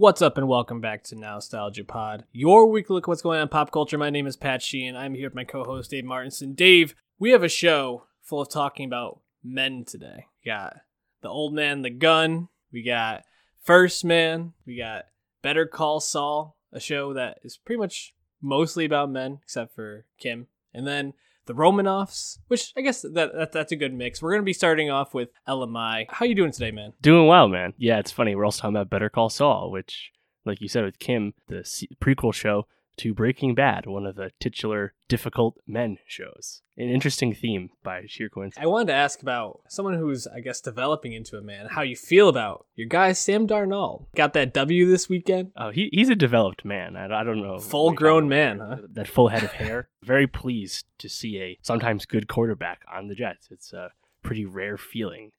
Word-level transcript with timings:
What's 0.00 0.22
up 0.22 0.38
and 0.38 0.48
welcome 0.48 0.80
back 0.80 1.04
to 1.04 1.14
Nostalgia 1.14 1.84
Pod, 1.84 2.24
your 2.32 2.64
weekly 2.64 2.94
look 2.94 3.04
at 3.04 3.08
what's 3.08 3.20
going 3.20 3.36
on 3.36 3.42
in 3.42 3.48
pop 3.48 3.70
culture. 3.70 3.98
My 3.98 4.08
name 4.08 4.26
is 4.26 4.34
Pat 4.34 4.62
Sheehan. 4.62 4.96
I'm 4.96 5.12
here 5.12 5.26
with 5.26 5.34
my 5.34 5.44
co-host 5.44 5.90
Dave 5.90 6.06
Martinson. 6.06 6.54
Dave, 6.54 6.94
we 7.18 7.32
have 7.32 7.42
a 7.42 7.50
show 7.50 8.06
full 8.22 8.40
of 8.40 8.48
talking 8.48 8.86
about 8.86 9.20
men 9.44 9.84
today. 9.84 10.24
We 10.42 10.52
got 10.52 10.78
the 11.20 11.28
old 11.28 11.52
man, 11.52 11.82
the 11.82 11.90
gun. 11.90 12.48
We 12.72 12.82
got 12.82 13.24
First 13.62 14.02
Man. 14.02 14.54
We 14.64 14.78
got 14.78 15.04
Better 15.42 15.66
Call 15.66 16.00
Saul, 16.00 16.56
a 16.72 16.80
show 16.80 17.12
that 17.12 17.38
is 17.44 17.58
pretty 17.58 17.80
much 17.80 18.14
mostly 18.40 18.86
about 18.86 19.10
men, 19.10 19.40
except 19.42 19.74
for 19.74 20.06
Kim. 20.18 20.46
And 20.72 20.86
then 20.86 21.12
the 21.46 21.54
Romanoffs, 21.54 22.38
which 22.48 22.72
I 22.76 22.80
guess 22.80 23.02
that, 23.02 23.14
that 23.14 23.52
that's 23.52 23.72
a 23.72 23.76
good 23.76 23.92
mix. 23.92 24.22
We're 24.22 24.32
gonna 24.32 24.42
be 24.42 24.52
starting 24.52 24.90
off 24.90 25.14
with 25.14 25.30
Ella 25.46 25.66
Mai. 25.66 26.06
How 26.10 26.26
you 26.26 26.34
doing 26.34 26.52
today, 26.52 26.70
man? 26.70 26.92
Doing 27.00 27.26
well, 27.26 27.48
man. 27.48 27.74
Yeah, 27.76 27.98
it's 27.98 28.12
funny. 28.12 28.34
We're 28.34 28.44
also 28.44 28.62
talking 28.62 28.76
about 28.76 28.90
Better 28.90 29.08
Call 29.10 29.28
Saul, 29.28 29.70
which, 29.70 30.10
like 30.44 30.60
you 30.60 30.68
said 30.68 30.84
with 30.84 30.98
Kim, 30.98 31.34
the 31.48 31.64
prequel 32.02 32.34
show 32.34 32.66
to 33.00 33.14
Breaking 33.14 33.54
Bad, 33.54 33.86
one 33.86 34.04
of 34.04 34.16
the 34.16 34.30
titular 34.40 34.92
difficult 35.08 35.56
men 35.66 35.96
shows. 36.06 36.60
An 36.76 36.90
interesting 36.90 37.34
theme 37.34 37.70
by 37.82 38.02
sheer 38.06 38.28
coincidence. 38.28 38.62
I 38.62 38.68
wanted 38.68 38.88
to 38.88 38.92
ask 38.92 39.22
about 39.22 39.62
someone 39.68 39.94
who's, 39.94 40.26
I 40.26 40.40
guess, 40.40 40.60
developing 40.60 41.14
into 41.14 41.38
a 41.38 41.42
man. 41.42 41.68
How 41.70 41.80
you 41.80 41.96
feel 41.96 42.28
about 42.28 42.66
your 42.74 42.88
guy 42.88 43.12
Sam 43.12 43.46
Darnold? 43.46 44.04
Got 44.14 44.34
that 44.34 44.52
W 44.52 44.86
this 44.86 45.08
weekend. 45.08 45.52
Oh, 45.56 45.70
he, 45.70 45.88
he's 45.94 46.10
a 46.10 46.14
developed 46.14 46.62
man. 46.62 46.94
I, 46.94 47.20
I 47.20 47.24
don't 47.24 47.40
know. 47.40 47.58
Full 47.58 47.92
grown 47.92 48.28
man, 48.28 48.58
huh? 48.58 48.76
That 48.92 49.08
full 49.08 49.28
head 49.28 49.44
of 49.44 49.52
hair. 49.52 49.88
Very 50.02 50.26
pleased 50.26 50.84
to 50.98 51.08
see 51.08 51.38
a 51.38 51.58
sometimes 51.62 52.04
good 52.04 52.28
quarterback 52.28 52.82
on 52.92 53.08
the 53.08 53.14
Jets. 53.14 53.48
It's 53.50 53.72
a 53.72 53.92
pretty 54.22 54.44
rare 54.44 54.76
feeling 54.76 55.32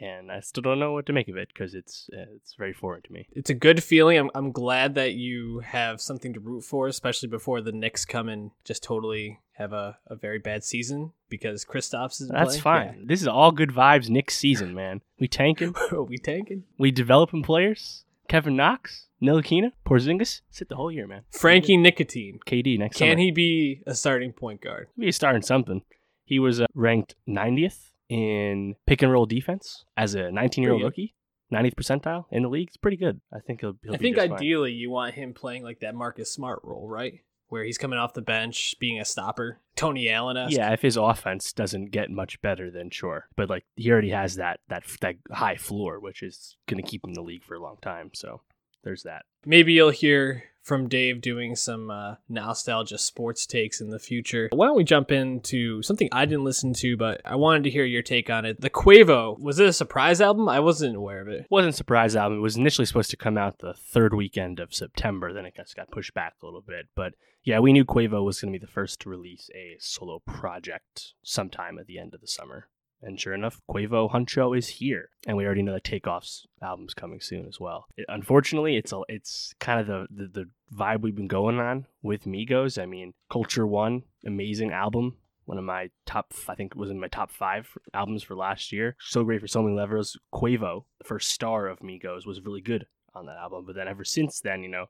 and 0.00 0.30
I 0.30 0.40
still 0.40 0.62
don't 0.62 0.78
know 0.78 0.92
what 0.92 1.06
to 1.06 1.12
make 1.12 1.28
of 1.28 1.36
it 1.36 1.48
because 1.48 1.74
it's 1.74 2.08
uh, 2.12 2.26
it's 2.34 2.54
very 2.54 2.72
foreign 2.72 3.02
to 3.02 3.12
me. 3.12 3.28
It's 3.32 3.50
a 3.50 3.54
good 3.54 3.82
feeling. 3.82 4.18
I'm 4.18 4.30
I'm 4.34 4.52
glad 4.52 4.94
that 4.94 5.14
you 5.14 5.60
have 5.60 6.00
something 6.00 6.32
to 6.34 6.40
root 6.40 6.62
for, 6.62 6.88
especially 6.88 7.28
before 7.28 7.60
the 7.60 7.72
Knicks 7.72 8.04
come 8.04 8.28
and 8.28 8.50
just 8.64 8.82
totally 8.82 9.40
have 9.52 9.72
a, 9.72 9.98
a 10.06 10.16
very 10.16 10.38
bad 10.38 10.64
season 10.64 11.12
because 11.28 11.64
Kristaps 11.64 12.20
is. 12.20 12.28
That's 12.28 12.60
playing. 12.60 12.62
fine. 12.62 12.98
Yeah. 13.00 13.04
This 13.06 13.22
is 13.22 13.28
all 13.28 13.52
good 13.52 13.70
vibes. 13.70 14.08
Knicks 14.08 14.36
season, 14.36 14.74
man. 14.74 15.00
We 15.18 15.28
tanking. 15.28 15.74
we 16.08 16.18
tanking. 16.18 16.64
We 16.78 16.90
developing 16.90 17.42
players. 17.42 18.04
Kevin 18.26 18.56
Knox, 18.56 19.08
Ntilikina, 19.22 19.72
Porzingis. 19.86 20.40
Sit 20.50 20.70
the 20.70 20.76
whole 20.76 20.90
year, 20.90 21.06
man. 21.06 21.22
Frankie 21.30 21.76
Nicotine. 21.76 22.40
KD 22.46 22.78
next. 22.78 22.96
Can 22.96 23.12
summer. 23.12 23.20
he 23.20 23.30
be 23.30 23.82
a 23.86 23.94
starting 23.94 24.32
point 24.32 24.62
guard? 24.62 24.88
Be 24.98 25.08
a 25.08 25.12
starting 25.12 25.42
something. 25.42 25.82
He 26.24 26.38
was 26.38 26.58
uh, 26.58 26.66
ranked 26.74 27.16
90th 27.28 27.90
in 28.08 28.74
pick 28.86 29.02
and 29.02 29.12
roll 29.12 29.26
defense 29.26 29.84
as 29.96 30.14
a 30.14 30.30
19 30.30 30.62
year 30.62 30.72
old 30.72 30.82
rookie. 30.82 31.14
90th 31.52 31.74
percentile 31.74 32.24
in 32.30 32.42
the 32.42 32.48
league. 32.48 32.68
It's 32.68 32.76
pretty 32.76 32.96
good. 32.96 33.20
I 33.32 33.38
think 33.38 33.60
he'll. 33.60 33.74
he'll 33.82 33.94
I 33.94 33.98
think 33.98 34.18
ideally 34.18 34.72
fine. 34.72 34.78
you 34.78 34.90
want 34.90 35.14
him 35.14 35.34
playing 35.34 35.62
like 35.62 35.80
that 35.80 35.94
Marcus 35.94 36.32
Smart 36.32 36.60
role, 36.64 36.88
right? 36.88 37.20
Where 37.48 37.62
he's 37.62 37.78
coming 37.78 37.98
off 37.98 38.14
the 38.14 38.22
bench, 38.22 38.74
being 38.80 38.98
a 38.98 39.04
stopper, 39.04 39.60
Tony 39.76 40.08
Allen. 40.08 40.48
Yeah, 40.50 40.72
if 40.72 40.82
his 40.82 40.96
offense 40.96 41.52
doesn't 41.52 41.90
get 41.90 42.10
much 42.10 42.40
better, 42.40 42.70
then 42.70 42.90
sure. 42.90 43.28
But 43.36 43.50
like 43.50 43.64
he 43.76 43.92
already 43.92 44.10
has 44.10 44.36
that 44.36 44.60
that 44.68 44.84
that 45.02 45.16
high 45.30 45.56
floor, 45.56 46.00
which 46.00 46.22
is 46.22 46.56
going 46.66 46.82
to 46.82 46.88
keep 46.88 47.04
him 47.04 47.10
in 47.10 47.14
the 47.14 47.22
league 47.22 47.44
for 47.44 47.54
a 47.54 47.62
long 47.62 47.76
time. 47.82 48.10
So 48.14 48.40
there's 48.82 49.02
that. 49.04 49.26
Maybe 49.44 49.74
you'll 49.74 49.90
hear 49.90 50.44
from 50.64 50.88
Dave 50.88 51.20
doing 51.20 51.54
some 51.54 51.90
uh, 51.90 52.14
nostalgia 52.28 52.98
sports 52.98 53.46
takes 53.46 53.80
in 53.80 53.90
the 53.90 53.98
future. 53.98 54.48
Why 54.52 54.66
don't 54.66 54.76
we 54.76 54.84
jump 54.84 55.12
into 55.12 55.82
something 55.82 56.08
I 56.10 56.24
didn't 56.24 56.44
listen 56.44 56.72
to, 56.74 56.96
but 56.96 57.20
I 57.24 57.36
wanted 57.36 57.64
to 57.64 57.70
hear 57.70 57.84
your 57.84 58.02
take 58.02 58.30
on 58.30 58.46
it. 58.46 58.60
The 58.60 58.70
Quavo, 58.70 59.38
was 59.38 59.60
it 59.60 59.68
a 59.68 59.72
surprise 59.72 60.20
album? 60.20 60.48
I 60.48 60.60
wasn't 60.60 60.96
aware 60.96 61.20
of 61.20 61.28
it. 61.28 61.40
it 61.40 61.46
wasn't 61.50 61.74
a 61.74 61.76
surprise 61.76 62.16
album. 62.16 62.38
It 62.38 62.42
was 62.42 62.56
initially 62.56 62.86
supposed 62.86 63.10
to 63.10 63.16
come 63.16 63.36
out 63.36 63.58
the 63.58 63.74
third 63.74 64.14
weekend 64.14 64.58
of 64.58 64.74
September, 64.74 65.32
then 65.32 65.44
it 65.44 65.54
just 65.54 65.76
got 65.76 65.90
pushed 65.90 66.14
back 66.14 66.34
a 66.42 66.46
little 66.46 66.62
bit. 66.66 66.86
But 66.96 67.12
yeah, 67.42 67.58
we 67.58 67.74
knew 67.74 67.84
Quavo 67.84 68.24
was 68.24 68.40
going 68.40 68.52
to 68.52 68.58
be 68.58 68.64
the 68.64 68.72
first 68.72 69.00
to 69.00 69.10
release 69.10 69.50
a 69.54 69.76
solo 69.78 70.20
project 70.26 71.12
sometime 71.22 71.78
at 71.78 71.86
the 71.86 71.98
end 71.98 72.14
of 72.14 72.22
the 72.22 72.26
summer. 72.26 72.68
And 73.06 73.20
sure 73.20 73.34
enough, 73.34 73.60
Quavo 73.70 74.10
Huncho 74.10 74.56
is 74.56 74.68
here, 74.68 75.10
and 75.26 75.36
we 75.36 75.44
already 75.44 75.60
know 75.60 75.74
that 75.74 75.84
Takeoff's 75.84 76.46
album's 76.62 76.94
coming 76.94 77.20
soon 77.20 77.46
as 77.46 77.60
well. 77.60 77.84
It, 77.98 78.06
unfortunately, 78.08 78.76
it's 78.76 78.92
a, 78.92 79.02
it's 79.10 79.54
kind 79.60 79.78
of 79.78 79.86
the, 79.86 80.06
the 80.10 80.26
the 80.28 80.48
vibe 80.74 81.02
we've 81.02 81.14
been 81.14 81.28
going 81.28 81.60
on 81.60 81.86
with 82.02 82.24
Migos. 82.24 82.82
I 82.82 82.86
mean, 82.86 83.12
Culture 83.30 83.66
One, 83.66 84.04
amazing 84.24 84.72
album, 84.72 85.18
one 85.44 85.58
of 85.58 85.64
my 85.64 85.90
top, 86.06 86.32
I 86.48 86.54
think 86.54 86.72
it 86.72 86.78
was 86.78 86.90
in 86.90 87.00
my 87.00 87.08
top 87.08 87.30
five 87.30 87.68
albums 87.92 88.22
for 88.22 88.34
last 88.34 88.72
year. 88.72 88.96
So 89.00 89.24
great 89.24 89.40
for 89.40 89.48
so 89.48 89.62
many 89.62 89.76
levels. 89.76 90.18
Quavo, 90.32 90.84
the 90.98 91.04
first 91.04 91.28
star 91.28 91.66
of 91.66 91.80
Migos, 91.80 92.26
was 92.26 92.40
really 92.40 92.62
good 92.62 92.86
on 93.14 93.26
that 93.26 93.36
album. 93.36 93.64
But 93.66 93.76
then 93.76 93.88
ever 93.88 94.04
since 94.04 94.40
then, 94.40 94.62
you 94.62 94.68
know, 94.68 94.86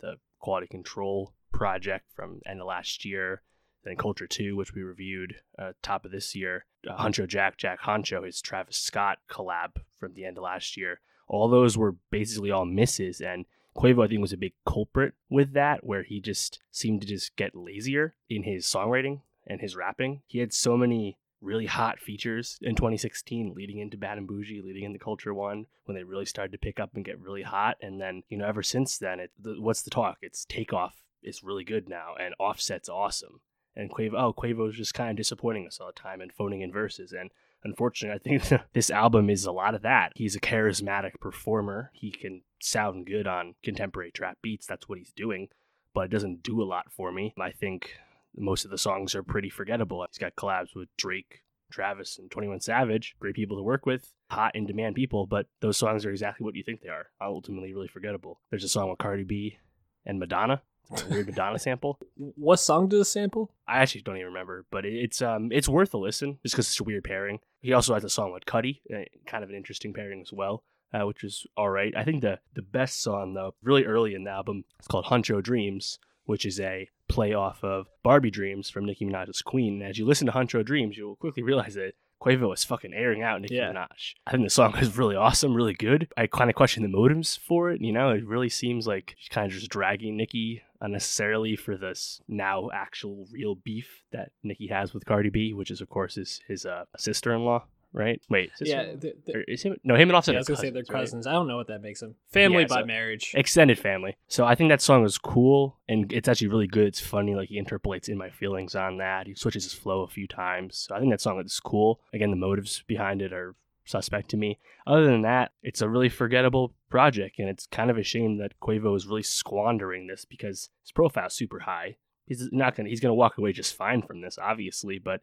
the 0.00 0.16
Quality 0.38 0.68
Control 0.68 1.34
project 1.52 2.04
from 2.14 2.40
end 2.46 2.60
of 2.60 2.66
last 2.66 3.04
year, 3.04 3.42
then 3.86 3.96
Culture 3.96 4.26
2, 4.26 4.56
which 4.56 4.74
we 4.74 4.82
reviewed 4.82 5.36
uh, 5.58 5.72
top 5.80 6.04
of 6.04 6.10
this 6.10 6.34
year, 6.34 6.66
uh, 6.88 6.96
Huncho 6.96 7.26
Jack, 7.26 7.56
Jack 7.56 7.80
Huncho, 7.82 8.26
his 8.26 8.42
Travis 8.42 8.76
Scott 8.76 9.18
collab 9.30 9.76
from 9.98 10.14
the 10.14 10.24
end 10.24 10.38
of 10.38 10.42
last 10.42 10.76
year. 10.76 11.00
All 11.28 11.48
those 11.48 11.78
were 11.78 11.94
basically 12.10 12.50
all 12.50 12.64
misses. 12.64 13.20
And 13.20 13.46
Quavo, 13.76 14.04
I 14.04 14.08
think, 14.08 14.20
was 14.20 14.32
a 14.32 14.38
big 14.38 14.54
culprit 14.66 15.14
with 15.30 15.52
that, 15.52 15.84
where 15.84 16.02
he 16.02 16.20
just 16.20 16.60
seemed 16.72 17.00
to 17.02 17.06
just 17.06 17.36
get 17.36 17.54
lazier 17.54 18.14
in 18.28 18.42
his 18.42 18.66
songwriting 18.66 19.20
and 19.46 19.60
his 19.60 19.76
rapping. 19.76 20.22
He 20.26 20.40
had 20.40 20.52
so 20.52 20.76
many 20.76 21.16
really 21.40 21.66
hot 21.66 22.00
features 22.00 22.58
in 22.62 22.74
2016 22.74 23.54
leading 23.54 23.78
into 23.78 23.96
Bad 23.96 24.18
and 24.18 24.26
Bougie, 24.26 24.62
leading 24.62 24.82
into 24.82 24.98
Culture 24.98 25.32
One, 25.32 25.66
when 25.84 25.94
they 25.96 26.02
really 26.02 26.26
started 26.26 26.52
to 26.52 26.58
pick 26.58 26.80
up 26.80 26.90
and 26.94 27.04
get 27.04 27.20
really 27.20 27.42
hot. 27.42 27.76
And 27.80 28.00
then, 28.00 28.24
you 28.28 28.38
know, 28.38 28.46
ever 28.46 28.64
since 28.64 28.98
then, 28.98 29.20
it, 29.20 29.30
the, 29.38 29.60
what's 29.60 29.82
the 29.82 29.90
talk? 29.90 30.18
It's 30.22 30.44
Takeoff 30.44 31.02
is 31.22 31.44
really 31.44 31.64
good 31.64 31.88
now, 31.88 32.14
and 32.18 32.34
Offset's 32.40 32.88
awesome 32.88 33.40
and 33.76 33.90
Quavo, 33.90 34.14
oh, 34.16 34.32
Quavo's 34.32 34.76
just 34.76 34.94
kind 34.94 35.10
of 35.10 35.16
disappointing 35.16 35.66
us 35.66 35.78
all 35.80 35.88
the 35.88 35.92
time 35.92 36.20
and 36.20 36.32
phoning 36.32 36.62
in 36.62 36.72
verses. 36.72 37.12
And 37.12 37.30
unfortunately, 37.62 38.16
I 38.16 38.38
think 38.38 38.62
this 38.72 38.90
album 38.90 39.28
is 39.28 39.44
a 39.44 39.52
lot 39.52 39.74
of 39.74 39.82
that. 39.82 40.12
He's 40.14 40.34
a 40.34 40.40
charismatic 40.40 41.20
performer. 41.20 41.90
He 41.92 42.10
can 42.10 42.42
sound 42.60 43.06
good 43.06 43.26
on 43.26 43.54
contemporary 43.62 44.10
trap 44.10 44.38
beats. 44.42 44.66
That's 44.66 44.88
what 44.88 44.98
he's 44.98 45.12
doing, 45.12 45.48
but 45.94 46.06
it 46.06 46.10
doesn't 46.10 46.42
do 46.42 46.62
a 46.62 46.64
lot 46.64 46.86
for 46.90 47.12
me. 47.12 47.34
I 47.38 47.50
think 47.50 47.92
most 48.36 48.64
of 48.64 48.70
the 48.70 48.78
songs 48.78 49.14
are 49.14 49.22
pretty 49.22 49.50
forgettable. 49.50 50.04
He's 50.08 50.18
got 50.18 50.36
collabs 50.36 50.74
with 50.74 50.88
Drake, 50.96 51.42
Travis, 51.70 52.18
and 52.18 52.30
21 52.30 52.60
Savage. 52.60 53.16
Great 53.18 53.34
people 53.34 53.56
to 53.56 53.62
work 53.62 53.84
with, 53.84 54.12
hot 54.30 54.54
in 54.54 54.66
demand 54.66 54.94
people, 54.94 55.26
but 55.26 55.46
those 55.60 55.76
songs 55.76 56.06
are 56.06 56.10
exactly 56.10 56.44
what 56.44 56.54
you 56.54 56.62
think 56.62 56.80
they 56.80 56.88
are. 56.88 57.08
Ultimately, 57.20 57.72
really 57.74 57.88
forgettable. 57.88 58.40
There's 58.50 58.64
a 58.64 58.68
song 58.68 58.88
with 58.88 58.98
Cardi 58.98 59.24
B 59.24 59.58
and 60.04 60.18
Madonna 60.18 60.62
weird 61.10 61.26
Madonna 61.26 61.58
sample. 61.58 61.98
What 62.16 62.56
song 62.56 62.88
does 62.88 63.00
it 63.00 63.10
sample? 63.10 63.50
I 63.66 63.78
actually 63.78 64.02
don't 64.02 64.16
even 64.16 64.28
remember, 64.28 64.64
but 64.70 64.84
it's 64.84 65.22
um 65.22 65.50
it's 65.52 65.68
worth 65.68 65.94
a 65.94 65.98
listen 65.98 66.38
just 66.42 66.54
because 66.54 66.68
it's 66.68 66.80
a 66.80 66.84
weird 66.84 67.04
pairing. 67.04 67.40
He 67.60 67.72
also 67.72 67.94
has 67.94 68.04
a 68.04 68.08
song 68.08 68.32
with 68.32 68.44
Cudi, 68.46 68.80
uh, 68.94 69.04
kind 69.26 69.42
of 69.42 69.50
an 69.50 69.56
interesting 69.56 69.92
pairing 69.92 70.20
as 70.20 70.32
well, 70.32 70.62
uh, 70.92 71.06
which 71.06 71.24
is 71.24 71.46
all 71.56 71.70
right. 71.70 71.92
I 71.96 72.04
think 72.04 72.22
the 72.22 72.38
the 72.54 72.62
best 72.62 73.02
song 73.02 73.34
though, 73.34 73.54
really 73.62 73.84
early 73.84 74.14
in 74.14 74.24
the 74.24 74.30
album, 74.30 74.64
it's 74.78 74.88
called 74.88 75.06
Huncho 75.06 75.42
Dreams, 75.42 75.98
which 76.24 76.46
is 76.46 76.60
a 76.60 76.88
play 77.08 77.32
off 77.32 77.62
of 77.62 77.86
Barbie 78.02 78.30
Dreams 78.30 78.68
from 78.68 78.84
Nicki 78.84 79.04
Minaj's 79.06 79.42
Queen. 79.42 79.80
And 79.80 79.90
as 79.90 79.98
you 79.98 80.04
listen 80.04 80.26
to 80.26 80.32
Huncho 80.32 80.64
Dreams, 80.64 80.96
you'll 80.96 81.16
quickly 81.16 81.42
realize 81.42 81.74
that 81.74 81.94
Quavo 82.22 82.48
was 82.48 82.64
fucking 82.64 82.94
airing 82.94 83.22
out 83.22 83.40
Nicki 83.40 83.56
yeah. 83.56 83.72
Minaj. 83.72 84.14
I 84.26 84.30
think 84.30 84.44
the 84.44 84.50
song 84.50 84.76
is 84.78 84.96
really 84.96 85.16
awesome, 85.16 85.54
really 85.54 85.74
good. 85.74 86.08
I 86.16 86.26
kind 86.26 86.50
of 86.50 86.56
question 86.56 86.82
the 86.82 86.88
motives 86.88 87.36
for 87.36 87.70
it. 87.70 87.80
You 87.80 87.92
know, 87.92 88.10
it 88.10 88.26
really 88.26 88.48
seems 88.48 88.86
like 88.86 89.14
she's 89.18 89.28
kind 89.28 89.46
of 89.46 89.52
just 89.52 89.70
dragging 89.70 90.16
Nicki 90.16 90.62
unnecessarily 90.80 91.56
for 91.56 91.76
this 91.76 92.20
now 92.28 92.68
actual 92.72 93.26
real 93.32 93.54
beef 93.54 94.02
that 94.12 94.30
Nicki 94.42 94.66
has 94.68 94.92
with 94.92 95.06
Cardi 95.06 95.30
B, 95.30 95.52
which 95.52 95.70
is 95.70 95.80
of 95.80 95.88
course 95.88 96.16
his 96.16 96.40
his 96.48 96.66
uh, 96.66 96.84
sister 96.96 97.32
in 97.34 97.44
law 97.44 97.64
right? 97.96 98.20
Wait, 98.28 98.50
yeah, 98.60 98.92
the, 98.94 99.14
the, 99.24 99.50
is 99.50 99.62
him? 99.62 99.76
No, 99.82 99.94
him 99.94 100.10
and 100.10 100.16
Offset. 100.16 100.34
Yeah, 100.34 100.38
I 100.38 100.40
was 100.40 100.48
gonna 100.48 100.56
cousins, 100.56 100.68
say 100.68 100.70
they're 100.70 100.84
cousins. 100.84 101.26
Right? 101.26 101.32
I 101.32 101.34
don't 101.34 101.48
know 101.48 101.56
what 101.56 101.68
that 101.68 101.82
makes 101.82 102.00
them. 102.00 102.14
Family 102.30 102.62
yeah, 102.62 102.68
by 102.68 102.80
so 102.82 102.86
marriage, 102.86 103.32
extended 103.34 103.78
family. 103.78 104.16
So 104.28 104.44
I 104.44 104.54
think 104.54 104.68
that 104.68 104.82
song 104.82 105.04
is 105.04 105.18
cool, 105.18 105.78
and 105.88 106.12
it's 106.12 106.28
actually 106.28 106.48
really 106.48 106.66
good. 106.66 106.86
It's 106.86 107.00
funny, 107.00 107.34
like 107.34 107.48
he 107.48 107.58
interpolates 107.58 108.08
in 108.08 108.18
my 108.18 108.28
feelings 108.28 108.74
on 108.74 108.98
that. 108.98 109.26
He 109.26 109.34
switches 109.34 109.64
his 109.64 109.72
flow 109.72 110.02
a 110.02 110.08
few 110.08 110.28
times. 110.28 110.76
So 110.76 110.94
I 110.94 111.00
think 111.00 111.10
that 111.10 111.22
song 111.22 111.40
is 111.40 111.58
cool. 111.58 112.00
Again, 112.12 112.30
the 112.30 112.36
motives 112.36 112.84
behind 112.86 113.22
it 113.22 113.32
are 113.32 113.56
suspect 113.86 114.28
to 114.30 114.36
me. 114.36 114.58
Other 114.86 115.06
than 115.06 115.22
that, 115.22 115.52
it's 115.62 115.80
a 115.80 115.88
really 115.88 116.08
forgettable 116.08 116.74
project, 116.90 117.38
and 117.38 117.48
it's 117.48 117.66
kind 117.66 117.90
of 117.90 117.96
a 117.96 118.02
shame 118.02 118.38
that 118.38 118.60
Quavo 118.60 118.94
is 118.96 119.06
really 119.06 119.22
squandering 119.22 120.06
this 120.06 120.24
because 120.24 120.68
his 120.82 120.92
profile's 120.92 121.34
super 121.34 121.60
high. 121.60 121.96
He's 122.26 122.48
not 122.52 122.74
gonna 122.76 122.88
he's 122.88 123.00
gonna 123.00 123.14
walk 123.14 123.38
away 123.38 123.52
just 123.52 123.74
fine 123.74 124.02
from 124.02 124.20
this, 124.20 124.38
obviously, 124.40 124.98
but 124.98 125.22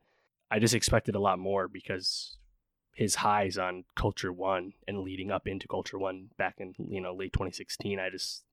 I 0.49 0.59
just 0.59 0.73
expected 0.73 1.15
a 1.15 1.19
lot 1.19 1.39
more 1.39 1.67
because 1.67 2.37
his 2.93 3.15
highs 3.15 3.57
on 3.57 3.83
Culture 3.95 4.31
One 4.31 4.73
and 4.87 4.99
leading 4.99 5.31
up 5.31 5.47
into 5.47 5.67
Culture 5.67 5.97
One 5.97 6.29
back 6.37 6.55
in 6.59 6.75
you 6.87 7.01
know 7.01 7.13
late 7.13 7.33
2016. 7.33 7.99
I 7.99 8.09
just 8.09 8.43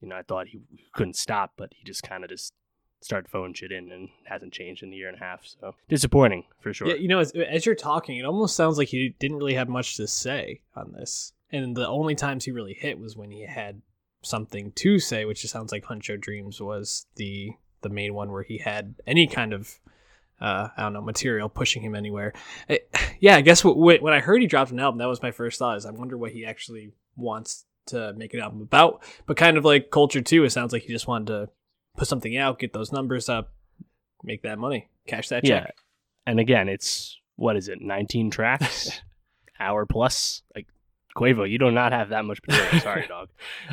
you 0.00 0.08
know 0.08 0.16
I 0.16 0.22
thought 0.22 0.48
he 0.48 0.62
couldn't 0.92 1.16
stop, 1.16 1.52
but 1.56 1.72
he 1.74 1.84
just 1.84 2.02
kind 2.02 2.24
of 2.24 2.30
just 2.30 2.54
started 3.00 3.28
throwing 3.28 3.52
shit 3.52 3.72
in 3.72 3.90
and 3.90 4.08
hasn't 4.24 4.52
changed 4.52 4.82
in 4.84 4.92
a 4.92 4.96
year 4.96 5.08
and 5.08 5.16
a 5.16 5.24
half. 5.24 5.40
So 5.44 5.74
disappointing 5.88 6.44
for 6.60 6.72
sure. 6.72 6.88
Yeah, 6.88 6.94
you 6.94 7.08
know, 7.08 7.18
as, 7.18 7.32
as 7.32 7.66
you're 7.66 7.74
talking, 7.74 8.16
it 8.16 8.24
almost 8.24 8.54
sounds 8.54 8.78
like 8.78 8.88
he 8.88 9.16
didn't 9.18 9.38
really 9.38 9.54
have 9.54 9.68
much 9.68 9.96
to 9.96 10.06
say 10.06 10.60
on 10.76 10.92
this, 10.92 11.32
and 11.50 11.76
the 11.76 11.88
only 11.88 12.14
times 12.14 12.44
he 12.44 12.52
really 12.52 12.74
hit 12.74 12.98
was 12.98 13.16
when 13.16 13.30
he 13.30 13.42
had 13.46 13.82
something 14.22 14.70
to 14.72 14.98
say, 15.00 15.24
which 15.24 15.42
just 15.42 15.52
sounds 15.52 15.72
like 15.72 15.84
Huncho 15.84 16.20
Dreams 16.20 16.60
was 16.60 17.06
the 17.16 17.52
the 17.82 17.88
main 17.88 18.14
one 18.14 18.30
where 18.30 18.44
he 18.44 18.58
had 18.58 18.94
any 19.06 19.26
kind 19.26 19.52
of 19.52 19.80
uh, 20.42 20.68
I 20.76 20.82
don't 20.82 20.92
know 20.92 21.00
material 21.00 21.48
pushing 21.48 21.82
him 21.82 21.94
anywhere. 21.94 22.32
It, 22.68 22.90
yeah, 23.20 23.36
I 23.36 23.40
guess 23.40 23.62
w- 23.62 24.02
when 24.02 24.12
I 24.12 24.18
heard 24.18 24.42
he 24.42 24.48
dropped 24.48 24.72
an 24.72 24.80
album, 24.80 24.98
that 24.98 25.08
was 25.08 25.22
my 25.22 25.30
first 25.30 25.58
thought. 25.58 25.76
Is 25.76 25.86
I 25.86 25.92
wonder 25.92 26.18
what 26.18 26.32
he 26.32 26.44
actually 26.44 26.92
wants 27.16 27.64
to 27.86 28.12
make 28.14 28.34
an 28.34 28.40
album 28.40 28.60
about. 28.60 29.02
But 29.26 29.36
kind 29.36 29.56
of 29.56 29.64
like 29.64 29.90
Culture 29.90 30.20
2, 30.20 30.44
it 30.44 30.50
sounds 30.50 30.72
like 30.72 30.82
he 30.82 30.92
just 30.92 31.06
wanted 31.06 31.28
to 31.28 31.48
put 31.96 32.08
something 32.08 32.36
out, 32.36 32.58
get 32.58 32.72
those 32.72 32.92
numbers 32.92 33.28
up, 33.28 33.52
make 34.22 34.42
that 34.42 34.58
money, 34.58 34.88
cash 35.06 35.28
that 35.28 35.44
check. 35.44 35.64
Yeah. 35.64 35.70
And 36.26 36.40
again, 36.40 36.68
it's 36.68 37.18
what 37.36 37.56
is 37.56 37.68
it, 37.68 37.80
19 37.80 38.30
tracks, 38.30 39.00
hour 39.60 39.86
plus? 39.86 40.42
Like 40.54 40.66
Quavo, 41.16 41.48
you 41.48 41.58
do 41.58 41.70
not 41.70 41.92
have 41.92 42.10
that 42.10 42.24
much 42.24 42.40
material. 42.46 42.80
Sorry, 42.80 43.06
dog. 43.06 43.28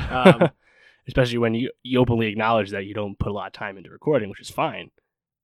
Um, 0.08 0.50
Especially 1.08 1.38
when 1.38 1.54
you, 1.54 1.70
you 1.82 1.98
openly 1.98 2.28
acknowledge 2.28 2.70
that 2.70 2.84
you 2.84 2.94
don't 2.94 3.18
put 3.18 3.30
a 3.30 3.32
lot 3.32 3.48
of 3.48 3.52
time 3.52 3.76
into 3.76 3.90
recording, 3.90 4.28
which 4.28 4.40
is 4.40 4.50
fine. 4.50 4.90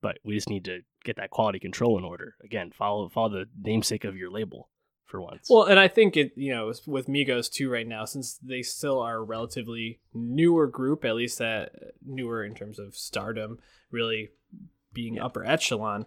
But 0.07 0.21
we 0.23 0.37
just 0.37 0.49
need 0.49 0.65
to 0.67 0.83
get 1.03 1.17
that 1.17 1.31
quality 1.31 1.59
control 1.59 1.99
in 1.99 2.05
order. 2.05 2.37
Again, 2.45 2.71
follow 2.71 3.09
follow 3.09 3.29
the 3.31 3.47
namesake 3.61 4.05
of 4.05 4.17
your 4.17 4.31
label 4.31 4.69
for 5.05 5.21
once. 5.21 5.49
Well, 5.51 5.65
and 5.65 5.81
I 5.81 5.89
think 5.89 6.17
it, 6.17 6.31
you 6.37 6.55
know, 6.55 6.73
with 6.87 7.09
Migos 7.09 7.51
too 7.51 7.69
right 7.69 7.89
now, 7.89 8.05
since 8.05 8.39
they 8.39 8.63
still 8.63 9.01
are 9.01 9.17
a 9.17 9.23
relatively 9.25 9.99
newer 10.15 10.69
group, 10.69 11.05
at 11.05 11.17
least 11.17 11.39
that 11.39 11.73
newer 12.05 12.45
in 12.45 12.55
terms 12.55 12.79
of 12.79 12.95
stardom, 12.95 13.59
really 13.91 14.29
being 14.93 15.15
yeah. 15.15 15.25
upper 15.25 15.45
echelon. 15.45 16.07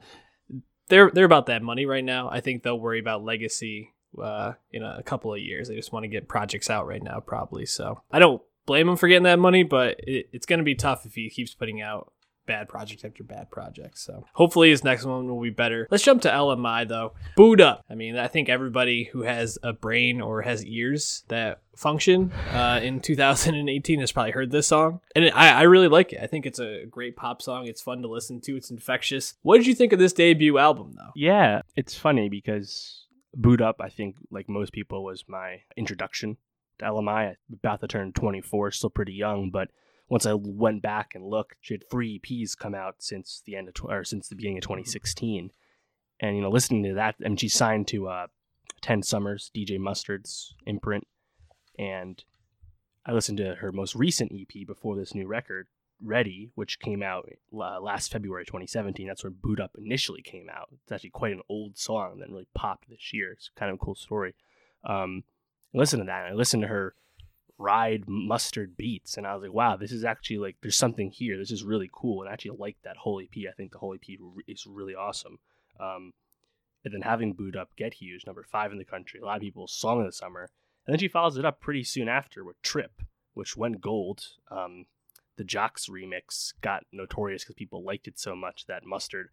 They're 0.87 1.11
they're 1.11 1.25
about 1.25 1.47
that 1.47 1.61
money 1.61 1.85
right 1.85 2.05
now. 2.05 2.29
I 2.29 2.39
think 2.39 2.63
they'll 2.63 2.79
worry 2.79 3.01
about 3.01 3.25
legacy 3.25 3.95
uh, 4.17 4.53
in 4.71 4.81
a 4.81 5.03
couple 5.03 5.33
of 5.33 5.41
years. 5.41 5.67
They 5.67 5.75
just 5.75 5.91
want 5.91 6.05
to 6.05 6.07
get 6.07 6.29
projects 6.29 6.69
out 6.69 6.87
right 6.87 7.03
now, 7.03 7.19
probably. 7.19 7.65
So 7.65 8.01
I 8.09 8.19
don't 8.19 8.41
blame 8.65 8.87
him 8.87 8.95
for 8.95 9.09
getting 9.09 9.23
that 9.23 9.39
money, 9.39 9.63
but 9.63 9.97
it, 9.99 10.29
it's 10.31 10.45
going 10.45 10.59
to 10.59 10.63
be 10.63 10.75
tough 10.75 11.05
if 11.05 11.15
he 11.15 11.29
keeps 11.29 11.53
putting 11.53 11.81
out 11.81 12.13
bad 12.49 12.67
project 12.67 13.05
after 13.05 13.23
bad 13.23 13.51
project. 13.51 13.99
So 13.99 14.25
hopefully 14.33 14.71
his 14.71 14.83
next 14.83 15.05
one 15.05 15.27
will 15.27 15.39
be 15.39 15.51
better. 15.51 15.87
Let's 15.91 16.03
jump 16.03 16.23
to 16.23 16.33
Ella 16.33 16.57
Mai 16.57 16.83
though. 16.83 17.13
Boo'd 17.35 17.61
Up. 17.61 17.85
I 17.87 17.93
mean, 17.93 18.17
I 18.17 18.27
think 18.27 18.49
everybody 18.49 19.03
who 19.03 19.21
has 19.21 19.59
a 19.61 19.71
brain 19.71 20.19
or 20.19 20.41
has 20.41 20.65
ears 20.65 21.23
that 21.27 21.61
function 21.75 22.31
uh, 22.51 22.79
in 22.81 23.01
2018 23.01 23.99
has 23.99 24.11
probably 24.11 24.31
heard 24.31 24.49
this 24.49 24.65
song, 24.65 24.99
and 25.15 25.25
it, 25.25 25.35
I, 25.35 25.59
I 25.59 25.61
really 25.63 25.87
like 25.87 26.11
it. 26.11 26.21
I 26.21 26.25
think 26.25 26.47
it's 26.47 26.59
a 26.59 26.85
great 26.89 27.15
pop 27.15 27.43
song. 27.43 27.67
It's 27.67 27.83
fun 27.83 28.01
to 28.01 28.07
listen 28.07 28.41
to. 28.41 28.57
It's 28.57 28.71
infectious. 28.71 29.35
What 29.43 29.57
did 29.57 29.67
you 29.67 29.75
think 29.75 29.93
of 29.93 29.99
this 29.99 30.11
debut 30.11 30.57
album 30.57 30.93
though? 30.97 31.11
Yeah, 31.15 31.61
it's 31.75 31.93
funny 31.93 32.29
because 32.29 33.05
Boo'd 33.35 33.61
Up, 33.61 33.75
I 33.79 33.89
think, 33.89 34.15
like 34.31 34.49
most 34.49 34.73
people, 34.73 35.03
was 35.03 35.23
my 35.27 35.61
introduction 35.77 36.37
to 36.79 36.85
Ella 36.85 37.03
Mai. 37.03 37.35
About 37.53 37.81
to 37.81 37.87
turn 37.87 38.11
24, 38.11 38.71
still 38.71 38.89
pretty 38.89 39.13
young, 39.13 39.51
but 39.51 39.69
once 40.09 40.25
I 40.25 40.33
went 40.33 40.81
back 40.81 41.13
and 41.13 41.23
looked, 41.23 41.55
she 41.61 41.75
had 41.75 41.89
three 41.89 42.19
EPs 42.19 42.57
come 42.57 42.75
out 42.75 42.95
since 42.99 43.41
the 43.45 43.55
end 43.55 43.67
of 43.67 43.75
tw- 43.75 43.85
or 43.85 44.03
since 44.03 44.27
the 44.27 44.35
beginning 44.35 44.57
of 44.57 44.63
2016, 44.63 45.51
and 46.19 46.35
you 46.35 46.41
know, 46.41 46.49
listening 46.49 46.83
to 46.83 46.93
that, 46.95 47.15
I 47.23 47.27
mean, 47.29 47.37
she 47.37 47.47
signed 47.47 47.87
to 47.89 48.07
uh, 48.07 48.27
Ten 48.81 49.03
Summers, 49.03 49.51
DJ 49.55 49.79
Mustard's 49.79 50.55
imprint, 50.65 51.07
and 51.77 52.23
I 53.05 53.13
listened 53.13 53.37
to 53.37 53.55
her 53.55 53.71
most 53.71 53.95
recent 53.95 54.31
EP 54.33 54.67
before 54.67 54.95
this 54.95 55.15
new 55.15 55.27
record, 55.27 55.67
Ready, 56.01 56.49
which 56.55 56.79
came 56.79 57.03
out 57.03 57.29
uh, 57.53 57.79
last 57.81 58.11
February 58.11 58.45
2017. 58.45 59.05
That's 59.05 59.23
where 59.23 59.31
Boo'd 59.31 59.59
Up 59.59 59.71
initially 59.77 60.21
came 60.21 60.47
out. 60.49 60.69
It's 60.71 60.91
actually 60.91 61.09
quite 61.09 61.33
an 61.33 61.41
old 61.49 61.77
song 61.77 62.19
that 62.19 62.29
really 62.29 62.47
popped 62.53 62.89
this 62.89 63.11
year. 63.13 63.33
It's 63.33 63.49
kind 63.57 63.69
of 63.69 63.75
a 63.75 63.83
cool 63.83 63.95
story. 63.95 64.33
Um, 64.85 65.23
listen 65.73 65.99
to 65.99 66.05
that. 66.05 66.25
I 66.25 66.33
listened 66.33 66.61
to 66.61 66.69
her 66.69 66.95
ride 67.59 68.05
mustard 68.07 68.75
beats 68.77 69.17
and 69.17 69.27
i 69.27 69.33
was 69.35 69.43
like 69.43 69.53
wow 69.53 69.75
this 69.75 69.91
is 69.91 70.05
actually 70.05 70.37
like 70.37 70.55
there's 70.61 70.77
something 70.77 71.11
here. 71.11 71.37
This 71.37 71.51
is 71.51 71.63
really 71.63 71.89
cool. 71.91 72.21
And 72.21 72.29
i 72.29 72.33
actually 72.33 72.57
like 72.57 72.77
that 72.83 72.97
whole 72.97 73.21
ep 73.21 73.37
i 73.37 73.53
think 73.55 73.71
the 73.71 73.77
whole 73.77 73.93
ep 73.93 74.17
is 74.47 74.65
really 74.65 74.95
awesome. 74.95 75.39
Um, 75.79 76.13
and 76.85 76.93
then 76.93 77.01
having 77.01 77.33
Boo'd 77.33 77.57
Up 77.57 77.75
get 77.75 77.95
huge 77.95 78.25
number 78.25 78.43
five 78.43 78.71
in 78.71 78.77
the 78.77 78.85
country. 78.85 79.19
A 79.19 79.25
lot 79.25 79.35
of 79.35 79.41
people's 79.41 79.73
song 79.73 79.99
of 79.99 80.05
the 80.05 80.13
summer. 80.13 80.49
And 80.87 80.93
then 80.93 80.99
she 80.99 81.09
follows 81.09 81.37
it 81.37 81.43
up 81.43 81.59
pretty 81.59 81.83
soon 81.83 82.07
after 82.07 82.43
with 82.43 82.61
trip 82.61 83.01
which 83.33 83.55
went 83.55 83.81
gold. 83.81 84.23
Um, 84.51 84.85
the 85.37 85.43
Jacquees 85.43 85.89
remix 85.89 86.53
got 86.61 86.83
notorious 86.91 87.43
because 87.43 87.55
people 87.55 87.83
liked 87.83 88.07
it 88.07 88.19
so 88.19 88.35
much 88.35 88.65
that 88.67 88.85
mustard 88.85 89.29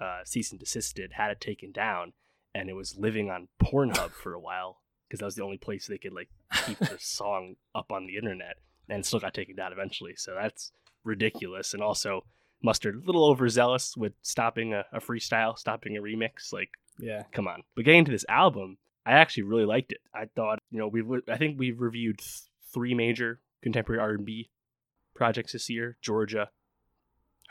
uh, 0.00 0.20
and 0.34 0.58
desisted 0.58 1.12
had 1.12 1.30
it 1.30 1.40
taken 1.40 1.72
down. 1.72 2.14
And 2.54 2.68
it 2.68 2.74
was 2.74 2.96
living 2.96 3.30
on 3.30 3.48
pornhub 3.62 4.12
for 4.12 4.32
a 4.32 4.40
while 4.40 4.81
because 5.12 5.20
that 5.20 5.26
was 5.26 5.34
the 5.34 5.44
only 5.44 5.58
place 5.58 5.86
they 5.86 5.98
could 5.98 6.14
like 6.14 6.30
keep 6.64 6.78
the 6.78 6.96
song 6.98 7.56
up 7.74 7.92
on 7.92 8.06
the 8.06 8.16
internet, 8.16 8.56
and 8.88 9.04
still 9.04 9.20
got 9.20 9.34
taken 9.34 9.54
down 9.54 9.70
eventually. 9.70 10.14
So 10.16 10.34
that's 10.34 10.72
ridiculous. 11.04 11.74
And 11.74 11.82
also, 11.82 12.24
Mustard 12.62 12.96
a 12.96 13.06
little 13.06 13.26
overzealous 13.26 13.94
with 13.94 14.14
stopping 14.22 14.72
a, 14.72 14.86
a 14.90 15.00
freestyle, 15.00 15.58
stopping 15.58 15.98
a 15.98 16.00
remix. 16.00 16.50
Like, 16.50 16.70
yeah, 16.98 17.24
come 17.30 17.46
on. 17.46 17.62
But 17.76 17.84
getting 17.84 18.06
to 18.06 18.10
this 18.10 18.24
album, 18.26 18.78
I 19.04 19.12
actually 19.12 19.42
really 19.42 19.66
liked 19.66 19.92
it. 19.92 20.00
I 20.14 20.30
thought, 20.34 20.60
you 20.70 20.78
know, 20.78 20.88
we've 20.88 21.06
I 21.28 21.36
think 21.36 21.58
we've 21.58 21.78
reviewed 21.78 22.18
th- 22.18 22.44
three 22.72 22.94
major 22.94 23.40
contemporary 23.62 24.00
R 24.00 24.12
and 24.12 24.24
B 24.24 24.48
projects 25.14 25.52
this 25.52 25.68
year: 25.68 25.98
Jorja, 26.02 26.46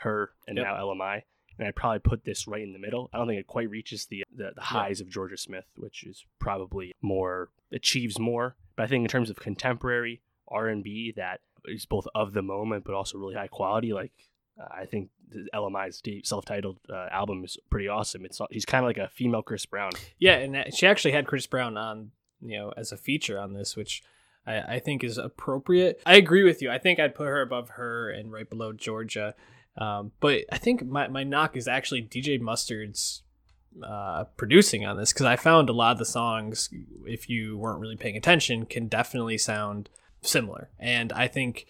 H.E.R., 0.00 0.30
and 0.48 0.56
yep. 0.56 0.66
now 0.66 0.76
Ella 0.76 0.96
Mai 0.96 1.22
and 1.58 1.68
I'd 1.68 1.76
probably 1.76 2.00
put 2.00 2.24
this 2.24 2.46
right 2.46 2.62
in 2.62 2.72
the 2.72 2.78
middle. 2.78 3.10
I 3.12 3.18
don't 3.18 3.26
think 3.26 3.40
it 3.40 3.46
quite 3.46 3.70
reaches 3.70 4.06
the 4.06 4.24
the, 4.34 4.52
the 4.54 4.60
highs 4.60 5.00
yeah. 5.00 5.06
of 5.06 5.12
Jorja 5.12 5.38
Smith, 5.38 5.66
which 5.76 6.04
is 6.04 6.24
probably 6.38 6.92
more 7.02 7.50
achieves 7.72 8.18
more. 8.18 8.56
But 8.76 8.84
I 8.84 8.86
think 8.86 9.04
in 9.04 9.08
terms 9.08 9.30
of 9.30 9.36
contemporary 9.36 10.22
R 10.48 10.68
and 10.68 10.82
B, 10.82 11.12
that 11.16 11.40
is 11.64 11.86
both 11.86 12.06
of 12.14 12.32
the 12.32 12.42
moment, 12.42 12.84
but 12.84 12.94
also 12.94 13.18
really 13.18 13.34
high 13.34 13.48
quality. 13.48 13.92
Like 13.92 14.12
uh, 14.60 14.68
I 14.70 14.86
think 14.86 15.10
Ella 15.52 15.70
Mai's 15.70 16.02
self-titled 16.24 16.78
uh, 16.90 17.08
album 17.10 17.44
is 17.44 17.56
pretty 17.70 17.88
awesome. 17.88 18.24
It's 18.24 18.40
he's 18.50 18.66
kind 18.66 18.84
of 18.84 18.88
like 18.88 18.98
a 18.98 19.08
female 19.08 19.42
Chris 19.42 19.66
Brown. 19.66 19.92
Yeah, 20.18 20.34
and 20.34 20.74
she 20.74 20.86
actually 20.86 21.12
had 21.12 21.26
Chris 21.26 21.46
Brown 21.46 21.76
on, 21.76 22.10
you 22.40 22.58
know, 22.58 22.72
as 22.76 22.92
a 22.92 22.96
feature 22.96 23.38
on 23.38 23.54
this, 23.54 23.76
which 23.76 24.02
I, 24.46 24.74
I 24.74 24.78
think 24.78 25.04
is 25.04 25.18
appropriate. 25.18 26.02
I 26.04 26.16
agree 26.16 26.44
with 26.44 26.62
you. 26.62 26.70
I 26.70 26.78
think 26.78 26.98
I'd 26.98 27.14
put 27.14 27.26
her 27.26 27.40
above 27.40 27.70
H.E.R. 27.70 28.10
and 28.10 28.32
right 28.32 28.48
below 28.48 28.72
Jorja. 28.72 29.34
Um, 29.76 30.12
but 30.20 30.44
I 30.50 30.58
think 30.58 30.84
my, 30.84 31.08
my 31.08 31.24
knock 31.24 31.56
is 31.56 31.66
actually 31.66 32.02
DJ 32.02 32.40
Mustard's 32.40 33.22
uh, 33.82 34.24
producing 34.36 34.84
on 34.84 34.96
this 34.96 35.12
because 35.12 35.26
I 35.26 35.36
found 35.36 35.70
a 35.70 35.72
lot 35.72 35.92
of 35.92 35.98
the 35.98 36.04
songs, 36.04 36.68
if 37.06 37.28
you 37.28 37.56
weren't 37.56 37.80
really 37.80 37.96
paying 37.96 38.16
attention, 38.16 38.66
can 38.66 38.88
definitely 38.88 39.38
sound 39.38 39.88
similar. 40.20 40.68
And 40.78 41.12
I 41.12 41.26
think 41.26 41.66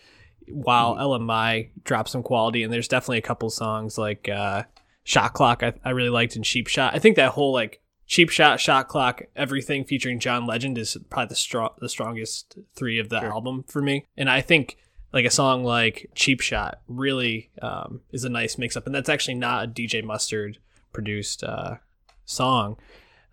while 0.48 0.92
mm-hmm. 0.92 1.00
Ella 1.00 1.18
Mai 1.20 1.70
dropped 1.84 2.10
some 2.10 2.22
quality, 2.22 2.62
and 2.62 2.72
there's 2.72 2.88
definitely 2.88 3.18
a 3.18 3.22
couple 3.22 3.48
songs 3.50 3.98
like 3.98 4.28
uh, 4.28 4.64
Shot 5.04 5.32
Clock 5.32 5.62
I, 5.62 5.74
I 5.84 5.90
really 5.90 6.10
liked 6.10 6.36
in 6.36 6.42
Cheap 6.42 6.66
Shot. 6.68 6.94
I 6.94 6.98
think 6.98 7.16
that 7.16 7.32
whole 7.32 7.52
like 7.52 7.80
Cheap 8.06 8.30
Shot, 8.30 8.60
Shot 8.60 8.88
Clock, 8.88 9.22
everything 9.36 9.84
featuring 9.84 10.18
John 10.18 10.46
Legend 10.46 10.78
is 10.78 10.96
probably 11.08 11.28
the 11.28 11.36
strong 11.36 11.70
the 11.78 11.88
strongest 11.88 12.58
three 12.74 12.98
of 12.98 13.08
the 13.08 13.20
sure. 13.20 13.32
album 13.32 13.64
for 13.68 13.80
me. 13.80 14.06
And 14.16 14.28
I 14.28 14.40
think 14.40 14.76
like 15.12 15.24
a 15.24 15.30
song 15.30 15.64
like 15.64 16.10
Cheap 16.14 16.40
Shot 16.40 16.80
really 16.88 17.50
um, 17.60 18.00
is 18.12 18.24
a 18.24 18.28
nice 18.28 18.58
mix 18.58 18.76
up, 18.76 18.86
and 18.86 18.94
that's 18.94 19.08
actually 19.08 19.34
not 19.34 19.64
a 19.64 19.68
DJ 19.68 20.02
Mustard 20.02 20.58
produced 20.92 21.44
uh, 21.44 21.76
song. 22.24 22.76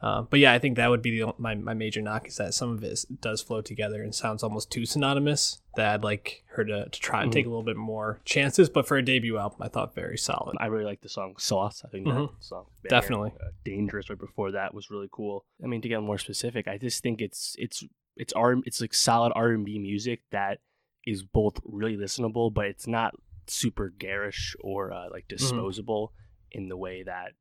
Uh, 0.01 0.21
but 0.21 0.39
yeah, 0.39 0.53
I 0.53 0.59
think 0.59 0.77
that 0.77 0.89
would 0.89 1.01
be 1.01 1.19
the, 1.19 1.33
my 1.37 1.55
my 1.55 1.73
major 1.73 2.01
knock 2.01 2.27
is 2.27 2.37
that 2.37 2.53
some 2.53 2.71
of 2.71 2.83
it 2.83 3.03
does 3.19 3.41
flow 3.41 3.61
together 3.61 4.01
and 4.01 4.15
sounds 4.15 4.43
almost 4.43 4.71
too 4.71 4.85
synonymous. 4.85 5.59
That 5.75 5.93
I'd 5.95 6.03
like 6.03 6.43
her 6.53 6.63
to, 6.63 6.89
to 6.89 6.99
try 6.99 7.21
and 7.21 7.29
mm-hmm. 7.29 7.37
take 7.37 7.45
a 7.45 7.49
little 7.49 7.63
bit 7.63 7.75
more 7.75 8.21
chances. 8.23 8.69
But 8.69 8.87
for 8.87 8.97
a 8.97 9.03
debut 9.03 9.37
album, 9.37 9.59
I 9.61 9.67
thought 9.67 9.95
very 9.95 10.17
solid. 10.17 10.55
I 10.59 10.67
really 10.67 10.85
like 10.85 11.01
the 11.01 11.09
song 11.09 11.35
Sauce. 11.37 11.83
I 11.85 11.89
think 11.89 12.07
mm-hmm. 12.07 12.17
that 12.17 12.29
song 12.39 12.65
definitely 12.87 13.33
uh, 13.41 13.49
Dangerous 13.65 14.09
right 14.09 14.19
before 14.19 14.51
that 14.51 14.73
was 14.73 14.89
really 14.89 15.09
cool. 15.11 15.45
I 15.61 15.67
mean, 15.67 15.81
to 15.81 15.89
get 15.89 16.01
more 16.01 16.17
specific, 16.17 16.67
I 16.69 16.77
just 16.77 17.03
think 17.03 17.21
it's 17.21 17.55
it's 17.59 17.83
it's 18.15 18.31
R 18.33 18.55
it's 18.65 18.79
like 18.79 18.93
solid 18.93 19.33
R 19.35 19.49
and 19.49 19.65
B 19.65 19.79
music 19.79 20.21
that 20.31 20.59
is 21.05 21.23
both 21.23 21.59
really 21.63 21.97
listenable, 21.97 22.53
but 22.53 22.65
it's 22.65 22.87
not 22.87 23.13
super 23.47 23.89
garish 23.97 24.55
or 24.59 24.91
uh, 24.93 25.09
like 25.11 25.27
mm-hmm. 25.27 25.37
disposable 25.37 26.13
mm-hmm. 26.13 26.59
in 26.63 26.69
the 26.69 26.77
way 26.77 27.03
that 27.03 27.33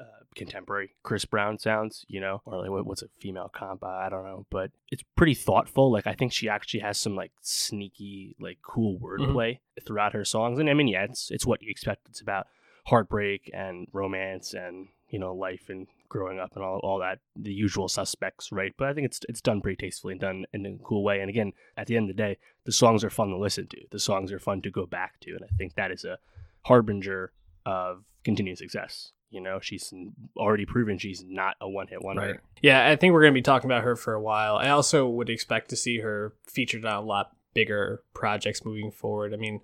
uh, 0.00 0.24
contemporary 0.34 0.90
Chris 1.02 1.24
Brown 1.24 1.58
sounds, 1.58 2.04
you 2.08 2.20
know, 2.20 2.42
or 2.44 2.60
like 2.60 2.86
what's 2.86 3.02
a 3.02 3.08
female 3.18 3.50
comp? 3.52 3.82
I 3.82 4.08
don't 4.08 4.24
know, 4.24 4.46
but 4.50 4.70
it's 4.90 5.02
pretty 5.16 5.34
thoughtful. 5.34 5.90
Like 5.90 6.06
I 6.06 6.12
think 6.12 6.32
she 6.32 6.48
actually 6.48 6.80
has 6.80 6.98
some 6.98 7.16
like 7.16 7.32
sneaky, 7.40 8.36
like 8.38 8.58
cool 8.62 8.98
mm-hmm. 8.98 9.04
wordplay 9.04 9.52
mm-hmm. 9.52 9.84
throughout 9.86 10.12
her 10.12 10.24
songs, 10.24 10.58
and 10.58 10.68
I 10.68 10.74
mean, 10.74 10.88
yeah, 10.88 11.04
it's 11.04 11.30
it's 11.30 11.46
what 11.46 11.62
you 11.62 11.70
expect. 11.70 12.08
It's 12.08 12.20
about 12.20 12.46
heartbreak 12.86 13.50
and 13.52 13.88
romance 13.92 14.54
and 14.54 14.88
you 15.08 15.18
know 15.18 15.34
life 15.34 15.68
and 15.68 15.86
growing 16.08 16.38
up 16.38 16.52
and 16.54 16.64
all, 16.64 16.78
all 16.82 16.98
that 16.98 17.18
the 17.34 17.52
usual 17.52 17.88
suspects 17.88 18.50
right? 18.52 18.72
But 18.76 18.88
i 18.88 18.94
think 18.94 19.06
it's 19.06 19.20
it's 19.28 19.40
done 19.40 19.60
pretty 19.60 19.76
tastefully 19.76 20.12
and 20.12 20.20
done 20.20 20.44
in 20.52 20.66
a 20.66 20.76
cool 20.84 21.04
way. 21.04 21.20
And 21.20 21.30
again 21.30 21.52
at 21.76 21.86
the 21.86 21.96
end 21.96 22.10
of 22.10 22.16
the 22.16 22.22
day 22.22 22.38
the 22.64 22.72
songs 22.72 23.04
are 23.04 23.10
fun 23.10 23.28
to 23.28 23.38
listen 23.38 23.66
to. 23.68 23.78
The 23.90 23.98
songs 23.98 24.32
are 24.32 24.38
fun 24.38 24.62
to 24.62 24.70
go 24.70 24.86
back 24.86 25.20
to. 25.20 25.30
And 25.32 25.44
i 25.44 25.54
think 25.56 25.74
that 25.74 25.90
is 25.90 26.04
a 26.04 26.18
harbinger 26.62 27.32
of 27.64 28.04
continued 28.24 28.58
success. 28.58 29.12
You 29.30 29.40
know 29.40 29.58
she's 29.60 29.92
already 30.36 30.66
proven 30.66 30.98
she's 30.98 31.24
not 31.26 31.56
a 31.60 31.68
one-hit 31.68 32.02
wonder. 32.02 32.22
Right. 32.22 32.40
yeah 32.62 32.88
i 32.88 32.96
think 32.96 33.12
we're 33.12 33.22
going 33.22 33.34
to 33.34 33.38
be 33.38 33.42
talking 33.42 33.70
about 33.70 33.84
her 33.84 33.96
for 33.96 34.14
a 34.14 34.22
while. 34.22 34.56
I 34.56 34.70
also 34.70 35.08
would 35.08 35.28
expect 35.28 35.70
to 35.70 35.76
see 35.76 36.00
her 36.00 36.34
featured 36.46 36.84
on 36.84 36.94
a 36.94 37.00
lot 37.06 37.32
bigger 37.56 38.02
projects 38.12 38.66
moving 38.66 38.90
forward. 38.90 39.32
I 39.32 39.38
mean, 39.38 39.62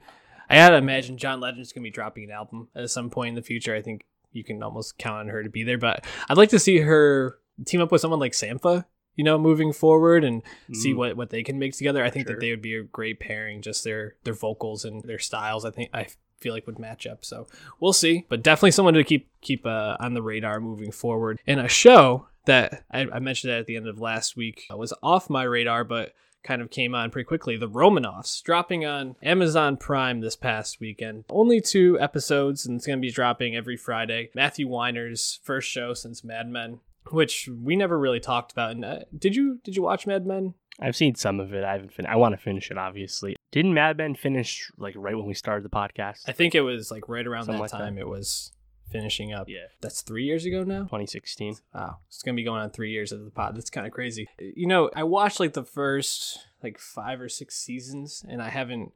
I 0.49 0.57
gotta 0.57 0.77
imagine 0.77 1.19
John 1.19 1.41
Legend's 1.41 1.73
gonna 1.73 1.85
be 1.85 1.91
dropping 1.91 2.25
an 2.25 2.31
album 2.31 2.69
at 2.75 2.91
some 2.91 3.11
point 3.11 3.31
in 3.31 3.35
the 3.35 3.43
future. 3.43 3.75
I 3.75 3.83
think 3.83 4.07
you 4.33 4.45
can 4.45 4.63
almost 4.63 4.99
count 4.99 5.17
on 5.21 5.29
her 5.29 5.43
to 5.43 5.51
be 5.51 5.63
there, 5.65 5.79
but 5.79 6.05
I'd 6.29 6.37
like 6.37 6.51
to 6.51 6.59
see 6.59 6.79
her 6.79 7.39
team 7.67 7.81
up 7.81 7.93
with 7.93 8.01
someone 8.01 8.21
like 8.21 8.33
Sampha, 8.33 8.85
you 9.15 9.25
know, 9.25 9.39
moving 9.39 9.73
forward 9.73 10.25
and 10.25 10.43
see 10.73 10.93
Mm. 10.93 10.97
what 10.97 11.17
what 11.17 11.31
they 11.31 11.43
can 11.43 11.59
make 11.59 11.77
together. 11.77 12.03
I 12.05 12.11
think 12.11 12.27
Sure. 12.27 12.35
that 12.37 12.41
they 12.41 12.51
would 12.51 12.63
be 12.63 12.77
a 12.77 12.83
great 12.83 13.21
pairing. 13.21 13.61
Just 13.63 13.85
their 13.85 14.17
their 14.25 14.35
vocals 14.35 14.85
and 14.85 15.03
their 15.05 15.19
styles. 15.19 15.65
I 15.65 15.71
think 15.71 15.91
I 15.93 16.07
feel 16.41 16.55
like 16.55 16.67
would 16.67 16.79
match 16.79 17.07
up. 17.07 17.25
So 17.25 17.47
we'll 17.79 17.93
see, 17.93 18.27
but 18.29 18.43
definitely 18.43 18.73
someone 18.73 18.95
to 18.95 19.05
keep 19.05 19.29
keep 19.43 19.65
uh, 19.67 19.97
on 20.01 20.15
the 20.15 20.23
radar 20.23 20.61
moving 20.61 20.91
forward. 20.91 21.39
And 21.47 21.61
a 21.61 21.69
show 21.69 22.27
that 22.47 22.85
I, 22.91 23.07
I 23.13 23.19
mentioned 23.21 23.53
that 23.53 23.61
at 23.61 23.67
the 23.67 23.77
end 23.77 23.87
of 23.87 24.01
last 24.01 24.37
week 24.37 24.65
uh, 24.73 24.77
was 24.77 24.93
off 25.03 25.31
my 25.31 25.45
radar, 25.45 25.85
but 25.85 26.13
kind 26.43 26.61
of 26.63 26.71
came 26.71 26.95
on 26.95 27.11
pretty 27.11 27.27
quickly. 27.27 27.57
The 27.57 27.69
Romanoffs 27.69 28.43
dropping 28.43 28.85
on 28.85 29.17
Amazon 29.23 29.77
Prime 29.77 30.21
this 30.21 30.37
past 30.37 30.81
weekend. 30.81 31.25
Only 31.31 31.61
two 31.61 31.99
episodes, 32.01 32.67
and 32.67 32.77
it's 32.77 32.87
going 32.87 32.99
to 32.99 33.03
be 33.07 33.11
dropping 33.13 33.55
every 33.57 33.77
Friday. 33.77 34.31
Matthew 34.35 34.69
Weiner's 34.69 35.41
first 35.43 35.69
show 35.71 35.95
since 35.95 36.25
Mad 36.25 36.49
Men, 36.49 36.81
which 37.11 37.49
we 37.63 37.77
never 37.77 37.99
really 37.99 38.21
talked 38.21 38.53
about. 38.53 38.73
And 38.73 38.85
uh, 38.85 38.99
did 39.17 39.37
you 39.37 39.61
did 39.65 39.77
you 39.77 39.83
watch 39.83 40.07
Mad 40.07 40.27
Men? 40.27 40.55
I've 40.81 40.97
seen 40.97 41.15
some 41.15 41.39
of 41.39 41.53
it. 41.53 41.65
I 41.65 41.73
haven't 41.73 41.93
fin- 41.93 42.07
I 42.07 42.17
want 42.17 42.33
to 42.35 42.41
finish 42.43 42.71
it, 42.71 42.79
obviously. 42.79 43.37
Didn't 43.51 43.75
Mad 43.75 43.99
Men 43.99 44.15
finish 44.15 44.71
like 44.79 44.95
right 44.97 45.15
when 45.17 45.27
we 45.27 45.35
started 45.35 45.65
the 45.65 45.69
podcast? 45.71 46.23
I 46.27 46.33
think 46.33 46.55
it 46.55 46.63
was 46.63 46.91
like 46.91 47.09
right 47.09 47.27
around 47.27 47.45
Something 47.45 47.59
that 47.59 47.63
like 47.63 47.71
that. 47.73 47.79
time. 47.79 47.99
It 47.99 48.09
was 48.09 48.53
finishing 48.91 49.33
up. 49.33 49.49
yeah, 49.49 49.67
That's 49.81 50.03
three 50.03 50.25
years 50.25 50.45
ago 50.45 50.65
now. 50.65 50.83
2016. 50.83 51.57
Wow, 51.75 51.99
it's 52.09 52.23
gonna 52.23 52.37
be 52.37 52.45
going 52.45 52.61
on 52.61 52.71
three 52.71 52.91
years 52.91 53.13
of 53.13 53.25
the 53.25 53.31
pod. 53.31 53.57
That's 53.57 53.71
kind 53.71 53.87
of 53.87 53.93
crazy. 53.93 54.29
You 54.39 54.67
know, 54.67 54.91
I 54.95 55.05
watched 55.05 55.41
like 55.41 55.53
the 55.53 55.65
first 55.65 56.39
like 56.63 56.79
five 56.79 57.21
or 57.21 57.29
six 57.29 57.57
seasons, 57.57 58.25
and 58.29 58.43
I 58.43 58.51
haven't 58.51 58.93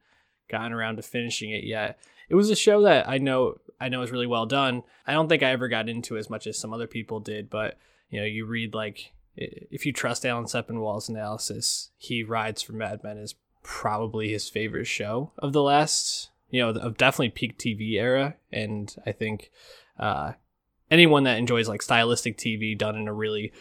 gotten 0.49 0.73
around 0.73 0.97
to 0.97 1.03
finishing 1.03 1.51
it 1.51 1.65
yet. 1.65 1.99
It 2.29 2.35
was 2.35 2.51
a 2.51 2.57
show 2.57 2.83
that 2.83 3.09
I 3.09 3.19
know 3.19 3.59
I 3.81 3.89
know 3.89 4.03
is 4.03 4.11
really 4.11 4.27
well 4.27 4.47
done. 4.47 4.83
I 5.07 5.13
don't 5.13 5.29
think 5.29 5.43
I 5.43 5.51
ever 5.51 5.69
got 5.69 5.89
into 5.89 6.17
as 6.17 6.31
much 6.31 6.47
as 6.47 6.59
some 6.59 6.73
other 6.73 6.87
people 6.87 7.21
did, 7.21 7.51
but 7.51 7.79
you 8.11 8.21
know, 8.21 8.27
you 8.27 8.47
read 8.47 8.75
like 8.75 9.13
if 9.37 9.85
you 9.85 9.93
trust 9.93 10.25
Alan 10.25 10.45
Sepinwall's 10.45 11.09
analysis, 11.09 11.91
he 11.99 12.23
rides 12.23 12.63
for 12.63 12.73
Mad 12.73 13.03
Men 13.05 13.19
is 13.19 13.35
probably 13.63 14.31
his 14.31 14.49
favorite 14.49 14.87
show 14.87 15.33
of 15.39 15.53
the 15.53 15.63
last, 15.63 16.31
you 16.51 16.61
know, 16.63 16.71
of 16.71 16.97
definitely 16.97 17.31
peak 17.31 17.59
TV 17.59 17.93
era, 17.95 18.37
and 18.53 18.95
I 19.07 19.13
think 19.13 19.51
uh, 19.99 20.33
anyone 20.91 21.25
that 21.25 21.39
enjoys 21.39 21.69
like 21.69 21.83
stylistic 21.83 22.37
TV 22.39 22.77
done 22.77 22.97
in 22.97 23.09
a 23.09 23.13
really 23.13 23.53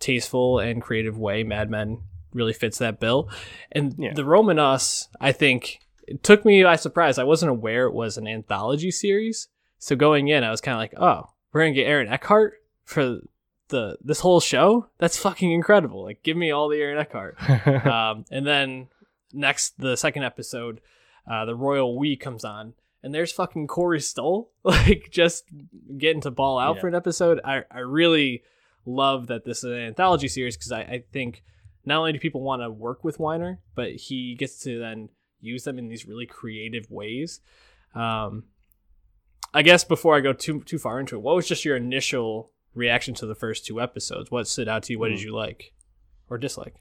tasteful 0.00 0.58
and 0.58 0.82
creative 0.82 1.18
way, 1.18 1.42
Mad 1.44 1.70
Men 1.70 2.02
really 2.32 2.52
fits 2.52 2.78
that 2.78 2.98
bill. 2.98 3.28
And 3.70 3.94
Yeah. 3.98 4.14
the 4.14 4.22
Romanoffs, 4.22 5.08
I 5.20 5.32
think, 5.32 5.80
it 6.08 6.22
took 6.22 6.44
me 6.44 6.62
by 6.64 6.76
surprise. 6.76 7.18
I 7.18 7.24
wasn't 7.24 7.50
aware 7.50 7.86
it 7.86 7.94
was 7.94 8.16
an 8.16 8.26
anthology 8.26 8.90
series. 8.90 9.48
So 9.78 9.94
going 9.96 10.28
in, 10.28 10.42
I 10.44 10.50
was 10.50 10.60
kind 10.60 10.74
of 10.74 10.78
like, 10.80 10.94
oh, 10.96 11.28
we're 11.52 11.62
gonna 11.62 11.74
get 11.74 11.86
Aaron 11.86 12.08
Eckhart 12.08 12.54
for 12.84 13.18
the 13.68 13.96
this 14.02 14.20
whole 14.20 14.40
show. 14.40 14.88
That's 14.98 15.16
fucking 15.16 15.50
incredible. 15.52 16.02
Like, 16.02 16.22
give 16.22 16.36
me 16.36 16.50
all 16.50 16.68
the 16.68 16.80
Aaron 16.80 16.98
Eckhart 16.98 17.36
um, 17.86 18.24
and 18.30 18.46
then 18.46 18.88
next, 19.32 19.78
the 19.78 19.96
second 19.96 20.24
episode, 20.24 20.80
uh, 21.30 21.44
the 21.44 21.54
Royal 21.54 21.98
We 21.98 22.16
comes 22.16 22.44
on, 22.44 22.74
and 23.02 23.14
there's 23.14 23.32
fucking 23.32 23.66
Corey 23.66 24.00
Stoll, 24.00 24.50
like 24.64 25.08
just 25.10 25.44
getting 25.98 26.20
to 26.22 26.30
ball 26.30 26.58
out 26.58 26.76
Yeah. 26.76 26.80
for 26.80 26.88
an 26.88 26.94
episode. 26.94 27.40
I, 27.44 27.62
I 27.70 27.80
really 27.80 28.42
love 28.84 29.28
that 29.28 29.44
this 29.44 29.58
is 29.58 29.64
an 29.64 29.78
anthology 29.78 30.28
series 30.28 30.56
because 30.56 30.72
I, 30.72 30.80
I 30.80 31.04
think 31.12 31.42
not 31.84 31.98
only 31.98 32.12
do 32.12 32.18
people 32.18 32.42
want 32.42 32.62
to 32.62 32.70
work 32.70 33.04
with 33.04 33.18
Weiner, 33.18 33.60
but 33.74 33.90
he 33.92 34.34
gets 34.34 34.58
to 34.64 34.78
then 34.78 35.08
use 35.40 35.64
them 35.64 35.78
in 35.78 35.88
these 35.88 36.06
really 36.06 36.26
creative 36.26 36.90
ways. 36.90 37.40
Um, 37.94 38.44
I 39.54 39.62
guess 39.62 39.84
before 39.84 40.16
I 40.16 40.20
go 40.20 40.32
too 40.32 40.62
too 40.62 40.78
far 40.78 40.98
into 41.00 41.16
it, 41.16 41.22
what 41.22 41.36
was 41.36 41.46
just 41.46 41.64
your 41.64 41.76
initial 41.76 42.52
reaction 42.74 43.14
to 43.14 43.26
the 43.26 43.34
first 43.34 43.66
two 43.66 43.80
episodes? 43.80 44.30
What 44.30 44.48
stood 44.48 44.68
out 44.68 44.84
to 44.84 44.92
you? 44.92 44.98
What 44.98 45.08
did 45.08 45.18
Hmm. 45.20 45.26
you 45.26 45.34
like 45.34 45.72
or 46.30 46.38
dislike? 46.38 46.76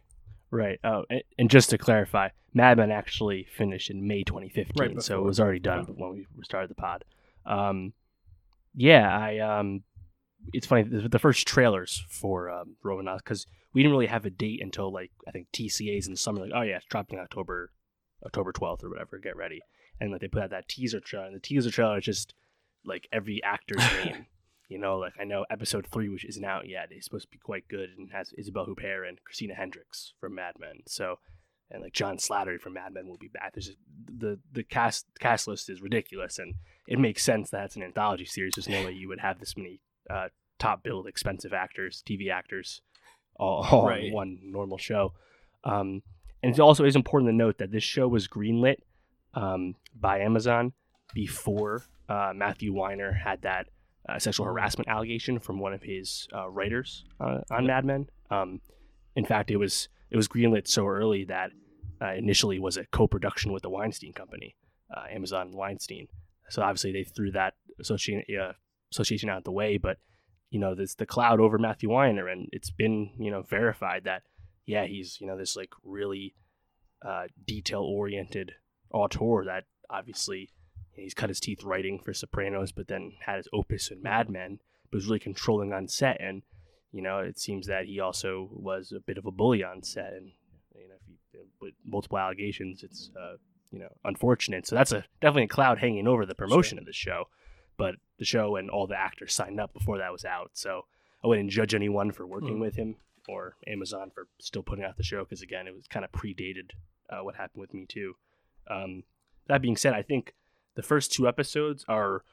Right. 0.51 0.79
Oh, 0.83 1.05
and, 1.37 1.49
just 1.49 1.69
to 1.69 1.77
clarify, 1.77 2.29
Mad 2.53 2.77
Men 2.77 2.91
actually 2.91 3.47
finished 3.55 3.89
in 3.89 4.05
May 4.05 4.23
2015, 4.23 4.73
Right 4.77 5.01
so 5.01 5.17
it 5.17 5.23
was 5.23 5.39
already 5.39 5.59
done 5.59 5.85
when 5.95 6.13
we 6.13 6.27
started 6.43 6.69
the 6.69 6.75
pod. 6.75 7.05
Um, 7.45 7.93
yeah, 8.75 9.17
I 9.17 9.39
um, 9.39 9.83
it's 10.53 10.67
funny 10.67 10.83
the, 10.83 11.07
the 11.07 11.19
first 11.19 11.47
trailers 11.47 12.03
for 12.09 12.49
um, 12.49 12.75
Romanoffs 12.83 13.19
because 13.19 13.47
we 13.73 13.81
didn't 13.81 13.93
really 13.93 14.07
have 14.07 14.25
a 14.25 14.29
date 14.29 14.61
until 14.61 14.91
like 14.91 15.11
I 15.27 15.31
think 15.31 15.47
TCA's 15.53 16.07
in 16.07 16.13
the 16.13 16.17
summer. 16.17 16.41
Like, 16.41 16.51
oh 16.53 16.61
yeah, 16.61 16.77
it's 16.77 16.85
dropping 16.85 17.19
October, 17.19 17.71
October 18.25 18.51
12th 18.51 18.83
or 18.83 18.89
whatever. 18.89 19.17
Get 19.19 19.37
ready, 19.37 19.61
and 19.99 20.11
like 20.11 20.21
they 20.21 20.27
put 20.27 20.43
out 20.43 20.49
that 20.49 20.67
teaser 20.67 20.99
trailer. 20.99 21.27
And 21.27 21.35
the 21.35 21.39
teaser 21.39 21.71
trailer 21.71 21.97
is 21.97 22.05
just 22.05 22.33
like 22.85 23.07
every 23.11 23.41
actor's 23.43 23.83
name. 24.05 24.25
You 24.71 24.79
know, 24.79 24.97
like 24.97 25.13
I 25.19 25.25
know 25.25 25.45
episode 25.49 25.85
three, 25.91 26.07
which 26.07 26.23
isn't 26.23 26.45
out 26.45 26.65
yet, 26.65 26.91
is 26.91 27.03
supposed 27.03 27.25
to 27.25 27.31
be 27.31 27.37
quite 27.37 27.67
good 27.67 27.89
and 27.97 28.09
has 28.13 28.31
Isabelle 28.37 28.65
Huppert 28.65 29.05
and 29.09 29.21
Christina 29.25 29.53
Hendricks 29.53 30.13
from 30.19 30.35
Mad 30.35 30.53
Men. 30.59 30.75
So, 30.87 31.19
and 31.69 31.83
like 31.83 31.91
John 31.91 32.15
Slattery 32.15 32.57
from 32.57 32.73
Mad 32.75 32.93
Men 32.93 33.07
will 33.09 33.17
be 33.17 33.27
back. 33.27 33.53
There's 33.53 33.65
just 33.67 33.77
the 34.07 34.39
the 34.49 34.63
cast 34.63 35.07
cast 35.19 35.45
list 35.45 35.69
is 35.69 35.81
ridiculous, 35.81 36.39
and 36.39 36.53
it 36.87 36.99
makes 36.99 37.21
sense 37.21 37.49
that 37.49 37.65
it's 37.65 37.75
an 37.75 37.83
anthology 37.83 38.23
series. 38.23 38.53
There's 38.55 38.69
no 38.69 38.85
way 38.85 38.93
you 38.93 39.09
would 39.09 39.19
have 39.19 39.39
this 39.39 39.57
many 39.57 39.81
uh, 40.09 40.29
top 40.57 40.83
billed, 40.83 41.05
expensive 41.05 41.51
actors, 41.51 42.01
TV 42.07 42.31
actors, 42.31 42.81
all, 43.35 43.67
all 43.71 43.85
Right. 43.87 44.05
on 44.05 44.13
one 44.13 44.39
normal 44.41 44.77
show. 44.77 45.13
Um, 45.65 46.01
and 46.41 46.53
it 46.53 46.59
also 46.61 46.85
is 46.85 46.95
important 46.95 47.29
to 47.29 47.35
note 47.35 47.57
that 47.57 47.71
this 47.71 47.83
show 47.83 48.07
was 48.07 48.29
greenlit 48.29 48.77
um, 49.33 49.75
by 49.93 50.19
Amazon 50.21 50.71
before 51.13 51.83
uh, 52.07 52.31
Matthew 52.33 52.73
Weiner 52.73 53.11
had 53.11 53.41
that 53.41 53.67
uh, 54.07 54.19
sexual 54.19 54.45
harassment 54.45 54.87
allegation 54.87 55.39
from 55.39 55.59
one 55.59 55.73
of 55.73 55.83
his 55.83 56.27
uh, 56.33 56.49
writers 56.49 57.05
uh, 57.19 57.39
on 57.49 57.67
Mad 57.67 57.85
Men. 57.85 58.07
Um, 58.29 58.61
in 59.15 59.25
fact, 59.25 59.51
it 59.51 59.57
was 59.57 59.89
it 60.09 60.17
was 60.17 60.27
greenlit 60.27 60.67
so 60.67 60.87
early 60.87 61.25
that 61.25 61.51
uh, 62.01 62.13
initially 62.13 62.59
was 62.59 62.77
a 62.77 62.85
co-production 62.87 63.51
with 63.51 63.63
the 63.63 63.69
Weinstein 63.69 64.13
Company, 64.13 64.55
uh, 64.95 65.03
Amazon 65.09 65.51
Weinstein. 65.51 66.07
So 66.49 66.61
obviously 66.61 66.91
they 66.91 67.03
threw 67.03 67.31
that 67.31 67.53
association 67.79 68.23
uh, 68.41 68.53
association 68.91 69.29
out 69.29 69.43
the 69.43 69.51
way, 69.51 69.77
but 69.77 69.97
you 70.49 70.59
know 70.59 70.75
there's 70.75 70.95
the 70.95 71.05
cloud 71.05 71.39
over 71.39 71.57
Matthew 71.57 71.89
Weiner, 71.89 72.27
and 72.27 72.49
it's 72.51 72.71
been 72.71 73.11
you 73.19 73.31
know 73.31 73.41
verified 73.43 74.03
that 74.05 74.23
yeah 74.65 74.85
he's 74.85 75.19
you 75.21 75.27
know 75.27 75.37
this 75.37 75.55
like 75.55 75.69
really 75.83 76.35
uh, 77.05 77.27
detail 77.45 77.81
oriented 77.81 78.53
auteur 78.91 79.45
that 79.45 79.65
obviously 79.89 80.49
he's 80.95 81.13
cut 81.13 81.29
his 81.29 81.39
teeth 81.39 81.63
writing 81.63 81.99
for 81.99 82.13
Sopranos, 82.13 82.71
but 82.71 82.87
then 82.87 83.13
had 83.25 83.37
his 83.37 83.47
opus 83.53 83.89
in 83.91 84.01
Mad 84.01 84.29
Men, 84.29 84.59
but 84.89 84.97
was 84.97 85.05
really 85.07 85.19
controlling 85.19 85.73
on 85.73 85.87
set. 85.87 86.19
And 86.21 86.41
you 86.91 87.01
know, 87.01 87.19
it 87.19 87.39
seems 87.39 87.67
that 87.67 87.85
he 87.85 87.99
also 87.99 88.49
was 88.51 88.91
a 88.91 88.99
bit 88.99 89.17
of 89.17 89.25
a 89.25 89.31
bully 89.31 89.63
on 89.63 89.81
set, 89.83 90.13
and 90.13 90.31
you 90.75 90.87
know, 90.89 90.95
if 90.95 91.07
you, 91.33 91.39
with 91.61 91.73
multiple 91.85 92.17
allegations, 92.17 92.83
it's 92.83 93.09
uh, 93.19 93.35
you 93.71 93.79
know 93.79 93.89
unfortunate. 94.03 94.67
So 94.67 94.75
that's 94.75 94.91
a 94.91 95.05
definitely 95.21 95.43
a 95.43 95.47
cloud 95.47 95.79
hanging 95.79 96.07
over 96.07 96.25
the 96.25 96.35
promotion 96.35 96.77
of 96.77 96.85
the 96.85 96.93
show. 96.93 97.25
But 97.77 97.95
the 98.19 98.25
show 98.25 98.57
and 98.57 98.69
all 98.69 98.85
the 98.87 98.99
actors 98.99 99.33
signed 99.33 99.59
up 99.59 99.73
before 99.73 99.97
that 99.97 100.11
was 100.11 100.25
out, 100.25 100.51
so 100.53 100.85
I 101.23 101.27
wouldn't 101.27 101.49
judge 101.51 101.73
anyone 101.73 102.11
for 102.11 102.27
working 102.27 102.57
Mm. 102.57 102.61
with 102.61 102.75
him 102.75 102.97
or 103.29 103.55
Amazon 103.65 104.11
for 104.13 104.27
still 104.39 104.61
putting 104.63 104.83
out 104.83 104.97
the 104.97 105.03
show 105.03 105.23
because 105.23 105.41
again, 105.41 105.67
it 105.67 105.73
was 105.73 105.87
kind 105.87 106.03
of 106.03 106.11
predated 106.11 106.71
uh, 107.09 107.23
what 107.23 107.35
happened 107.35 107.61
with 107.61 107.73
me 107.73 107.85
too. 107.87 108.15
Um, 108.69 109.03
that 109.47 109.61
being 109.61 109.77
said, 109.77 109.93
I 109.93 110.01
think 110.01 110.33
the 110.75 110.83
first 110.83 111.11
two 111.11 111.27
episodes 111.27 111.83
are, 111.87 112.23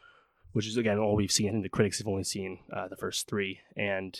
which 0.52 0.66
is 0.66 0.76
again 0.76 0.98
all 0.98 1.16
we've 1.16 1.32
seen. 1.32 1.48
I 1.48 1.52
think 1.52 1.62
the 1.64 1.68
critics 1.68 1.98
have 1.98 2.08
only 2.08 2.24
seen 2.24 2.60
uh, 2.72 2.88
the 2.88 2.96
first 2.96 3.26
three, 3.28 3.60
and 3.76 4.18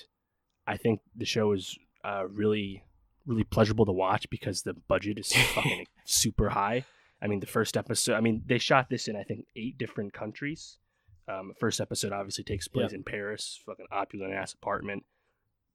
I 0.66 0.76
think 0.76 1.00
the 1.16 1.24
show 1.24 1.52
is 1.52 1.78
uh, 2.04 2.26
really, 2.28 2.84
really 3.26 3.44
pleasurable 3.44 3.86
to 3.86 3.92
watch 3.92 4.28
because 4.30 4.62
the 4.62 4.74
budget 4.74 5.18
is 5.18 5.32
fucking 5.54 5.86
super 6.04 6.50
high. 6.50 6.84
I 7.20 7.26
mean, 7.26 7.40
the 7.40 7.46
first 7.46 7.76
episode. 7.76 8.14
I 8.14 8.20
mean, 8.20 8.42
they 8.46 8.58
shot 8.58 8.88
this 8.90 9.08
in 9.08 9.16
I 9.16 9.22
think 9.24 9.46
eight 9.56 9.76
different 9.78 10.12
countries. 10.12 10.78
Um, 11.26 11.52
first 11.60 11.80
episode 11.80 12.12
obviously 12.12 12.44
takes 12.44 12.68
place 12.68 12.92
in 12.92 13.02
Paris, 13.02 13.60
fucking 13.66 13.86
opulent 13.90 14.32
ass 14.32 14.54
apartment, 14.54 15.04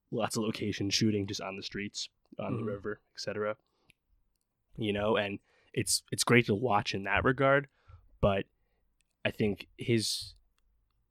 lots 0.09 0.35
of 0.35 0.41
location 0.43 0.89
shooting 0.89 1.27
just 1.27 1.41
on 1.41 1.57
the 1.57 1.61
streets, 1.63 2.09
on 2.39 2.53
Mhm. 2.53 2.57
the 2.57 2.63
river, 2.63 3.01
etc. 3.15 3.55
You 4.77 4.93
know, 4.93 5.15
and 5.17 5.37
it's 5.73 6.01
it's 6.11 6.23
great 6.23 6.47
to 6.47 6.55
watch 6.55 6.95
in 6.95 7.03
that 7.03 7.23
regard, 7.23 7.67
but 8.23 8.45
I 9.25 9.31
think 9.31 9.67
his, 9.77 10.33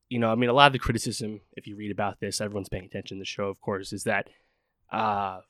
you 0.08 0.18
know, 0.18 0.32
I 0.32 0.34
mean, 0.34 0.48
a 0.50 0.54
lot 0.54 0.66
of 0.68 0.72
the 0.72 0.78
criticism, 0.78 1.40
if 1.58 1.66
you 1.66 1.76
read 1.76 1.90
about 1.92 2.20
this, 2.20 2.40
everyone's 2.40 2.68
paying 2.70 2.86
attention 2.86 3.18
to 3.18 3.20
the 3.20 3.24
show, 3.26 3.48
of 3.48 3.60
course, 3.60 3.92
is 3.92 4.04
that, 4.04 4.28
uh, 4.90 5.40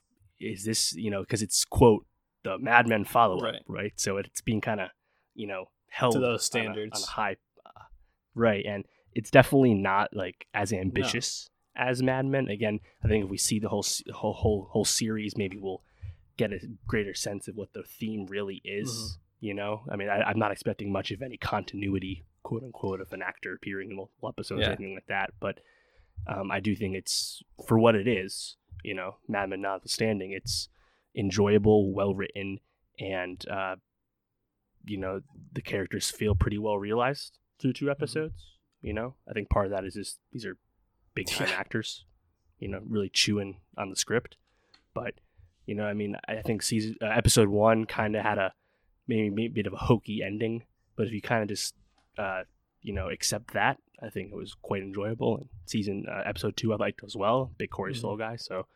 is 0.41 0.65
this, 0.65 0.93
you 0.95 1.11
know, 1.11 1.21
because 1.23 1.41
it's 1.43 1.65
quote 1.65 2.05
the 2.43 2.59
Mad 2.59 2.89
Men 2.89 3.05
follow 3.05 3.37
up, 3.39 3.43
Right. 3.45 3.63
right. 3.69 3.93
So 3.97 4.17
it's 4.17 4.41
being 4.41 4.61
kind 4.61 4.81
of, 4.81 4.89
you 5.35 5.47
know, 5.47 5.67
held 5.89 6.15
To 6.15 6.19
those 6.21 6.29
on 6.31 6.61
a- 6.61 6.65
standards. 6.65 6.97
on 6.99 7.03
a, 7.03 7.11
high, 7.13 7.37
uh, 7.65 7.71
right, 8.35 8.65
and 8.67 8.85
it's 9.13 9.31
definitely 9.31 9.75
not 9.75 10.09
like 10.13 10.47
as 10.55 10.73
ambitious 10.73 11.49
as 11.77 12.03
Mad 12.03 12.27
Men. 12.27 12.49
Again, 12.49 12.81
I 13.05 13.09
think 13.09 13.25
if 13.25 13.31
we 13.31 13.39
see 13.39 13.59
the 13.61 13.69
whole 13.69 13.85
whole 14.13 14.33
whole 14.33 14.69
whole 14.73 14.85
series, 14.85 15.37
maybe 15.37 15.59
we'll 15.59 15.83
get 16.37 16.53
a 16.53 16.59
greater 16.87 17.15
sense 17.15 17.47
of 17.47 17.55
what 17.57 17.73
the 17.75 17.83
theme 17.85 18.27
really 18.27 18.61
is. 18.65 18.91
Mhm. 18.91 19.19
You 19.43 19.55
know, 19.55 19.83
I 19.91 19.97
mean, 19.97 20.09
I, 20.09 20.23
I'm 20.23 20.39
not 20.39 20.53
expecting 20.53 20.93
much 20.93 21.11
of 21.11 21.21
any 21.21 21.37
continuity, 21.37 22.25
quote 22.45 22.63
unquote, 22.63 23.01
of 23.01 23.13
an 23.13 23.23
actor 23.23 23.53
appearing 23.55 23.91
in 23.91 23.97
multiple 23.97 24.29
episodes 24.29 24.61
Yeah. 24.61 24.69
or 24.69 24.71
anything 24.75 24.95
like 24.95 25.07
that. 25.09 25.33
But 25.41 25.59
um, 26.29 26.53
I 26.53 26.61
do 26.61 26.77
think 26.77 26.95
it's 26.95 27.43
for 27.67 27.77
what 27.77 27.97
it 27.97 28.07
is. 28.07 28.57
You 28.85 28.95
know, 28.95 29.17
Mad 29.29 29.51
Men 29.51 29.61
notwithstanding, 29.61 30.31
it's 30.31 30.69
enjoyable, 31.17 31.93
well 31.93 32.15
written, 32.15 32.61
and 33.01 33.45
uh, 33.49 33.77
you 34.85 34.97
know 34.97 35.23
the 35.53 35.61
characters 35.63 36.11
feel 36.11 36.35
pretty 36.37 36.59
well 36.59 36.79
realized 36.79 37.39
through 37.61 37.73
two 37.73 37.91
episodes. 37.91 38.45
You 38.81 38.93
know, 38.93 39.15
I 39.29 39.33
think 39.33 39.51
part 39.51 39.67
of 39.67 39.73
that 39.73 39.85
is 39.85 39.95
just 39.95 40.19
these 40.33 40.47
are 40.47 40.57
big 41.15 41.27
time 41.31 41.49
actors. 41.57 42.05
You 42.61 42.69
know, 42.69 42.81
really 42.89 43.11
chewing 43.13 43.61
on 43.77 43.91
the 43.91 43.97
script. 43.97 44.37
But 44.95 45.15
you 45.67 45.75
know, 45.75 45.85
I 45.85 45.95
mean, 45.95 46.17
I 46.29 46.43
think 46.43 46.63
season 46.63 46.97
uh, 47.03 47.07
episode 47.07 47.49
one 47.49 47.87
kind 47.87 48.15
of 48.15 48.23
had 48.25 48.39
a 48.39 48.53
maybe, 49.15 49.31
maybe 49.31 49.47
a 49.47 49.51
bit 49.63 49.67
of 49.67 49.73
a 49.73 49.77
hokey 49.85 50.23
ending, 50.23 50.63
but 50.97 51.07
if 51.07 51.13
you 51.13 51.21
kind 51.21 51.43
of 51.43 51.49
just 51.49 51.75
uh, 52.19 52.43
you 52.83 52.93
know 52.93 53.09
accept 53.09 53.53
that, 53.55 53.79
I 54.03 54.09
think 54.09 54.33
it 54.33 54.37
was 54.37 54.55
quite 54.63 54.83
enjoyable. 54.83 55.37
And 55.39 55.49
season 55.67 56.07
uh, 56.09 56.23
episode 56.25 56.57
two, 56.57 56.73
I 56.73 56.77
liked 56.77 57.03
as 57.05 57.17
well. 57.17 57.51
Big 57.59 57.71
Corey 57.71 57.93
Mhm. 57.93 57.97
Stoll 57.97 58.17
guy, 58.17 58.37
so 58.37 58.67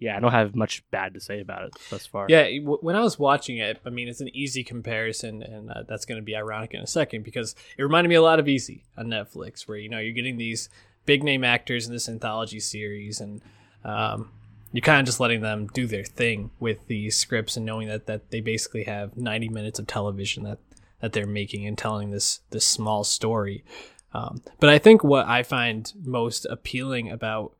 yeah, 0.00 0.16
I 0.16 0.20
don't 0.20 0.32
have 0.32 0.54
much 0.56 0.82
bad 0.90 1.14
to 1.14 1.20
say 1.20 1.40
about 1.40 1.62
it 1.66 1.72
thus 1.88 2.04
far. 2.04 2.26
Yeah, 2.28 2.42
w- 2.44 2.78
when 2.80 2.96
I 2.96 3.00
was 3.00 3.16
watching 3.18 3.58
it, 3.58 3.80
I 3.86 3.90
mean, 3.90 4.08
it's 4.08 4.20
an 4.20 4.28
easy 4.36 4.64
comparison, 4.64 5.40
and 5.42 5.70
uh, 5.70 5.84
that's 5.88 6.04
going 6.04 6.20
to 6.20 6.24
be 6.24 6.34
ironic 6.34 6.74
in 6.74 6.80
a 6.80 6.86
second 6.86 7.22
because 7.22 7.54
it 7.78 7.82
reminded 7.82 8.08
me 8.08 8.16
a 8.16 8.22
lot 8.22 8.38
of 8.40 8.48
Easy 8.48 8.82
on 8.98 9.06
Netflix, 9.06 9.66
where 9.68 9.78
you 9.78 9.88
know 9.88 9.98
you're 10.00 10.12
getting 10.12 10.36
these 10.36 10.68
big 11.06 11.22
name 11.22 11.44
actors 11.44 11.86
in 11.86 11.92
this 11.92 12.08
anthology 12.08 12.60
series, 12.60 13.20
and 13.20 13.40
um, 13.84 14.30
you're 14.74 14.82
kind 14.82 14.98
of 14.98 15.06
just 15.06 15.20
letting 15.20 15.40
them 15.40 15.68
do 15.68 15.86
their 15.86 16.02
thing 16.02 16.50
with 16.58 16.88
these 16.88 17.14
scripts, 17.16 17.56
and 17.56 17.64
knowing 17.64 17.86
that 17.86 18.06
that 18.06 18.32
they 18.32 18.40
basically 18.40 18.82
have 18.82 19.16
90 19.16 19.48
minutes 19.50 19.78
of 19.78 19.86
television 19.86 20.42
that 20.42 20.58
that 21.00 21.12
they're 21.12 21.28
making 21.28 21.64
and 21.64 21.78
telling 21.78 22.10
this 22.10 22.40
this 22.50 22.66
small 22.66 23.04
story. 23.04 23.64
Um, 24.12 24.42
but 24.58 24.70
I 24.70 24.80
think 24.80 25.04
what 25.04 25.28
I 25.28 25.44
find 25.44 25.92
most 26.04 26.44
appealing 26.50 27.08
about 27.08 27.54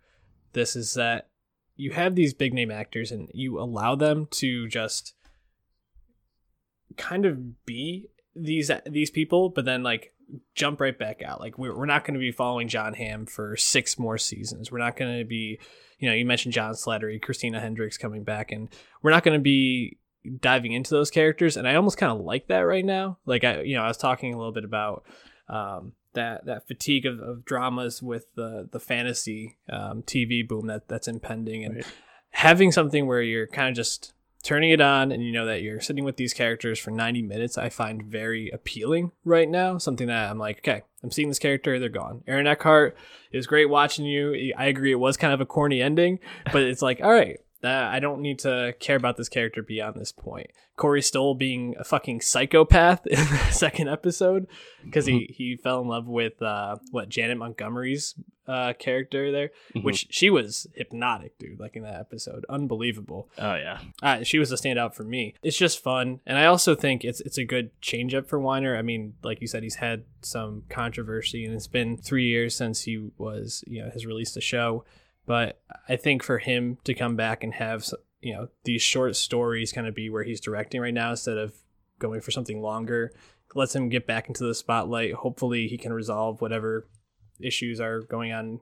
this 0.55 0.75
is 0.75 0.95
that 0.95 1.29
you 1.77 1.93
have 1.93 2.17
these 2.17 2.35
big 2.35 2.53
name 2.53 2.73
actors 2.73 3.13
and 3.13 3.29
you 3.33 3.61
allow 3.61 3.95
them 3.95 4.27
to 4.33 4.67
just 4.67 5.15
kind 6.97 7.25
of 7.25 7.65
be 7.65 8.09
these 8.37 8.71
these 8.87 9.11
people 9.11 9.49
but 9.49 9.65
then 9.65 9.83
like 9.83 10.13
jump 10.55 10.81
right 10.81 10.99
back 10.99 11.23
out. 11.23 11.41
Like 11.41 11.59
we're, 11.59 11.77
we're 11.77 11.87
not 11.87 12.05
going 12.05 12.15
to 12.15 12.21
be 12.21 12.33
following 12.33 12.69
john 12.69 12.95
hamm 12.95 13.27
for 13.27 13.57
six 13.57 13.99
more 13.99 14.19
seasons. 14.19 14.73
We're 14.73 14.79
not 14.79 14.97
going 14.97 15.19
to 15.19 15.25
be 15.25 15.59
you 15.99 16.09
know 16.09 16.15
you 16.15 16.25
mentioned 16.27 16.55
john 16.55 16.75
slattery 16.75 17.21
christina 17.23 17.61
hendricks 17.61 17.97
coming 17.97 18.25
back 18.25 18.51
and 18.53 18.69
we're 19.03 19.11
not 19.13 19.23
going 19.23 19.39
to 19.39 19.43
be 19.43 19.99
diving 20.41 20.73
into 20.73 20.91
those 20.91 21.11
characters 21.11 21.57
and 21.57 21.69
i 21.69 21.75
almost 21.75 21.99
kind 21.99 22.11
of 22.11 22.21
like 22.21 22.49
that 22.49 22.61
right 22.61 22.85
now. 22.85 23.19
Like 23.27 23.45
i 23.45 23.61
you 23.61 23.77
know 23.77 23.83
i 23.83 23.89
was 23.89 23.97
talking 23.99 24.33
a 24.35 24.37
little 24.39 24.53
bit 24.53 24.65
about 24.65 25.05
um, 25.49 25.93
that 26.15 26.47
that 26.47 26.67
fatigue 26.67 27.05
of, 27.07 27.21
of 27.21 27.45
dramas 27.45 28.03
with 28.03 28.35
the 28.35 28.69
the 28.73 28.81
fantasy 28.81 29.59
um, 29.69 30.03
TV 30.03 30.47
boom 30.47 30.67
that 30.69 30.89
that's 30.89 31.09
impending, 31.09 31.65
and 31.65 31.77
Right. 31.77 31.87
having 32.31 32.73
something 32.73 33.07
where 33.07 33.21
you're 33.21 33.47
kind 33.47 33.69
of 33.69 33.75
just 33.75 34.15
turning 34.45 34.71
it 34.71 34.81
on 34.81 35.11
and 35.11 35.25
you 35.25 35.33
know 35.33 35.47
that 35.47 35.63
you're 35.63 35.81
sitting 35.81 36.05
with 36.05 36.17
these 36.17 36.33
characters 36.33 36.79
for 36.79 36.91
90 36.91 37.23
minutes 37.23 37.59
i 37.59 37.69
find 37.69 38.05
very 38.05 38.51
appealing 38.51 39.11
right 39.25 39.49
now. 39.49 39.79
Something 39.79 40.07
that 40.07 40.31
i'm 40.31 40.39
like 40.39 40.59
okay 40.59 40.83
i'm 41.03 41.11
seeing 41.11 41.29
this 41.29 41.41
character 41.41 41.81
they're 41.81 41.89
gone. 41.89 42.23
Aaron 42.29 42.47
eckhart 42.47 42.97
is 43.33 43.47
great 43.49 43.69
watching 43.69 44.05
you. 44.05 44.53
I 44.57 44.67
agree 44.67 44.93
it 44.93 44.97
was 44.97 45.17
kind 45.17 45.33
of 45.33 45.41
a 45.41 45.47
corny 45.47 45.83
ending 45.83 46.21
but 46.53 46.63
it's 46.63 46.83
like 46.83 47.01
all 47.03 47.11
right 47.11 47.41
uh, 47.65 47.89
I 47.91 47.99
don't 48.01 48.21
need 48.21 48.39
to 48.41 48.75
care 48.81 48.97
about 48.97 49.17
this 49.17 49.29
character 49.29 49.63
beyond 49.63 49.97
this 50.01 50.13
point. 50.13 50.51
Corey 50.77 51.03
Stoll 51.03 51.35
being 51.35 51.75
a 51.79 51.85
fucking 51.85 52.21
psychopath 52.21 53.07
in 53.07 53.17
the 53.19 53.51
second 53.53 53.89
episode 53.89 54.47
because 54.85 55.07
he, 55.07 55.33
he 55.37 55.57
fell 55.57 55.81
in 55.81 55.89
love 55.89 56.07
with 56.09 56.43
uh, 56.43 56.77
what 56.91 57.09
Janet 57.09 57.39
Montgomery's 57.39 58.15
uh, 58.49 58.73
character 58.79 59.31
there, 59.33 59.51
Mhm. 59.75 59.85
which 59.85 60.09
she 60.11 60.29
was 60.31 60.67
hypnotic, 60.75 61.39
dude. 61.39 61.59
Like 61.61 61.77
in 61.77 61.83
that 61.85 61.99
episode, 62.01 62.45
unbelievable. 62.49 63.31
oh 63.39 63.55
yeah, 63.55 63.79
Uh, 64.03 64.23
she 64.25 64.39
was 64.39 64.51
a 64.53 64.57
standout 64.57 64.95
for 64.95 65.05
me. 65.05 65.35
It's 65.43 65.57
just 65.57 65.83
fun, 65.83 66.21
and 66.27 66.37
I 66.37 66.45
also 66.47 66.75
think 66.75 67.05
it's 67.05 67.21
it's 67.23 67.39
a 67.39 67.45
good 67.45 67.71
change 67.81 68.15
up 68.15 68.29
for 68.29 68.39
Weiner. 68.39 68.77
I 68.77 68.83
mean, 68.83 69.15
like 69.23 69.41
you 69.41 69.47
said, 69.47 69.63
he's 69.63 69.77
had 69.77 70.05
some 70.23 70.65
controversy, 70.69 71.45
and 71.47 71.55
it's 71.55 71.69
been 71.69 71.97
three 71.97 72.27
years 72.27 72.55
since 72.57 72.83
he 72.83 73.11
was 73.17 73.65
you 73.67 73.83
know 73.83 73.91
has 73.91 74.05
released 74.05 74.37
a 74.37 74.41
show. 74.43 74.85
But 75.27 75.61
I 75.89 75.97
think 75.97 76.23
for 76.23 76.39
him 76.39 76.79
to 76.85 76.95
come 76.95 77.17
back 77.17 77.43
and 77.43 77.55
have 77.55 77.87
you 78.21 78.35
know 78.35 78.49
these 78.65 78.83
short 78.83 79.17
stories 79.17 79.73
kind 79.73 79.87
of 79.87 79.95
be 79.95 80.11
where 80.11 80.25
he's 80.25 80.41
directing 80.41 80.81
right 80.81 80.95
now 80.95 81.11
instead 81.11 81.39
of 81.39 81.55
going 81.99 82.21
for 82.21 82.31
something 82.31 82.61
longer 82.61 83.13
lets 83.55 83.75
him 83.75 83.89
get 83.89 84.07
back 84.07 84.29
into 84.29 84.45
the 84.45 84.55
spotlight. 84.55 85.15
Hopefully, 85.15 85.69
he 85.69 85.79
can 85.79 85.93
resolve 85.93 86.41
whatever 86.41 86.89
issues 87.41 87.81
are 87.81 88.01
going 88.01 88.33
on 88.33 88.61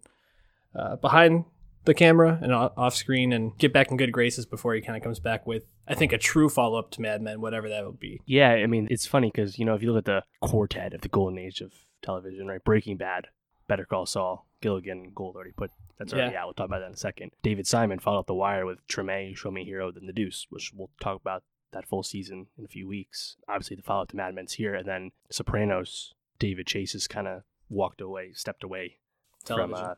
uh, 0.75 0.97
behind 0.97 1.45
the 1.85 1.95
camera 1.95 2.39
and 2.41 2.53
off 2.53 2.95
screen 2.95 3.33
and 3.33 3.57
get 3.59 3.73
back 3.73 3.91
in 3.91 3.97
good 3.97 4.13
graces 4.13 4.47
before 4.47 4.75
he 4.75 4.81
kind 4.81 4.97
of 4.97 5.03
comes 5.03 5.19
back 5.19 5.47
with, 5.47 5.65
I 5.89 5.95
think, 5.95 6.13
a 6.13 6.19
true 6.19 6.49
follow 6.49 6.79
up 6.79 6.93
to 6.93 7.01
Mad 7.01 7.21
Men, 7.21 7.41
whatever 7.41 7.69
that 7.69 7.85
will 7.85 7.93
be. 7.93 8.21
yeah. 8.25 8.51
I 8.51 8.67
mean, 8.67 8.87
it's 8.91 9.07
funny 9.07 9.31
because 9.35 9.59
you 9.59 9.65
know 9.65 9.75
if 9.75 9.83
you 9.83 9.93
look 9.93 10.07
at 10.07 10.25
the 10.41 10.47
quartet 10.47 10.95
of 10.95 11.01
the 11.01 11.09
golden 11.09 11.39
age 11.39 11.61
of 11.61 11.73
television, 12.03 12.47
right? 12.47 12.63
Breaking 12.63 12.97
Bad, 12.97 13.29
Better 13.69 13.85
Call 13.85 14.07
Saul, 14.07 14.47
Gilligan, 14.63 15.13
Gould 15.15 15.35
already 15.37 15.53
put. 15.53 15.71
That's 15.99 16.13
already 16.15 16.33
Yeah. 16.33 16.41
out. 16.43 16.47
We'll 16.47 16.55
talk 16.55 16.67
about 16.67 16.79
that 16.81 16.87
in 16.87 16.93
a 16.95 16.97
second. 16.97 17.33
David 17.43 17.67
Simon 17.67 17.99
followed 17.99 18.21
up 18.21 18.27
the 18.27 18.35
wire 18.35 18.65
with 18.65 18.87
Treme, 18.89 19.37
Show 19.37 19.51
Me 19.51 19.65
Hero, 19.65 19.91
then 19.93 20.07
The 20.07 20.13
Deuce, 20.15 20.47
which 20.49 20.73
we'll 20.75 20.91
talk 21.01 21.21
about 21.21 21.43
that 21.73 21.87
full 21.87 22.03
season 22.03 22.47
in 22.57 22.65
a 22.65 22.69
few 22.69 22.87
weeks. 22.89 23.37
Obviously, 23.49 23.77
the 23.77 23.83
follow 23.83 24.03
up 24.03 24.09
to 24.09 24.17
Mad 24.17 24.35
Men's 24.35 24.55
here, 24.55 24.75
and 24.75 24.87
then 24.89 25.11
Sopranos. 25.31 26.15
David 26.39 26.67
Chase 26.67 26.93
has 26.95 27.07
kind 27.07 27.29
of 27.29 27.43
walked 27.69 28.01
away, 28.01 28.33
stepped 28.33 28.65
away 28.65 28.97
Television. 29.45 29.77
from 29.77 29.91
uh, 29.91 29.95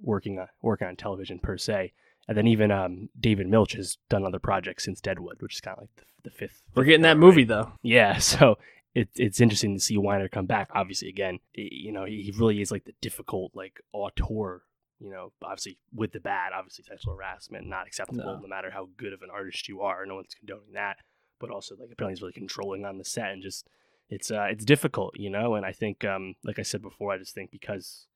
working 0.00 0.38
uh, 0.38 0.46
working 0.62 0.86
on 0.86 0.96
television 0.96 1.38
per 1.38 1.56
se. 1.58 1.92
And 2.28 2.36
then 2.36 2.46
even 2.46 2.70
um, 2.70 3.08
David 3.18 3.48
Milch 3.48 3.72
has 3.72 3.98
done 4.08 4.24
other 4.24 4.38
projects 4.38 4.84
since 4.84 5.00
Deadwood, 5.00 5.42
which 5.42 5.54
is 5.54 5.60
kind 5.60 5.76
of 5.76 5.82
like 5.82 5.96
the, 5.96 6.04
the 6.22 6.30
fifth. 6.30 6.62
We're 6.74 6.84
getting 6.84 7.02
that 7.02 7.18
movie 7.18 7.40
right? 7.42 7.48
though. 7.48 7.72
Yeah, 7.82 8.18
so 8.18 8.58
it, 8.94 9.08
it's 9.16 9.40
interesting 9.40 9.74
to 9.74 9.80
see 9.80 9.96
Weiner 9.96 10.28
come 10.28 10.46
back. 10.46 10.70
Obviously, 10.74 11.08
again, 11.08 11.38
you 11.54 11.92
know, 11.92 12.04
he 12.04 12.22
he 12.22 12.32
really 12.38 12.60
is 12.60 12.70
like 12.70 12.84
the 12.84 12.94
difficult, 13.00 13.52
like 13.54 13.80
auteur. 13.92 14.62
You 14.98 15.10
know, 15.10 15.32
obviously 15.42 15.78
with 15.92 16.12
the 16.12 16.20
bad, 16.20 16.52
obviously 16.56 16.84
sexual 16.84 17.14
harassment 17.16 17.66
not 17.66 17.88
acceptable, 17.88 18.22
No. 18.24 18.38
no. 18.38 18.46
matter 18.46 18.70
how 18.70 18.88
good 18.96 19.12
of 19.12 19.22
an 19.22 19.30
artist 19.32 19.68
you 19.68 19.80
are. 19.80 20.06
No 20.06 20.14
one's 20.14 20.34
condoning 20.34 20.74
that. 20.74 20.98
But 21.40 21.50
also, 21.50 21.74
like 21.74 21.88
apparently, 21.92 22.12
he's 22.12 22.22
really 22.22 22.32
controlling 22.34 22.84
on 22.84 22.98
the 22.98 23.04
set 23.04 23.32
and 23.32 23.42
just 23.42 23.66
it's 24.08 24.30
uh 24.30 24.46
it's 24.50 24.64
difficult, 24.64 25.18
you 25.18 25.28
know. 25.30 25.54
And 25.56 25.66
I 25.66 25.72
think, 25.72 26.04
um, 26.04 26.34
like 26.44 26.58
I 26.60 26.62
said 26.62 26.82
before, 26.82 27.12
I 27.12 27.18
just 27.18 27.34
think 27.34 27.50
because 27.50 28.06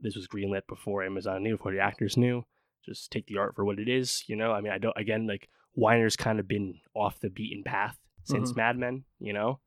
this 0.00 0.14
was 0.16 0.28
greenlit 0.28 0.66
before 0.68 1.02
Amazon 1.02 1.42
knew, 1.44 1.56
before 1.56 1.72
the 1.72 1.78
actors 1.80 2.16
knew, 2.18 2.44
just 2.84 3.10
take 3.10 3.26
the 3.28 3.38
art 3.38 3.54
for 3.54 3.64
what 3.64 3.78
it 3.78 3.88
is, 3.88 4.24
you 4.26 4.36
know. 4.36 4.52
I 4.52 4.60
mean, 4.60 4.72
I 4.72 4.78
don't 4.78 4.96
again 4.98 5.26
like 5.26 5.48
Weiner's 5.74 6.16
kind 6.16 6.38
of 6.40 6.46
been 6.46 6.80
off 6.92 7.20
the 7.20 7.30
beaten 7.30 7.62
path 7.64 7.96
since 8.24 8.52
Mhm. 8.52 8.56
Mad 8.56 8.76
Men, 8.76 9.04
you 9.18 9.32
know, 9.32 9.60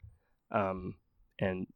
um, 0.56 0.96
and 1.40 1.68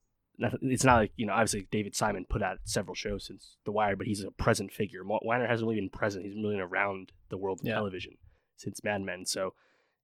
it's 0.62 0.86
not 0.86 0.96
like 0.98 1.12
you 1.18 1.26
know 1.26 1.34
obviously 1.34 1.68
David 1.70 1.96
Simon 1.96 2.26
put 2.30 2.42
out 2.42 2.60
several 2.64 2.96
shows 2.96 3.26
since 3.26 3.58
The 3.66 3.72
Wire, 3.72 3.96
but 3.96 4.08
he's 4.08 4.24
a 4.24 4.32
present 4.32 4.72
figure. 4.72 5.02
Weiner 5.04 5.48
hasn't 5.48 5.68
really 5.68 5.80
been 5.82 5.90
present; 5.90 6.24
he's 6.26 6.34
been 6.34 6.44
really 6.44 6.60
around 6.60 7.12
the 7.30 7.38
world 7.38 7.60
of 7.60 7.68
Yeah. 7.68 7.76
television 7.76 8.14
since 8.56 8.84
Mad 8.84 9.02
Men. 9.02 9.26
So 9.26 9.54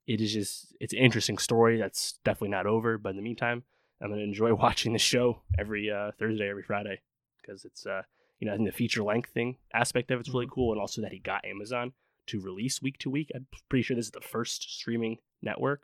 it 0.07 0.19
is 0.21 0.33
just 0.33 0.75
it's 0.79 0.93
an 0.93 0.99
interesting 0.99 1.37
story 1.37 1.77
that's 1.77 2.19
definitely 2.25 2.49
not 2.49 2.65
over. 2.67 2.97
But 2.97 3.11
in 3.11 3.15
the 3.15 3.21
meantime, 3.21 3.63
I'm 4.01 4.09
gonna 4.09 4.21
enjoy 4.23 4.53
watching 4.65 4.91
the 4.93 4.99
show 4.99 5.41
every 5.57 5.89
uh, 5.89 6.11
Thursday, 6.19 6.49
every 6.49 6.63
Friday 6.63 7.01
because 7.41 7.63
it's 7.63 7.85
uh, 7.85 8.01
you 8.39 8.47
know 8.47 8.53
I 8.53 8.57
think 8.57 8.67
the 8.67 8.75
feature 8.75 9.03
length 9.03 9.29
thing 9.29 9.57
aspect 9.73 10.11
of 10.11 10.19
it's 10.19 10.29
really 10.29 10.47
cool, 10.51 10.73
and 10.73 10.81
also 10.81 11.01
that 11.01 11.13
he 11.13 11.19
got 11.19 11.45
Amazon 11.45 11.93
to 12.27 12.41
release 12.41 12.81
week 12.81 12.97
to 12.97 13.09
week. 13.09 13.31
I'm 13.33 13.47
pretty 13.69 13.83
sure 13.83 13.95
this 13.95 14.07
is 14.07 14.11
the 14.11 14.19
first 14.19 14.63
streaming 14.79 15.19
network, 15.41 15.83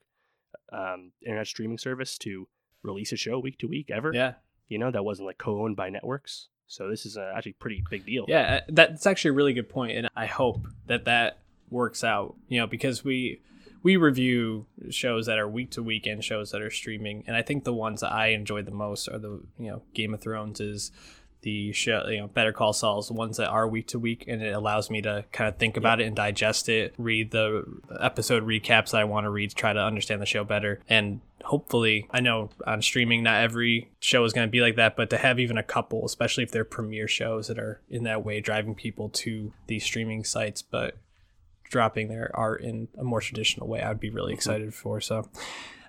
um, 0.74 1.12
internet 1.26 1.48
streaming 1.48 1.78
service 1.78 2.18
to 2.20 2.48
release 2.84 3.12
a 3.12 3.18
show 3.18 3.40
week 3.40 3.58
to 3.60 3.68
week 3.68 3.90
ever. 3.92 4.12
Yeah, 4.14 4.34
You 4.68 4.78
know, 4.80 4.92
that 4.92 5.04
wasn't 5.04 5.28
like 5.28 5.38
co-owned 5.38 5.76
by 5.76 5.90
networks. 5.90 6.48
So 6.68 6.90
this 6.90 7.06
is 7.06 7.18
uh, 7.18 7.34
actually 7.36 7.54
pretty 7.54 7.84
big 7.90 8.06
deal. 8.06 8.26
yeah. 8.30 8.56
uh, 8.56 8.60
That's 8.70 9.06
actually 9.06 9.30
a 9.30 9.34
really 9.34 9.54
good 9.54 9.68
point, 9.70 9.98
and 9.98 10.08
I 10.16 10.26
hope 10.26 10.68
that 10.88 11.06
that 11.06 11.40
works 11.70 12.04
out. 12.04 12.36
You 12.48 12.62
know, 12.62 12.68
because 12.68 13.04
we 13.04 13.42
we 13.84 13.98
review 13.98 14.68
shows 14.90 15.26
that 15.26 15.38
are 15.38 15.50
week 15.50 15.72
to 15.72 15.84
week 15.84 16.06
and 16.06 16.24
shows 16.24 16.52
that 16.52 16.62
are 16.62 16.70
streaming, 16.72 17.24
and 17.28 17.36
I 17.36 17.42
think 17.42 17.64
the 17.66 17.74
ones 17.74 18.02
that 18.02 18.12
I 18.14 18.28
enjoy 18.28 18.62
the 18.62 18.72
most 18.72 19.10
are 19.10 19.20
the 19.20 19.42
you 19.60 19.70
know 19.70 19.82
Game 19.94 20.14
of 20.14 20.22
Thrones 20.22 20.60
is 20.62 20.92
the 21.42 21.72
show 21.72 22.08
you 22.08 22.20
know 22.20 22.28
Better 22.28 22.52
Call 22.52 22.74
Saul's 22.74 23.08
the 23.08 23.14
ones 23.14 23.38
that 23.38 23.50
are 23.50 23.68
week 23.68 23.88
to 23.88 24.00
week, 24.00 24.26
and 24.28 24.42
it 24.42 24.54
allows 24.54 24.90
me 24.90 25.02
to 25.02 25.26
kind 25.32 25.48
of 25.48 25.58
think 25.58 25.78
about 25.78 26.00
it 26.00 26.06
and 26.06 26.16
digest 26.16 26.70
it, 26.70 26.94
read 26.98 27.32
the 27.32 27.64
episode 28.00 28.46
recaps 28.46 28.92
that 28.92 29.02
I 29.02 29.04
want 29.04 29.26
to 29.26 29.30
read 29.30 29.50
to 29.50 29.56
try 29.56 29.74
to 29.74 29.80
understand 29.80 30.22
the 30.22 30.26
show 30.26 30.44
better, 30.44 30.80
and 30.88 31.22
hopefully 31.44 32.08
I 32.12 32.20
know 32.20 32.50
on 32.66 32.82
streaming 32.82 33.24
not 33.24 33.42
every 33.42 33.90
show 34.00 34.24
is 34.24 34.34
going 34.34 34.48
to 34.48 34.52
be 34.52 34.62
like 34.62 34.76
that, 34.76 34.96
but 34.96 35.10
to 35.10 35.18
have 35.18 35.40
even 35.40 35.58
a 35.58 35.64
couple, 35.64 36.06
especially 36.06 36.44
if 36.44 36.52
they're 36.52 36.64
premiere 36.64 37.08
shows 37.08 37.48
that 37.48 37.60
are 37.60 37.82
in 37.90 38.04
that 38.04 38.24
way 38.24 38.40
driving 38.42 38.76
people 38.76 39.10
to 39.10 39.54
these 39.68 39.84
streaming 39.84 40.24
sites, 40.24 40.62
but 40.62 40.98
dropping 41.64 42.10
their 42.10 42.30
art 42.34 42.62
in 42.62 42.88
a 42.98 43.04
more 43.04 43.22
traditional 43.22 43.68
way, 43.68 43.82
I'd 43.82 44.00
be 44.00 44.10
really 44.10 44.34
mm-hmm. 44.34 44.38
excited 44.38 44.74
for. 44.74 45.02
So 45.02 45.28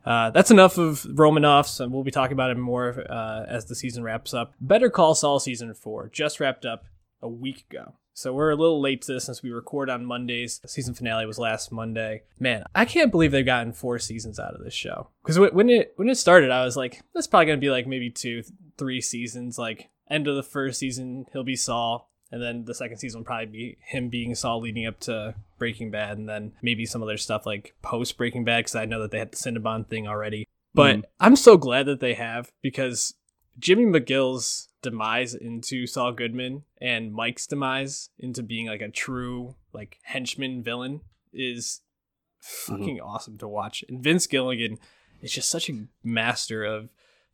uh, 0.05 0.31
that's 0.31 0.51
enough 0.51 0.79
of 0.79 1.03
Romanoffs, 1.03 1.81
and 1.81 1.93
we'll 1.93 2.05
be 2.05 2.11
talking 2.11 2.35
about 2.35 2.51
it 2.51 2.59
more 2.59 3.05
uh, 3.11 3.45
as 3.49 3.67
the 3.67 3.75
season 3.75 4.03
wraps 4.03 4.35
up. 4.35 4.55
Better 4.61 4.91
Call 4.91 5.15
Saul 5.15 5.39
season 5.39 5.73
four 5.75 6.09
just 6.09 6.41
wrapped 6.41 6.65
up 6.65 6.85
a 7.21 7.29
week 7.29 7.65
ago. 7.71 7.95
So 8.15 8.33
we're 8.33 8.51
a 8.51 8.57
little 8.57 8.81
late 8.81 9.03
to 9.03 9.15
this 9.15 9.25
since 9.25 9.43
we 9.43 9.51
record 9.51 9.89
on 9.89 10.05
Mondays. 10.05 10.59
The 10.59 10.69
season 10.69 10.93
finale 10.93 11.25
was 11.25 11.39
last 11.39 11.73
Monday. 11.73 12.25
Man, 12.39 12.65
I 12.75 12.85
can't 12.85 13.11
believe 13.11 13.33
they've 13.33 13.47
gotten 13.47 13.73
four 13.73 13.99
seasons 13.99 14.39
out 14.39 14.55
of 14.55 14.63
this 14.63 14.75
show. 14.75 15.09
Because 15.23 15.39
when 15.39 15.71
it 15.71 15.95
when 15.97 16.11
it 16.11 16.17
started, 16.17 16.51
I 16.51 16.65
was 16.65 16.77
like, 16.77 17.01
that's 17.15 17.27
probably 17.27 17.47
gonna 17.47 17.59
be 17.59 17.71
like 17.71 17.87
maybe 17.87 18.11
two, 18.11 18.43
three 18.77 19.01
seasons. 19.01 19.59
Like 19.59 19.89
end 20.11 20.29
of 20.29 20.37
the 20.37 20.43
first 20.43 20.79
season, 20.79 21.25
he'll 21.33 21.43
be 21.43 21.57
Saul, 21.57 22.11
and 22.31 22.43
then 22.43 22.65
the 22.67 22.75
second 22.75 22.99
season 22.99 23.21
will 23.21 23.27
probably 23.27 23.47
be 23.47 23.79
him 23.81 24.11
being 24.11 24.35
Saul 24.35 24.61
leading 24.61 24.87
up 24.87 25.01
to 25.01 25.35
Breaking 25.63 25.93
Bad, 25.93 26.19
and 26.19 26.29
then 26.29 26.55
maybe 26.61 26.85
some 26.85 27.05
other 27.05 27.17
stuff 27.17 27.47
like 27.47 27.73
post 27.83 28.17
Breaking 28.17 28.43
Bad, 28.43 28.65
because 28.65 28.75
I 28.75 28.85
know 28.85 29.01
that 29.01 29.13
they 29.13 29.21
had 29.21 29.31
the 29.31 29.37
Cinnabon 29.37 29.87
thing 29.87 30.09
already. 30.09 30.49
But 30.75 30.97
mm. 30.97 31.03
I'm 31.21 31.37
so 31.37 31.57
glad 31.57 31.87
that 31.87 32.01
they 32.01 32.15
have 32.15 32.51
because 32.63 33.15
Jimmy 33.61 33.85
McGill's 33.85 34.71
demise 34.83 35.35
into 35.35 35.87
Saul 35.87 36.11
Goodman 36.11 36.65
and 36.81 37.13
Mike's 37.13 37.47
demise 37.47 38.11
into 38.19 38.43
being 38.43 38.67
like 38.67 38.81
a 38.81 38.89
true 38.89 39.55
like 39.73 39.99
henchman 40.03 40.65
villain 40.65 41.03
is 41.33 41.83
fucking 42.41 42.97
mm-hmm. 42.97 43.07
awesome 43.07 43.39
to 43.39 43.47
watch. 43.47 43.85
And 43.89 44.03
Vince 44.03 44.27
Gilligan 44.27 44.79
is 45.21 45.31
just 45.31 45.49
such 45.49 45.71
a 45.71 45.85
master 46.03 46.65
of 46.65 46.89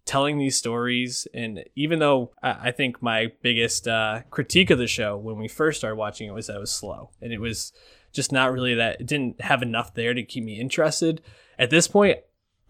telling 0.04 0.38
these 0.38 0.56
stories. 0.56 1.26
And 1.32 1.64
even 1.76 1.98
though 1.98 2.32
I 2.42 2.70
think 2.72 3.02
my 3.02 3.32
biggest 3.42 3.86
uh, 3.86 4.22
critique 4.30 4.70
of 4.70 4.78
the 4.78 4.86
show 4.86 5.16
when 5.16 5.38
we 5.38 5.48
first 5.48 5.78
started 5.78 5.96
watching 5.96 6.28
it 6.28 6.32
was 6.32 6.46
that 6.46 6.56
it 6.56 6.60
was 6.60 6.72
slow 6.72 7.10
and 7.20 7.32
it 7.32 7.40
was 7.40 7.72
just 8.12 8.33
not 8.33 8.53
really 8.53 8.75
that 8.75 9.01
it 9.01 9.07
didn't 9.07 9.40
have 9.40 9.62
enough 9.62 9.94
there 9.94 10.14
to 10.14 10.23
keep 10.23 10.44
me 10.44 10.61
interested. 10.61 11.23
At 11.59 11.71
this 11.71 11.88
point, 11.88 12.18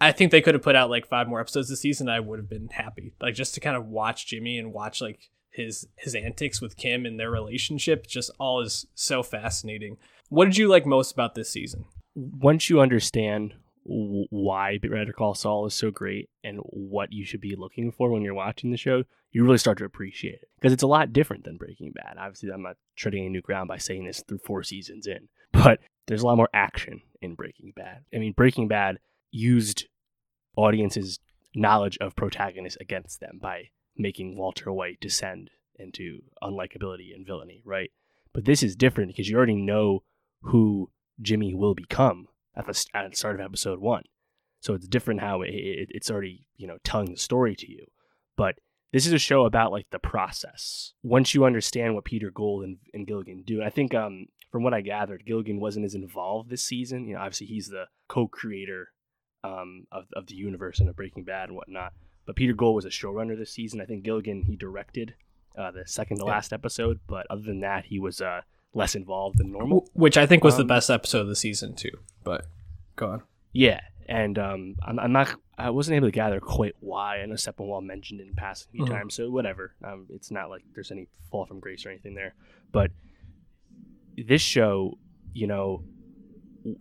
I 0.01 0.13
think 0.13 0.31
they 0.31 0.41
could 0.41 0.55
have 0.55 0.63
put 0.63 0.77
out 0.77 0.91
like 0.91 1.07
five 1.07 1.29
more 1.29 1.41
episodes 1.41 1.69
this 1.69 1.81
season. 1.81 2.09
I 2.09 2.21
would 2.21 2.39
have 2.39 2.49
been 2.49 2.69
happy, 2.69 3.15
like 3.21 3.35
just 3.35 3.55
to 3.55 3.61
kind 3.61 3.77
of 3.77 3.87
watch 3.87 4.27
Jimmy 4.27 4.59
and 4.59 4.73
watch 4.73 5.01
like 5.01 5.31
his 5.51 5.89
his 5.97 6.15
antics 6.15 6.61
with 6.61 6.77
Kim 6.77 7.05
and 7.05 7.19
their 7.19 7.31
relationship. 7.31 8.07
Just 8.07 8.31
all 8.39 8.61
is 8.61 8.87
so 8.95 9.23
fascinating. 9.23 9.97
What 10.29 10.45
did 10.45 10.57
you 10.57 10.69
like 10.69 10.87
most 10.87 11.13
about 11.13 11.35
this 11.35 11.51
season? 11.51 11.85
Once 12.15 12.69
you 12.69 12.81
understand 12.81 13.55
why 13.85 14.79
Better 14.79 15.13
Call 15.13 15.35
Saul 15.35 15.67
is 15.67 15.75
so 15.75 15.91
great 15.91 16.29
and 16.45 16.59
what 16.65 17.13
you 17.13 17.25
should 17.25 17.41
be 17.41 17.57
looking 17.57 17.91
for 17.91 18.11
when 18.11 18.23
you're 18.23 18.35
watching 18.35 18.71
the 18.71 18.77
show, 18.77 19.05
you 19.31 19.45
really 19.45 19.59
start 19.59 19.79
to 19.79 19.85
appreciate 19.85 20.35
it 20.35 20.49
because 20.57 20.73
it's 20.73 20.83
a 20.83 20.89
lot 20.89 21.13
different 21.13 21.45
than 21.45 21.57
Breaking 21.57 21.93
Bad. 21.93 22.17
Obviously, 22.19 22.51
I'm 22.51 22.63
not 22.63 22.77
treading 22.97 23.25
any 23.25 23.31
new 23.31 23.43
ground 23.43 23.69
by 23.69 23.79
saying 23.79 24.05
this 24.05 24.23
through 24.27 24.39
four 24.39 24.63
seasons 24.63 25.07
in, 25.07 25.29
but 25.53 25.81
there's 26.07 26.23
a 26.23 26.27
lot 26.27 26.37
more 26.37 26.49
action 26.55 27.03
in 27.21 27.35
Breaking 27.35 27.73
Bad. 27.77 28.05
I 28.15 28.19
mean, 28.19 28.33
Breaking 28.33 28.69
Bad 28.69 28.99
used 29.31 29.87
audiences' 30.57 31.19
knowledge 31.55 31.99
of 32.01 32.17
protagonists 32.17 32.79
against 32.81 33.21
them 33.21 33.39
by 33.41 33.71
making 33.97 34.37
Walter 34.37 34.73
White 34.73 35.01
descend 35.01 35.51
into 35.79 36.21
unlikability 36.43 37.15
and 37.15 37.27
villainy, 37.27 37.63
right? 37.65 37.91
But 38.33 38.45
this 38.45 38.63
is 38.63 38.77
different 38.77 39.11
because 39.11 39.29
you 39.29 39.37
already 39.37 39.57
know 39.57 40.03
who 40.43 40.91
Jimmy 41.21 41.55
will 41.55 41.75
become 41.75 42.29
at 42.57 42.67
the, 42.67 42.87
at 42.95 43.11
the 43.11 43.17
start 43.17 43.37
of 43.37 43.41
episode 43.41 43.81
one. 43.81 44.05
So 44.61 44.75
it's 44.75 44.89
different 44.89 45.21
how 45.21 45.43
it, 45.43 45.51
it, 45.51 45.89
it's 45.91 46.11
already, 46.11 46.47
you 46.57 46.67
know, 46.67 46.79
telling 46.83 47.11
the 47.11 47.17
story 47.17 47.55
to 47.57 47.71
you. 47.71 47.87
But 48.37 48.57
this 48.93 49.07
is 49.07 49.13
a 49.13 49.19
show 49.19 49.45
about 49.45 49.73
like 49.73 49.87
the 49.91 49.99
process. 49.99 50.93
Once 51.03 51.35
you 51.35 51.45
understand 51.45 51.95
what 51.95 52.05
Peter 52.05 52.31
Gould 52.31 52.65
and, 52.65 52.79
and 52.95 53.07
Gilligan 53.07 53.43
do, 53.43 53.59
and 53.59 53.67
I 53.67 53.71
think 53.71 53.95
um, 53.95 54.27
from 54.51 54.63
what 54.63 54.75
I 54.75 54.81
gathered, 54.81 55.27
Gilligan 55.27 55.61
wasn't 55.61 55.85
as 55.85 55.95
involved 55.95 56.51
this 56.51 56.63
season. 56.63 57.07
You 57.07 57.15
know, 57.15 57.21
obviously 57.21 57.49
he's 57.49 57.69
the 57.69 57.85
co-creator 58.09 58.89
um, 59.45 59.87
of, 59.93 60.07
of 60.15 60.27
the 60.27 60.35
universe 60.35 60.81
and 60.81 60.89
of 60.89 60.97
Breaking 60.97 61.25
Bad 61.25 61.49
and 61.49 61.57
whatnot. 61.57 61.93
But 62.27 62.37
Peter 62.37 62.53
Gould 62.53 62.75
was 62.75 62.85
a 62.85 62.91
showrunner 62.91 63.37
this 63.37 63.53
season. 63.53 63.81
I 63.81 63.85
think 63.85 64.05
Gilligan 64.05 64.43
he 64.43 64.57
directed 64.57 65.15
uh, 65.57 65.71
the 65.71 65.87
second 65.87 66.19
to 66.19 66.25
yeah. 66.25 66.33
last 66.33 66.53
episode, 66.53 67.01
but 67.07 67.27
other 67.31 67.43
than 67.43 67.61
that, 67.61 67.87
he 67.87 67.99
was 67.99 68.21
uh, 68.21 68.43
less 68.75 68.95
involved 68.95 69.39
than 69.39 69.51
normal. 69.51 69.89
Which 69.95 70.17
I 70.17 70.27
think 70.27 70.45
was 70.45 70.55
um, 70.55 70.59
the 70.59 70.65
best 70.67 70.91
episode 70.91 71.23
of 71.23 71.29
the 71.29 71.37
season 71.37 71.75
too. 71.75 71.91
But 72.25 72.47
go 72.97 73.07
on. 73.09 73.23
Yeah, 73.53 73.81
and 74.07 74.39
um, 74.39 74.77
I'm, 74.83 74.99
I'm, 74.99 75.13
not. 75.13 75.35
I 75.59 75.71
wasn't 75.71 75.97
able 75.97 76.07
to 76.07 76.13
gather 76.13 76.39
quite 76.39 76.77
why. 76.81 77.19
I 77.19 77.27
know 77.27 77.35
Sepinwall 77.35 77.83
mentioned 77.83 78.21
it 78.21 78.29
in 78.29 78.35
passing 78.35 78.69
a 78.69 78.73
few 78.73 78.85
mm-hmm. 78.85 78.95
times, 78.95 79.15
so 79.15 79.29
whatever. 79.29 79.75
Um, 79.85 80.07
it's 80.09 80.31
not 80.31 80.51
like 80.51 80.63
there's 80.75 80.93
any 80.93 81.09
fall 81.31 81.47
from 81.47 81.59
grace 81.59 81.85
or 81.85 81.91
anything 81.91 82.15
there. 82.15 82.35
But 82.71 82.93
this 84.17 84.41
show, 84.41 84.99
you 85.33 85.49
know, 85.49 85.83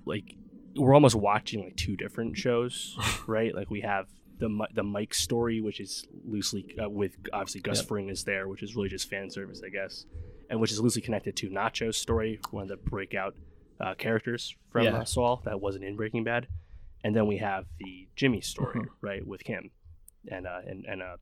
like 0.05 0.35
we're 0.75 0.93
almost 0.93 1.15
watching 1.15 1.63
like 1.63 1.75
two 1.75 1.95
different 1.95 2.37
shows, 2.37 2.95
right? 3.27 3.53
Like 3.53 3.71
we 3.71 3.81
have 3.81 4.07
the 4.37 4.67
the 4.75 4.83
Mike 4.83 5.15
story, 5.15 5.59
which 5.59 5.79
is 5.79 6.05
loosely 6.23 6.75
uh, 6.81 6.87
with 6.87 7.15
obviously 7.33 7.61
Gus 7.61 7.79
yep. 7.79 7.87
Fring 7.87 8.09
is 8.09 8.23
there, 8.25 8.47
which 8.47 8.61
is 8.61 8.75
really 8.75 8.89
just 8.89 9.09
fan 9.09 9.31
service, 9.31 9.61
I 9.65 9.69
guess, 9.69 10.05
and 10.49 10.59
which 10.59 10.71
is 10.71 10.79
loosely 10.79 11.01
connected 11.01 11.35
to 11.37 11.49
Nacho's 11.49 11.97
story, 11.97 12.39
one 12.51 12.63
of 12.63 12.69
the 12.69 12.77
breakout 12.77 13.35
uh, 13.79 13.95
characters 13.95 14.55
from 14.69 14.85
yeah. 14.85 14.97
uh, 14.97 15.05
Saul 15.05 15.41
that 15.45 15.59
wasn't 15.59 15.83
in 15.83 15.95
Breaking 15.95 16.23
Bad, 16.23 16.47
and 17.03 17.15
then 17.15 17.27
we 17.27 17.37
have 17.37 17.65
the 17.79 18.07
Jimmy 18.15 18.41
story, 18.41 18.79
mm-hmm. 18.79 19.05
right, 19.05 19.25
with 19.25 19.43
Kim 19.43 19.71
and 20.29 20.47
uh, 20.47 20.59
and 20.65 20.85
and 20.85 21.01
uh, 21.01 21.17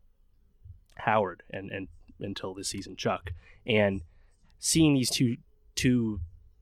Howard, 0.96 1.44
and 1.50 1.72
and 1.72 1.88
until 2.20 2.54
this 2.54 2.70
season 2.70 2.96
Chuck, 2.96 3.32
and 3.66 4.02
seeing 4.60 4.94
these 4.94 5.10
two 5.10 5.38
two 5.76 6.22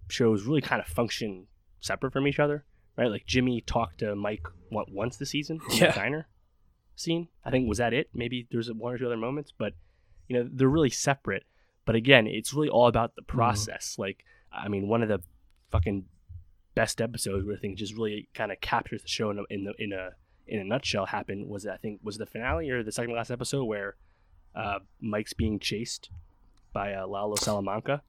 shows 0.09 0.43
really 0.43 0.61
kind 0.61 0.81
of 0.81 0.87
function 0.87 1.47
separate 1.79 2.13
from 2.13 2.27
each 2.27 2.39
other 2.39 2.65
right? 2.97 3.09
Like 3.09 3.25
Jimmy 3.25 3.61
talked 3.61 3.99
to 3.99 4.15
Mike 4.15 4.45
what, 4.69 4.91
once 4.91 5.17
the 5.17 5.25
season 5.25 5.59
in 5.71 5.77
yeah. 5.77 5.91
the 5.91 5.99
diner 5.99 6.27
scene. 6.95 7.27
I 7.43 7.51
think 7.51 7.67
was 7.67 7.79
that 7.79 7.93
it. 7.93 8.09
Maybe 8.13 8.47
there's 8.51 8.71
one 8.71 8.93
or 8.93 8.97
two 8.97 9.05
other 9.05 9.17
moments, 9.17 9.53
but 9.57 9.73
you 10.27 10.37
know 10.37 10.49
they're 10.51 10.67
really 10.67 10.89
separate. 10.89 11.43
But 11.85 11.95
again, 11.95 12.27
it's 12.27 12.53
really 12.53 12.69
all 12.69 12.87
about 12.87 13.15
the 13.15 13.21
mm-hmm. 13.21 13.35
process. 13.35 13.95
Mm. 13.95 13.99
Like 13.99 14.25
I 14.51 14.67
mean, 14.67 14.87
one 14.87 15.01
of 15.01 15.09
the 15.09 15.21
fucking 15.71 16.05
best 16.75 17.01
episodes 17.01 17.45
where 17.45 17.55
I 17.55 17.59
think 17.59 17.77
just 17.77 17.95
really 17.95 18.29
kind 18.33 18.51
of 18.51 18.59
captures 18.61 19.01
the 19.01 19.07
show 19.07 19.29
in 19.29 19.39
a, 19.39 19.43
in, 19.49 19.63
the, 19.65 19.73
in 19.77 19.93
a 19.93 20.11
in 20.47 20.59
a 20.59 20.63
nutshell 20.63 21.05
happened 21.05 21.47
was 21.47 21.65
I 21.65 21.77
think 21.77 22.01
was 22.03 22.17
the 22.17 22.25
finale 22.25 22.69
or 22.69 22.83
the 22.83 22.91
second 22.91 23.13
last 23.13 23.31
episode 23.31 23.63
where 23.65 23.95
uh, 24.55 24.79
Mike's 24.99 25.33
being 25.33 25.59
chased 25.59 26.09
by 26.73 26.93
uh, 26.93 27.07
Lalo 27.07 27.35
Salamanca, 27.35 28.01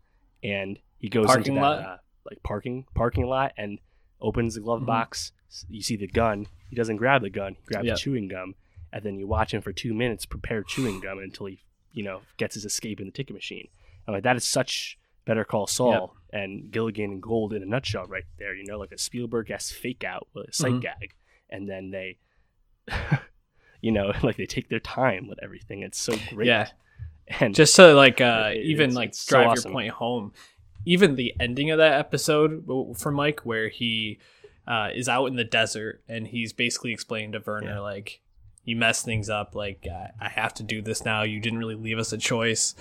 and 0.43 0.79
he 0.99 1.09
goes 1.09 1.27
parking 1.27 1.57
into 1.57 1.61
that 1.61 1.67
uh, 1.67 1.97
like 2.29 2.43
parking 2.43 2.87
parking 2.95 3.27
lot 3.27 3.53
and 3.57 3.79
opens 4.21 4.55
the 4.55 4.61
glove 4.61 4.81
mm-hmm. 4.81 4.87
box. 4.87 5.33
You 5.69 5.83
see 5.83 5.97
the 5.97 6.09
gun. 6.09 6.47
He 6.71 6.77
doesn't 6.77 6.97
grab 6.97 7.23
the 7.23 7.31
gun. 7.31 7.55
He 7.55 7.67
grabs 7.67 7.87
yep. 7.87 7.99
chewing 7.99 8.29
gum, 8.29 8.55
and 8.93 9.05
then 9.05 9.19
you 9.19 9.27
watch 9.27 9.55
him 9.55 9.63
for 9.63 9.73
two 9.73 9.95
minutes 9.95 10.27
prepare 10.27 10.63
chewing 10.63 11.01
gum 11.01 11.19
until 11.19 11.47
he, 11.47 11.61
you 11.93 12.03
know, 12.03 12.23
gets 12.37 12.55
his 12.55 12.65
escape 12.65 12.99
in 13.01 13.07
the 13.07 13.13
ticket 13.13 13.35
machine. 13.35 13.69
And 14.07 14.15
like 14.15 14.25
that 14.25 14.37
is 14.37 14.45
such 14.45 14.99
Better 15.25 15.45
Call 15.45 15.67
Saul 15.67 15.91
yep. 15.93 16.24
And 16.35 16.73
Gilligan 16.73 17.13
and 17.13 17.23
Gould 17.23 17.53
in 17.53 17.63
a 17.63 17.67
nutshell, 17.67 18.07
right 18.07 18.25
there. 18.39 18.55
You 18.55 18.65
know, 18.67 18.79
like 18.79 18.91
a 18.91 18.99
Spielberg 18.99 19.51
esque 19.51 19.73
fake 19.73 20.03
out 20.03 20.27
with 20.35 20.49
a 20.49 20.53
sight 20.53 20.73
mm-hmm. 20.73 20.81
gag, 20.81 21.15
and 21.49 21.69
then 21.69 21.93
they, 21.93 22.19
you 23.81 23.93
know, 23.93 24.13
like 24.23 24.37
they 24.37 24.47
take 24.47 24.69
their 24.69 24.81
time 24.81 25.29
with 25.29 25.39
everything. 25.43 25.83
It's 25.83 26.01
so 26.01 26.15
great. 26.31 26.49
Yeah. 26.49 26.69
And 27.41 27.55
just 27.55 27.75
to 27.77 27.95
like 27.95 28.21
uh, 28.21 28.51
it, 28.53 28.67
even 28.67 28.93
like 28.93 29.13
drive 29.13 29.47
so 29.47 29.51
awesome. 29.51 29.71
your 29.71 29.73
point 29.73 29.91
home, 29.93 30.35
even 30.85 31.15
the 31.15 31.35
ending 31.41 31.71
of 31.71 31.79
that 31.79 31.99
episode 31.99 32.67
for 32.99 33.11
Mike, 33.11 33.41
where 33.47 33.71
he 33.71 34.19
uh, 34.69 34.91
is 34.95 35.09
out 35.09 35.25
in 35.25 35.37
the 35.37 35.43
desert 35.43 36.03
and 36.07 36.27
he's 36.27 36.53
basically 36.53 36.93
explaining 36.93 37.33
to 37.33 37.43
Werner 37.45 37.69
yeah. 37.69 37.81
like, 37.81 38.21
"You 38.65 38.77
mess 38.77 39.03
things 39.03 39.31
up. 39.31 39.55
Like 39.55 39.87
I 40.21 40.29
have 40.29 40.55
to 40.55 40.63
do 40.63 40.83
this 40.83 41.05
now. 41.05 41.23
You 41.23 41.41
didn't 41.41 41.59
really 41.59 41.75
leave 41.75 41.99
us 41.99 42.13
a 42.13 42.19
choice." 42.19 42.75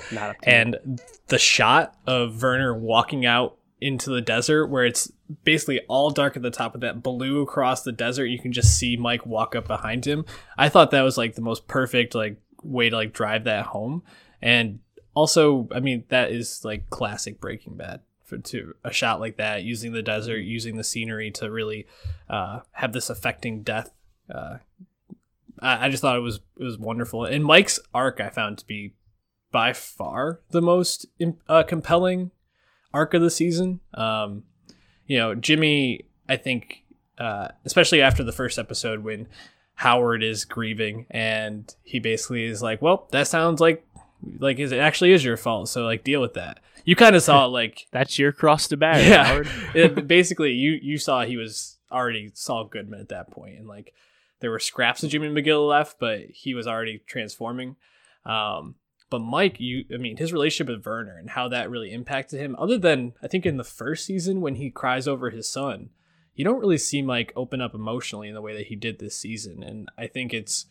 and 0.43 1.01
the 1.27 1.39
shot 1.39 1.95
of 2.07 2.41
Werner 2.41 2.73
walking 2.73 3.25
out 3.25 3.57
into 3.81 4.09
the 4.09 4.21
desert, 4.21 4.67
where 4.67 4.85
it's 4.85 5.11
basically 5.43 5.81
all 5.89 6.09
dark 6.09 6.37
at 6.37 6.41
the 6.41 6.51
top 6.51 6.73
of 6.73 6.81
that 6.81 7.03
blue 7.03 7.41
across 7.41 7.83
the 7.83 7.91
desert, 7.91 8.25
you 8.25 8.39
can 8.39 8.53
just 8.53 8.77
see 8.77 8.95
Mike 8.95 9.25
walk 9.25 9.55
up 9.55 9.67
behind 9.67 10.05
him. 10.05 10.23
I 10.57 10.69
thought 10.69 10.91
that 10.91 11.01
was 11.01 11.17
like 11.17 11.35
the 11.35 11.41
most 11.41 11.67
perfect 11.67 12.15
like 12.15 12.37
way 12.61 12.89
to 12.89 12.95
like 12.95 13.11
drive 13.11 13.43
that 13.43 13.65
home 13.65 14.03
and 14.41 14.79
also, 15.15 15.67
I 15.71 15.79
mean, 15.79 16.03
that 16.09 16.31
is 16.31 16.65
like 16.65 16.89
classic 16.89 17.39
Breaking 17.39 17.77
Bad 17.77 18.01
for 18.23 18.37
to 18.37 18.75
a 18.83 18.91
shot 18.91 19.19
like 19.19 19.37
that, 19.37 19.63
using 19.63 19.93
the 19.93 20.01
desert, 20.01 20.39
using 20.39 20.75
the 20.75 20.83
scenery 20.83 21.31
to 21.31 21.49
really 21.49 21.87
uh, 22.29 22.59
have 22.71 22.93
this 22.93 23.09
affecting 23.09 23.63
death. 23.63 23.91
Uh, 24.33 24.57
I, 25.59 25.85
I 25.85 25.89
just 25.89 26.01
thought 26.01 26.15
it 26.15 26.21
was 26.21 26.39
it 26.57 26.63
was 26.63 26.77
wonderful, 26.77 27.25
and 27.25 27.43
Mike's 27.43 27.79
arc 27.93 28.19
I 28.19 28.29
found 28.29 28.57
to 28.59 28.65
be 28.65 28.93
by 29.51 29.73
far 29.73 30.41
the 30.49 30.61
most 30.61 31.05
uh, 31.47 31.63
compelling 31.63 32.31
arc 32.93 33.13
of 33.13 33.21
the 33.21 33.29
season. 33.29 33.79
Um, 33.93 34.43
you 35.05 35.17
know, 35.17 35.35
Jimmy, 35.35 36.05
I 36.27 36.37
think, 36.37 36.83
uh, 37.17 37.49
especially 37.65 38.01
after 38.01 38.23
the 38.23 38.31
first 38.31 38.57
episode 38.57 39.03
when 39.03 39.27
Howard 39.75 40.23
is 40.23 40.45
grieving 40.45 41.05
and 41.11 41.73
he 41.83 41.99
basically 41.99 42.45
is 42.45 42.61
like, 42.61 42.81
"Well, 42.81 43.07
that 43.11 43.27
sounds 43.27 43.59
like 43.61 43.85
like 44.39 44.59
is 44.59 44.71
it 44.71 44.79
actually 44.79 45.11
is 45.11 45.23
your 45.23 45.37
fault 45.37 45.69
so 45.69 45.83
like 45.83 46.03
deal 46.03 46.21
with 46.21 46.33
that 46.33 46.59
you 46.85 46.95
kind 46.95 47.15
of 47.15 47.21
saw 47.21 47.45
like 47.59 47.87
That's 47.91 48.17
your 48.17 48.31
cross 48.31 48.67
to 48.69 48.77
bear, 48.77 48.99
yeah 49.01 49.23
Howard. 49.23 49.49
it, 49.75 50.07
basically 50.07 50.51
you 50.51 50.79
you 50.81 50.97
saw 50.97 51.23
he 51.23 51.37
was 51.37 51.77
already 51.91 52.31
Saul 52.33 52.65
Goodman 52.65 52.99
at 52.99 53.09
that 53.09 53.31
point 53.31 53.57
and 53.57 53.67
like 53.67 53.93
there 54.43 54.51
were 54.51 54.59
scraps 54.59 55.03
of 55.03 55.09
Jimmy 55.09 55.29
McGill 55.29 55.67
left 55.67 55.97
but 55.99 56.21
he 56.29 56.53
was 56.53 56.67
already 56.67 57.01
transforming. 57.07 57.75
Um 58.25 58.75
but 59.09 59.19
Mike 59.19 59.59
you 59.59 59.85
I 59.93 59.97
mean 59.97 60.17
his 60.17 60.33
relationship 60.33 60.75
with 60.75 60.85
Werner 60.85 61.17
and 61.17 61.31
how 61.31 61.47
that 61.49 61.69
really 61.69 61.91
impacted 61.91 62.39
him 62.39 62.55
other 62.59 62.77
than 62.77 63.13
I 63.23 63.27
think 63.27 63.45
in 63.45 63.57
the 63.57 63.63
first 63.63 64.05
season 64.05 64.41
when 64.41 64.55
he 64.55 64.69
cries 64.69 65.07
over 65.07 65.29
his 65.29 65.49
son 65.49 65.89
you 66.35 66.43
don't 66.43 66.59
really 66.59 66.77
see 66.77 67.01
Mike 67.01 67.31
open 67.35 67.61
up 67.61 67.75
emotionally 67.75 68.27
in 68.27 68.33
the 68.33 68.41
way 68.41 68.55
that 68.55 68.67
he 68.67 68.75
did 68.75 68.99
this 68.99 69.15
season. 69.15 69.63
And 69.63 69.89
I 69.97 70.07
think 70.07 70.33
it's 70.33 70.65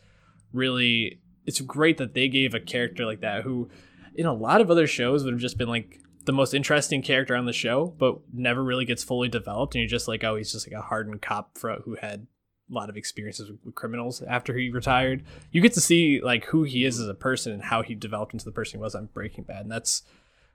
really 0.53 1.21
it's 1.47 1.61
great 1.61 1.99
that 1.99 2.15
they 2.15 2.29
gave 2.29 2.55
a 2.55 2.61
character 2.61 3.05
like 3.05 3.21
that 3.21 3.43
who 3.43 3.69
in 4.15 4.27
a 4.27 4.35
lot 4.35 4.61
of 4.61 4.71
other 4.71 4.87
shows 4.87 5.25
would 5.25 5.33
have 5.33 5.41
just 5.41 5.59
been 5.59 5.69
like 5.69 5.99
the 6.25 6.33
most 6.33 6.55
interesting 6.55 7.03
character 7.03 7.35
on 7.35 7.47
the 7.47 7.53
show 7.53 7.95
but 7.99 8.19
never 8.33 8.63
really 8.63 8.85
gets 8.85 9.05
fully 9.05 9.29
developed. 9.29 9.75
And 9.75 9.83
you're 9.83 9.89
just 9.89 10.09
like 10.09 10.25
oh 10.25 10.37
he's 10.37 10.53
just 10.53 10.67
like 10.67 10.79
a 10.79 10.83
hardened 10.83 11.23
cop 11.23 11.57
who 11.85 11.97
had 12.01 12.27
lot 12.75 12.89
of 12.89 12.97
experiences 12.97 13.51
with, 13.51 13.75
criminals 13.75 14.23
after 14.23 14.57
he 14.57 14.71
retired. 14.71 15.23
You 15.51 15.61
get 15.61 15.73
to 15.75 15.81
see 15.81 16.21
like 16.23 16.47
who 16.47 16.63
he 16.65 16.85
is 16.85 16.99
as 16.99 17.09
a 17.09 17.15
person 17.15 17.53
and 17.53 17.63
how 17.63 17.83
he 17.83 17.95
developed 17.95 18.33
into 18.33 18.45
the 18.45 18.53
person 18.53 18.79
he 18.79 18.83
was 18.83 18.95
on 18.95 19.07
breaking 19.13 19.45
bad. 19.45 19.63
And 19.63 19.71
that's 19.71 20.03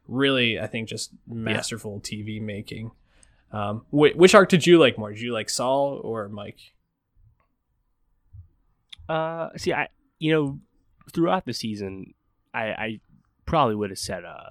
really 0.10 0.58
i 0.58 0.65
think 0.65 0.88
just 0.88 1.12
masterful 1.27 1.99
tv 1.99 2.41
making. 2.41 2.91
Um, 3.51 3.86
wh- 3.91 4.15
which 4.15 4.34
arc 4.36 4.47
did 4.49 4.65
you 4.65 4.77
like 4.80 4.97
more? 4.97 5.12
Did 5.12 5.21
you 5.21 5.34
like 5.34 5.49
saul 5.49 5.99
or 6.03 6.30
mike? 6.30 6.60
Uh, 9.10 9.49
see, 9.58 9.73
I 9.73 9.88
you 10.19 10.32
know 10.34 10.60
throughout 11.13 11.45
the 11.45 11.53
season, 11.53 12.13
I, 12.53 12.63
I 12.71 12.99
probably 13.45 13.75
would 13.75 13.89
have 13.89 13.99
said 13.99 14.23
uh, 14.25 14.49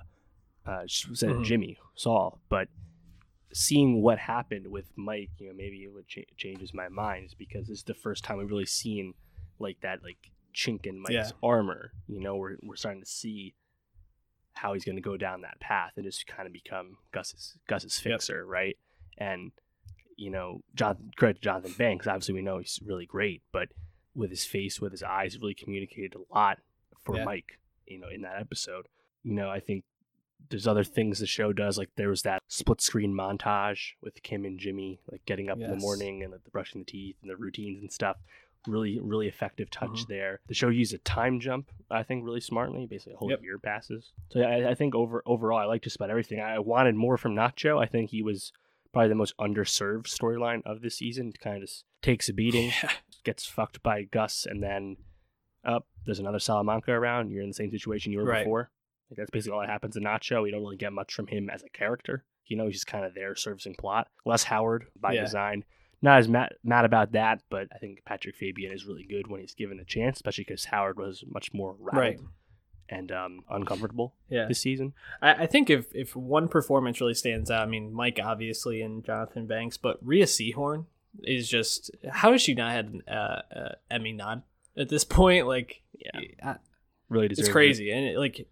uh 0.67 0.83
said 0.87 1.31
Mhm. 1.31 1.45
Jimmy 1.45 1.79
Saul, 1.95 2.41
but 2.49 2.69
seeing 3.59 4.03
what 4.03 4.19
happened 4.19 4.67
with 4.67 4.85
Mike, 4.97 5.31
you 5.39 5.49
know, 5.49 5.55
maybe 5.55 5.79
it 5.85 5.93
would 5.93 6.07
ch- 6.07 6.27
changes 6.37 6.75
my 6.75 6.89
mind, 6.89 7.27
is 7.27 7.35
because 7.35 7.69
this 7.69 7.79
is 7.79 7.85
the 7.85 7.95
first 7.95 8.23
time 8.23 8.37
we've 8.37 8.51
really 8.51 8.67
seen 8.67 9.15
like 9.59 9.81
that 9.81 10.03
like 10.03 10.31
chink 10.55 10.85
in 10.85 10.99
Mike's 11.01 11.13
Yeah. 11.15 11.31
armor. 11.43 11.93
You 12.07 12.21
know, 12.21 12.37
we're 12.37 12.57
we're 12.63 12.77
starting 12.77 13.01
to 13.03 13.09
see 13.09 13.55
how 14.55 14.73
he's 14.75 14.85
going 14.85 14.97
to 14.97 15.03
go 15.03 15.17
down 15.17 15.41
that 15.43 15.59
path 15.61 15.93
and 15.97 16.05
just 16.05 16.27
kind 16.27 16.47
of 16.47 16.53
become 16.53 16.99
Gus's 17.13 17.57
Gus's 17.67 17.97
Yep. 18.05 18.13
fixer, 18.13 18.45
right? 18.47 18.77
And 19.17 19.53
you 20.19 20.31
know, 20.31 20.63
Jonathan, 20.75 21.11
credit 21.17 21.35
to 21.37 21.41
Jonathan 21.43 21.73
Banks. 21.79 22.07
Obviously, 22.07 22.35
we 22.35 22.43
know 22.43 22.59
he's 22.59 22.79
really 22.85 23.07
great, 23.07 23.43
but 23.53 23.69
with 24.15 24.31
his 24.31 24.45
face, 24.45 24.81
with 24.81 24.93
his 24.93 25.03
eyes, 25.03 25.39
really 25.39 25.55
communicated 25.55 26.15
a 26.15 26.35
lot 26.35 26.59
for 27.05 27.17
Yeah. 27.17 27.25
Mike. 27.25 27.59
You 27.87 28.01
know, 28.01 28.09
in 28.09 28.23
that 28.23 28.41
episode, 28.41 28.89
you 29.23 29.33
know, 29.35 29.49
I 29.51 29.61
think 29.61 29.85
there's 30.51 30.67
other 30.67 30.85
things 30.85 31.19
the 31.19 31.27
show 31.27 31.53
does. 31.53 31.77
Like 31.79 31.91
there 31.97 32.09
was 32.09 32.23
that 32.23 32.43
split 32.49 32.81
screen 32.81 33.13
montage 33.13 33.93
with 34.03 34.23
Kim 34.23 34.45
and 34.45 34.59
Jimmy, 34.59 35.01
like 35.11 35.25
getting 35.27 35.49
up 35.51 35.59
in 35.61 35.69
the 35.71 35.77
morning 35.77 36.23
and 36.23 36.33
like, 36.33 36.45
the 36.45 36.51
brushing 36.51 36.83
the 36.83 36.85
teeth 36.85 37.17
and 37.23 37.31
the 37.31 37.37
routines 37.37 37.81
and 37.81 37.93
stuff. 37.93 38.17
Really, 38.69 38.99
really 39.01 39.29
effective 39.29 39.71
touch 39.71 40.05
Mhm. 40.05 40.09
there. 40.09 40.41
The 40.49 40.55
show 40.55 40.69
used 40.71 40.93
a 40.93 40.99
time 40.99 41.39
jump, 41.39 41.71
I 41.91 42.03
think, 42.03 42.25
really 42.25 42.41
smartly. 42.41 42.87
Basically, 42.87 43.15
a 43.15 43.17
whole 43.17 43.31
Yep. 43.31 43.43
year 43.43 43.59
passes. 43.61 44.13
So 44.31 44.41
yeah, 44.41 44.49
I, 44.49 44.71
I 44.71 44.75
think 44.75 44.95
over 44.95 45.23
overall, 45.25 45.59
I 45.59 45.65
like 45.67 45.83
just 45.83 45.95
about 45.97 46.11
everything. 46.11 46.41
I 46.41 46.59
wanted 46.59 46.97
more 46.97 47.17
from 47.17 47.35
Nacho. 47.37 47.81
I 47.81 47.87
think 47.87 48.11
he 48.11 48.23
was 48.23 48.53
probably 48.93 49.09
the 49.09 49.15
most 49.15 49.37
underserved 49.39 50.07
storyline 50.07 50.63
of 50.65 50.81
this 50.81 50.97
season. 50.97 51.33
Kind 51.33 51.57
of 51.59 51.63
just 51.69 51.85
takes 52.03 52.29
a 52.29 52.33
beating, 52.33 52.71
yeah. 52.83 52.91
gets 53.25 53.47
fucked 53.47 53.83
by 53.85 54.03
Gus, 54.03 54.47
and 54.47 54.63
then 54.63 54.97
up 55.65 55.87
there's 56.05 56.19
another 56.19 56.39
Salamanca 56.41 56.91
around. 56.93 57.31
You're 57.31 57.43
in 57.43 57.49
the 57.51 57.55
same 57.55 57.71
situation 57.71 58.11
you 58.13 58.19
were 58.19 58.25
Right. 58.25 58.45
before. 58.45 58.71
Like 59.11 59.19
that's 59.19 59.31
basically 59.31 59.55
all 59.55 59.61
that 59.61 59.69
happens 59.71 59.97
in 59.97 60.03
Nacho. 60.05 60.43
We 60.43 60.51
don't 60.51 60.61
really 60.63 60.77
get 60.77 60.93
much 60.93 61.15
from 61.15 61.27
him 61.29 61.49
as 61.51 61.63
a 61.63 61.69
character. 61.69 62.25
You 62.47 62.57
know, 62.57 62.67
he's 62.67 62.75
just 62.77 62.87
kind 62.87 63.05
of 63.05 63.15
there 63.15 63.35
servicing 63.37 63.75
plot. 63.75 64.09
Less 64.25 64.45
Howard 64.45 64.87
by 65.01 65.13
Yeah. 65.15 65.23
design. 65.23 65.65
Not 66.03 66.19
as 66.19 66.29
mad, 66.29 66.55
mad 66.63 66.85
about 66.85 67.13
that, 67.13 67.43
but 67.49 67.69
I 67.75 67.79
think 67.79 68.05
Patrick 68.05 68.37
Fabian 68.37 68.71
is 68.73 68.85
really 68.85 69.05
good 69.05 69.27
when 69.29 69.41
he's 69.41 69.55
given 69.55 69.81
a 69.81 69.85
chance, 69.85 70.19
especially 70.19 70.45
because 70.45 70.67
Howard 70.67 70.99
was 70.99 71.25
much 71.27 71.55
more 71.55 71.75
rattled 71.81 72.01
right 72.01 72.21
and 72.89 73.11
um, 73.11 73.41
uncomfortable 73.51 74.15
yeah 74.29 74.47
this 74.47 74.61
season. 74.61 74.93
I, 75.21 75.45
I 75.45 75.47
think 75.47 75.71
if 75.71 75.93
if 75.95 76.15
one 76.15 76.47
performance 76.49 77.01
really 77.01 77.15
stands 77.15 77.51
out, 77.51 77.63
I 77.63 77.67
mean 77.67 77.93
Mike 77.93 78.21
obviously 78.23 78.83
and 78.83 79.05
Jonathan 79.05 79.47
Banks, 79.47 79.77
but 79.77 79.99
Rhea 80.03 80.27
Seehorn 80.27 80.85
is 81.25 81.49
just 81.49 81.91
how 82.11 82.31
has 82.33 82.43
she 82.43 82.55
not 82.55 82.71
had 82.73 82.87
an 82.87 83.03
uh, 83.09 83.43
uh, 83.57 83.73
Emmy 83.91 84.13
nod 84.13 84.43
at 84.77 84.89
this 84.91 85.03
point? 85.19 85.47
Like, 85.47 85.81
Yeah. 85.99 86.21
I- 86.43 86.57
Really 87.09 87.29
deserves 87.29 87.41
it's 87.47 87.49
it. 87.49 87.53
crazy, 87.53 87.91
and 87.93 88.05
it, 88.05 88.19
like 88.19 88.49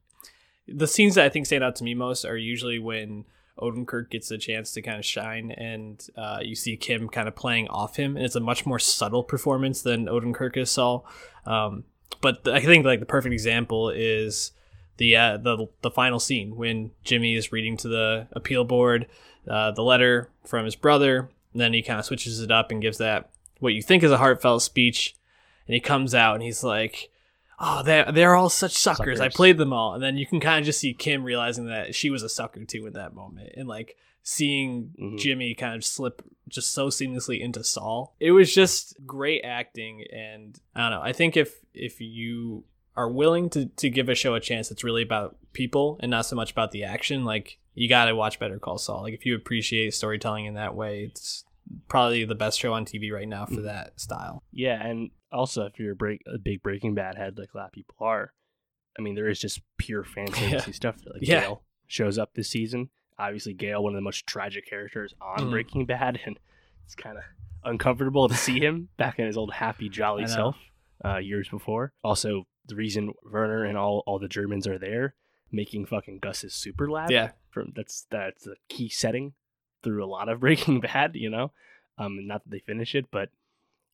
the 0.67 0.87
scenes 0.87 1.15
that 1.15 1.25
I 1.25 1.29
think 1.29 1.47
stand 1.47 1.65
out 1.65 1.77
to 1.77 1.85
me 1.85 1.95
most 1.95 2.25
are 2.25 2.37
usually 2.37 2.79
when 2.79 3.25
Odenkirk 3.59 4.11
gets 4.11 4.31
a 4.31 4.39
chance 4.39 4.73
to 4.73 4.83
kind 4.83 4.99
of 4.99 5.05
shine, 5.05 5.53
and 5.53 6.05
uh, 6.17 6.41
you 6.43 6.55
see 6.55 6.77
Kim 6.77 7.09
kind 7.09 7.29
of 7.29 7.37
playing 7.37 7.69
off 7.69 7.97
him, 7.97 8.17
and 8.17 8.25
it's 8.25 8.37
a 8.37 8.41
much 8.41 8.67
more 8.67 8.79
subtle 8.79 9.23
performance 9.23 9.83
than 9.83 10.07
Odenkirk 10.07 10.57
is 10.57 10.71
saw. 10.71 11.03
Um, 11.47 11.85
but 12.21 12.47
I 12.49 12.61
think 12.61 12.85
like 12.85 13.01
the 13.01 13.07
perfect 13.07 13.33
example 13.33 13.91
is 13.91 14.53
the 14.97 15.17
uh, 15.17 15.37
the 15.37 15.69
the 15.83 15.91
final 15.91 16.19
scene 16.19 16.57
when 16.57 16.91
Jimmy 17.05 17.35
is 17.35 17.53
reading 17.53 17.77
to 17.79 17.89
the 17.89 18.29
appeal 18.33 18.65
board 18.65 19.07
uh, 19.49 19.71
the 19.73 19.83
letter 19.83 20.31
from 20.45 20.65
his 20.65 20.77
brother. 20.77 21.31
And 21.53 21.61
then 21.61 21.73
he 21.73 21.83
kind 21.83 21.99
of 21.99 22.05
switches 22.05 22.41
it 22.41 22.51
up 22.51 22.71
and 22.71 22.83
gives 22.83 22.99
that 22.99 23.31
what 23.61 23.75
you 23.75 23.83
think 23.83 24.03
is 24.03 24.11
a 24.11 24.19
heartfelt 24.19 24.63
speech, 24.63 25.15
and 25.67 25.75
he 25.75 25.81
comes 25.81 26.15
out 26.15 26.35
and 26.35 26.43
he's 26.43 26.65
like, 26.65 27.11
"Oh, 27.59 27.83
they 27.83 28.05
they're 28.13 28.35
all 28.35 28.49
such 28.51 28.73
suckers. 28.73 29.21
I 29.21 29.29
played 29.29 29.59
them 29.59 29.73
all." 29.73 29.95
And 29.95 30.03
then 30.03 30.17
you 30.17 30.27
can 30.27 30.41
kind 30.41 30.59
of 30.61 30.65
just 30.67 30.81
see 30.81 30.95
Kim 30.95 31.23
realizing 31.25 31.67
that 31.67 31.95
she 31.95 32.11
was 32.11 32.23
a 32.23 32.29
sucker 32.29 32.65
too 32.65 32.87
in 32.87 32.93
that 32.95 33.15
moment, 33.15 33.51
and 33.57 33.69
like 33.69 33.97
seeing 34.23 34.91
Mhm. 35.01 35.19
Jimmy 35.19 35.55
kind 35.55 35.75
of 35.75 35.85
slip 35.85 36.23
just 36.49 36.73
so 36.73 36.89
seamlessly 36.89 37.41
into 37.41 37.63
Saul. 37.63 38.15
It 38.21 38.33
was 38.33 38.55
just 38.55 38.97
great 39.07 39.43
acting, 39.45 40.05
and 40.13 40.59
I 40.75 40.81
don't 40.89 40.99
know. 40.99 41.03
I 41.05 41.13
think 41.13 41.37
if 41.37 41.55
if 41.75 42.01
you 42.01 42.65
are 42.97 43.11
willing 43.11 43.51
to 43.51 43.67
to 43.67 43.91
give 43.91 44.09
a 44.09 44.15
show 44.15 44.35
a 44.35 44.41
chance 44.41 44.69
that's 44.69 44.85
really 44.85 45.03
about 45.03 45.37
people 45.53 45.99
and 46.01 46.11
not 46.11 46.27
so 46.27 46.37
much 46.37 46.53
about 46.53 46.71
the 46.73 46.85
action, 46.85 47.25
like 47.25 47.59
you 47.75 47.89
got 47.89 48.05
to 48.07 48.15
watch 48.15 48.39
Better 48.39 48.59
Call 48.59 48.79
Saul. 48.79 49.03
Like 49.03 49.15
if 49.15 49.27
you 49.27 49.35
appreciate 49.35 49.93
storytelling 49.95 50.45
in 50.47 50.55
that 50.55 50.75
way, 50.75 51.05
it's 51.05 51.45
probably 51.89 52.25
the 52.25 52.35
best 52.35 52.59
show 52.59 52.73
on 52.73 52.85
TV 52.85 53.11
right 53.11 53.27
now 53.29 53.47
for 53.47 53.55
Mhm. 53.57 53.65
that 53.65 53.99
style. 54.01 54.43
Yeah, 54.53 54.85
and 54.87 55.11
also 55.35 55.65
if 55.67 55.79
you're 55.79 55.93
a, 55.93 55.97
break, 55.97 56.23
a 56.33 56.39
big 56.39 56.63
Breaking 56.63 56.95
Bad 56.95 57.17
head 57.17 57.37
like 57.39 57.53
a 57.55 57.57
lot 57.59 57.67
of 57.67 57.73
people 57.73 57.95
are, 58.01 58.33
I 58.99 59.03
mean 59.03 59.15
there 59.15 59.29
is 59.29 59.41
just 59.41 59.61
pure 59.79 60.05
fan 60.05 60.29
Yeah. 60.41 60.61
service 60.61 60.77
stuff. 60.77 60.97
Like 61.05 61.23
Yeah. 61.23 61.41
Gale 61.41 61.63
shows 61.87 62.19
up 62.19 62.35
this 62.35 62.49
season. 62.49 62.91
Obviously, 63.19 63.53
Gale, 63.55 63.83
one 63.83 63.93
of 63.93 63.97
the 63.99 64.03
most 64.03 64.27
tragic 64.27 64.67
characters 64.69 65.15
on 65.21 65.39
Mhm. 65.47 65.51
Breaking 65.51 65.87
Bad, 65.87 66.21
and 66.25 66.39
it's 66.85 66.95
kind 66.95 67.17
of 67.19 67.25
uncomfortable 67.65 68.29
to 68.29 68.35
see 68.35 68.59
him 68.61 68.89
back 68.97 69.19
in 69.19 69.27
his 69.27 69.37
old 69.37 69.53
happy, 69.55 69.89
jolly 69.89 70.27
self 70.27 70.57
uh, 71.05 71.19
years 71.19 71.49
before. 71.49 71.93
Also, 72.03 72.47
the 72.67 72.75
reason 72.75 73.13
Werner 73.31 73.65
and 73.65 73.77
all 73.79 74.03
all 74.07 74.19
the 74.19 74.29
Germans 74.29 74.67
are 74.67 74.79
there 74.79 75.15
making 75.53 75.87
fucking 75.87 76.19
Gus's 76.19 76.55
super 76.55 76.91
lab. 76.91 77.11
Yeah, 77.11 77.31
from 77.51 77.73
that's 77.77 78.07
that's 78.11 78.47
a 78.47 78.55
key 78.69 78.89
setting 78.89 79.35
through 79.83 80.05
a 80.05 80.07
lot 80.09 80.29
of 80.29 80.41
Breaking 80.45 80.81
Bad, 80.81 81.15
you 81.15 81.31
know. 81.31 81.53
Um, 81.99 82.27
not 82.27 82.43
that 82.43 82.51
they 82.51 82.59
finish 82.59 82.95
it, 82.97 83.07
but 83.13 83.29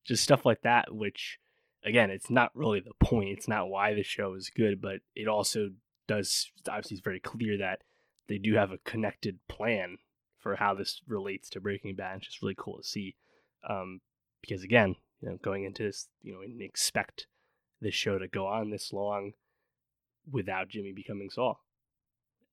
just 0.05 0.23
stuff 0.23 0.45
like 0.47 0.63
that. 0.63 0.95
Which, 0.95 1.39
again, 1.85 2.11
it's 2.11 2.31
not 2.31 2.51
really 2.55 2.81
the 2.81 2.95
point. 3.05 3.31
It's 3.31 3.49
not 3.49 3.69
why 3.69 3.95
the 3.95 4.03
show 4.03 4.35
is 4.35 4.51
good, 4.55 4.81
but 4.81 5.01
it 5.15 5.29
also 5.29 5.71
does. 6.07 6.51
Obviously, 6.69 6.97
it's 6.97 7.05
very 7.05 7.21
clear 7.21 7.59
that 7.59 7.83
they 8.29 8.39
do 8.39 8.55
have 8.55 8.71
a 8.73 8.79
connected 8.79 9.39
plan 9.49 9.99
for 10.39 10.57
how 10.57 10.75
this 10.75 11.01
relates 11.07 11.51
to 11.51 11.61
Breaking 11.61 11.95
Bad. 11.95 12.19
It's 12.19 12.27
just 12.27 12.43
really 12.43 12.57
cool 12.57 12.79
to 12.79 12.85
see, 12.85 13.17
um, 13.69 14.01
because 14.41 14.63
again, 14.63 14.97
you 15.21 15.29
know, 15.29 15.39
going 15.43 15.65
into 15.65 15.83
this, 15.83 16.09
you 16.23 16.33
know, 16.33 16.41
and 16.41 16.63
expect 16.63 17.27
this 17.81 17.95
show 17.95 18.19
to 18.19 18.29
go 18.29 18.47
on 18.47 18.71
this 18.71 18.93
long 18.93 19.33
without 20.31 20.69
Jimmy 20.69 20.93
becoming 20.93 21.31
Saul 21.31 21.61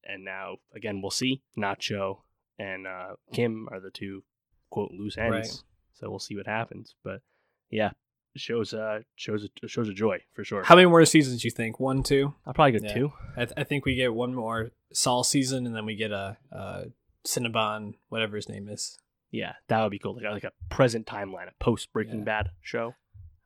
and 0.04 0.24
now 0.24 0.56
again 0.74 1.02
we'll 1.02 1.12
see 1.12 1.42
nacho 1.58 2.20
and 2.58 2.88
uh, 2.88 3.16
kim 3.34 3.68
are 3.72 3.80
the 3.80 3.92
two 3.92 4.24
quote 4.70 4.92
loose 4.92 5.18
ends 5.18 5.32
Right. 5.32 5.64
so 5.94 6.10
we'll 6.10 6.20
see 6.20 6.36
what 6.36 6.48
happens 6.48 6.96
but 7.04 7.22
yeah 7.70 7.92
shows 8.36 8.74
uh 8.74 9.00
shows 9.16 9.44
a, 9.64 9.68
shows 9.68 9.90
a 9.90 9.94
joy 9.94 10.20
for 10.34 10.44
sure 10.44 10.64
how 10.64 10.76
many 10.76 10.88
more 10.88 11.04
seasons 11.06 11.42
do 11.42 11.48
you 11.48 11.52
think? 11.52 11.80
One, 11.80 12.04
two? 12.04 12.34
i'll 12.46 12.54
probably 12.54 12.80
go 12.80 12.86
Yeah. 12.88 12.94
two 12.94 13.14
I, 13.36 13.46
th- 13.46 13.54
I 13.58 13.64
think 13.64 13.86
we 13.86 13.96
get 13.96 14.14
one 14.14 14.34
more 14.36 14.72
Saul 14.94 15.24
season, 15.24 15.66
and 15.66 15.76
then 15.76 15.86
we 15.86 15.96
get 15.96 16.12
a, 16.12 16.38
a 16.52 16.86
Cinnabon, 17.26 17.96
whatever 18.10 18.36
his 18.36 18.48
name 18.50 18.70
is. 18.70 18.98
yeah 19.32 19.54
that 19.68 19.82
would 19.82 19.92
be 19.92 20.00
cool 20.00 20.16
like, 20.16 20.24
a- 20.26 20.30
like 20.32 20.44
a 20.44 20.52
present 20.70 21.06
timeline 21.08 21.48
a 21.50 21.64
post 21.64 21.92
breaking 21.92 22.20
Yeah. 22.20 22.24
bad 22.26 22.50
show 22.62 22.94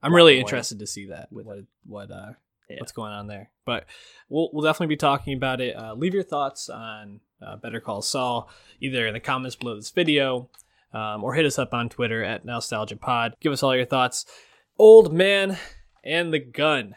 I'm 0.03 0.13
really 0.15 0.39
interested 0.39 0.79
to 0.79 0.87
see 0.87 1.05
that. 1.07 1.31
With- 1.31 1.45
what 1.45 1.59
what 1.85 2.11
uh 2.11 2.31
Yeah. 2.69 2.77
what's 2.79 2.91
going 2.91 3.11
on 3.13 3.27
there? 3.27 3.51
But 3.65 3.85
we'll 4.29 4.49
we'll 4.51 4.63
definitely 4.63 4.95
be 4.95 4.97
talking 4.97 5.37
about 5.37 5.61
it. 5.61 5.75
Uh, 5.75 5.93
leave 5.93 6.13
your 6.15 6.23
thoughts 6.23 6.69
on 6.69 7.19
uh, 7.41 7.57
Better 7.57 7.79
Call 7.79 8.01
Saul 8.01 8.49
either 8.79 9.05
in 9.07 9.13
the 9.13 9.19
comments 9.19 9.55
below 9.55 9.75
this 9.75 9.91
video, 9.91 10.49
um, 10.93 11.23
or 11.23 11.33
hit 11.33 11.45
us 11.45 11.59
up 11.59 11.73
on 11.73 11.89
Twitter 11.89 12.23
at 12.23 12.45
NostalgiaPod. 12.45 13.33
Give 13.39 13.51
us 13.51 13.63
all 13.63 13.75
your 13.75 13.85
thoughts. 13.85 14.25
Old 14.77 15.13
man 15.13 15.57
and 16.03 16.33
the 16.33 16.39
gun, 16.39 16.95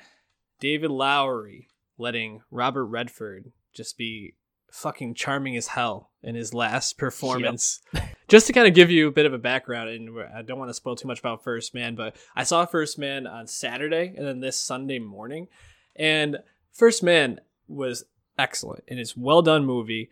David 0.61 0.91
Lowery 0.91 1.69
letting 1.99 2.43
Robert 2.51 2.87
Redford 2.87 3.53
just 3.73 3.97
be 3.97 4.35
fucking 4.71 5.15
charming 5.15 5.57
as 5.57 5.69
hell 5.69 6.11
in 6.23 6.35
his 6.35 6.53
last 6.53 6.99
performance. 6.99 7.81
just 8.29 8.47
to 8.47 8.53
kind 8.53 8.67
of 8.67 8.75
give 8.75 8.91
you 8.91 9.07
a 9.07 9.13
bit 9.13 9.27
of 9.27 9.33
a 9.33 9.39
background, 9.39 9.89
and 9.89 10.11
I 10.35 10.43
don't 10.43 10.59
want 10.59 10.71
to 10.71 10.75
spoil 10.75 10.97
too 10.97 11.09
much 11.09 11.21
about 11.21 11.45
First 11.45 11.75
Man, 11.75 11.95
but 11.95 12.17
I 12.35 12.43
saw 12.43 12.67
First 12.67 12.99
Man 12.99 13.27
on 13.27 13.47
Saturday 13.47 14.15
and 14.17 14.27
then 14.27 14.41
this 14.41 14.59
Sunday 14.59 14.99
morning, 14.99 15.49
and 15.95 16.39
First 16.73 17.03
Man 17.03 17.41
was 17.69 18.05
excellent 18.37 18.85
and 18.89 18.99
it's 18.99 19.17
well 19.17 19.43
done 19.43 19.65
movie, 19.65 20.11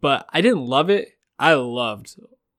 but 0.00 0.26
I 0.32 0.40
didn't 0.40 0.66
love 0.66 0.90
it. 0.90 1.12
I 1.38 1.54
loved 1.54 2.16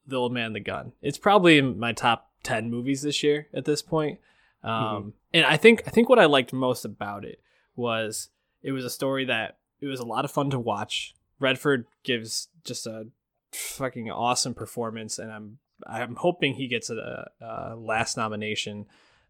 The 0.10 0.16
Old 0.18 0.34
Man 0.34 0.54
the 0.54 0.60
Gun. 0.60 0.94
It's 1.02 1.18
probably 1.18 1.58
in 1.58 1.80
my 1.80 1.94
top 1.94 2.32
ten 2.44 2.70
movies 2.70 3.02
this 3.02 3.24
year 3.24 3.48
at 3.54 3.66
this 3.66 3.82
point. 3.82 4.20
Um, 4.64 4.72
Mm-hmm. 4.72 5.10
and 5.34 5.46
I 5.46 5.56
think 5.58 5.84
I 5.88 5.90
think 5.90 6.10
what 6.10 6.20
I 6.20 6.26
liked 6.26 6.52
most 6.52 6.84
about 6.86 7.24
it 7.26 7.40
was 7.76 8.30
it 8.62 8.72
was 8.74 8.84
a 8.86 8.90
story 8.90 9.26
that 9.26 9.58
it 9.80 9.88
was 9.88 10.00
a 10.02 10.06
lot 10.06 10.26
of 10.26 10.32
fun 10.32 10.50
to 10.50 10.60
watch. 10.60 11.16
Redford 11.40 11.86
gives 12.04 12.50
just 12.66 12.86
a 12.86 13.08
fucking 13.54 14.12
awesome 14.12 14.54
performance, 14.54 15.18
and 15.18 15.32
I'm 15.32 15.60
I'm 15.88 16.16
hoping 16.18 16.56
he 16.56 16.68
gets 16.68 16.90
a, 16.90 17.32
a 17.40 17.76
last 17.76 18.18
nomination 18.18 18.86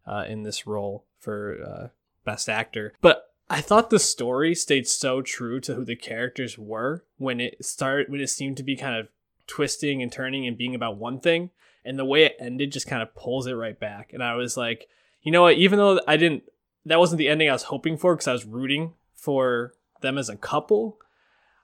uh, 0.06 0.24
in 0.28 0.42
this 0.42 0.66
role 0.66 1.04
for 1.20 1.58
uh, 1.64 1.88
best 2.24 2.48
actor. 2.48 2.94
But 3.00 3.32
I 3.48 3.60
thought 3.60 3.90
the 3.90 3.98
story 4.00 4.54
stayed 4.56 4.88
so 4.88 5.22
true 5.22 5.60
to 5.60 5.74
who 5.74 5.84
the 5.84 5.94
characters 5.96 6.58
were 6.58 7.04
when 7.18 7.40
it 7.40 7.64
started 7.64 8.10
when 8.10 8.20
it 8.20 8.30
seemed 8.30 8.56
to 8.56 8.62
be 8.64 8.74
kind 8.76 8.96
of 8.98 9.08
twisting 9.50 10.02
and 10.02 10.12
turning 10.12 10.46
and 10.46 10.56
being 10.56 10.74
about 10.74 10.96
one 10.96 11.20
thing, 11.20 11.50
and 11.84 11.98
the 11.98 12.04
way 12.04 12.24
it 12.24 12.36
ended 12.38 12.72
just 12.72 12.86
kind 12.86 13.02
of 13.02 13.14
pulls 13.14 13.46
it 13.46 13.52
right 13.52 13.78
back. 13.78 14.12
And 14.12 14.22
I 14.22 14.34
was 14.34 14.56
like, 14.56 14.86
you 15.22 15.32
know 15.32 15.42
what? 15.42 15.56
Even 15.56 15.78
though 15.78 16.00
I 16.06 16.16
didn't, 16.16 16.44
that 16.86 16.98
wasn't 16.98 17.18
the 17.18 17.28
ending 17.28 17.50
I 17.50 17.52
was 17.52 17.64
hoping 17.64 17.96
for 17.96 18.14
because 18.14 18.28
I 18.28 18.32
was 18.32 18.46
rooting 18.46 18.94
for 19.14 19.74
them 20.00 20.16
as 20.16 20.28
a 20.28 20.36
couple. 20.36 20.98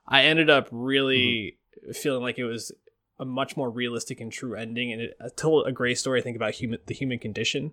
I 0.07 0.25
ended 0.25 0.51
up 0.51 0.68
really 0.70 1.59
feeling 1.92 2.22
like 2.22 2.38
it 2.38 2.44
was 2.44 2.72
a 3.18 3.25
much 3.25 3.57
more 3.57 3.70
realistic 3.70 4.20
and 4.20 4.31
true 4.33 4.55
ending, 4.55 4.92
and 4.92 5.01
it 5.03 5.37
told 5.37 5.66
a 5.66 5.72
great 5.72 5.99
story. 5.99 6.20
I 6.20 6.22
think 6.22 6.37
about 6.37 6.55
human 6.55 6.81
the 6.87 6.94
human 6.94 7.18
condition 7.18 7.72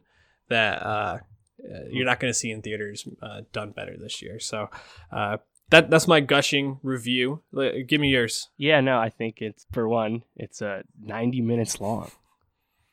that 0.49 0.81
uh, 0.81 1.17
uh, 1.59 1.79
you're 1.89 2.05
not 2.05 2.19
going 2.19 2.31
to 2.31 2.37
see 2.37 2.51
in 2.51 2.61
theaters 2.61 3.07
uh, 3.21 3.41
done 3.51 3.71
better 3.71 3.97
this 3.97 4.21
year. 4.21 4.39
So 4.39 4.69
uh, 5.11 5.37
that 5.73 5.89
that's 5.89 6.07
my 6.07 6.19
gushing 6.19 6.79
review. 6.83 7.41
Give 7.51 7.99
me 7.99 8.09
yours. 8.09 8.49
Yeah, 8.57 8.79
no, 8.79 8.99
I 8.99 9.09
think 9.09 9.41
it's 9.41 9.65
for 9.71 9.89
one, 9.89 10.21
it's 10.35 10.61
uh, 10.61 10.83
90 11.01 11.41
minutes 11.41 11.81
long. 11.81 12.11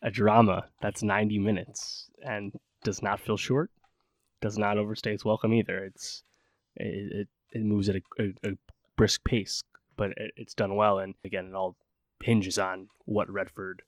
A 0.01 0.11
drama 0.11 0.65
that's 0.81 1.03
90 1.03 1.39
minutes 1.39 2.09
and 2.25 2.59
does 2.83 3.03
not 3.03 3.21
feel 3.21 3.37
short, 3.37 3.71
does 4.41 4.57
not 4.57 4.79
overstay 4.79 5.13
its 5.13 5.27
welcome 5.27 5.53
either. 5.53 5.85
It's 5.85 6.23
it 6.75 7.13
it, 7.13 7.29
it 7.53 7.63
moves 7.63 7.91
at 7.91 7.97
a, 7.97 8.03
a, 8.19 8.51
a 8.51 8.53
brisk 8.97 9.25
pace, 9.25 9.63
but 9.99 10.13
it, 10.17 10.33
it's 10.37 10.55
done 10.55 10.75
well. 10.75 10.99
And 10.99 11.15
again, 11.23 11.49
it 11.49 11.55
all 11.55 11.77
hinges 12.23 12.59
on 12.59 12.89
what 13.05 13.29
Redford 13.31 13.83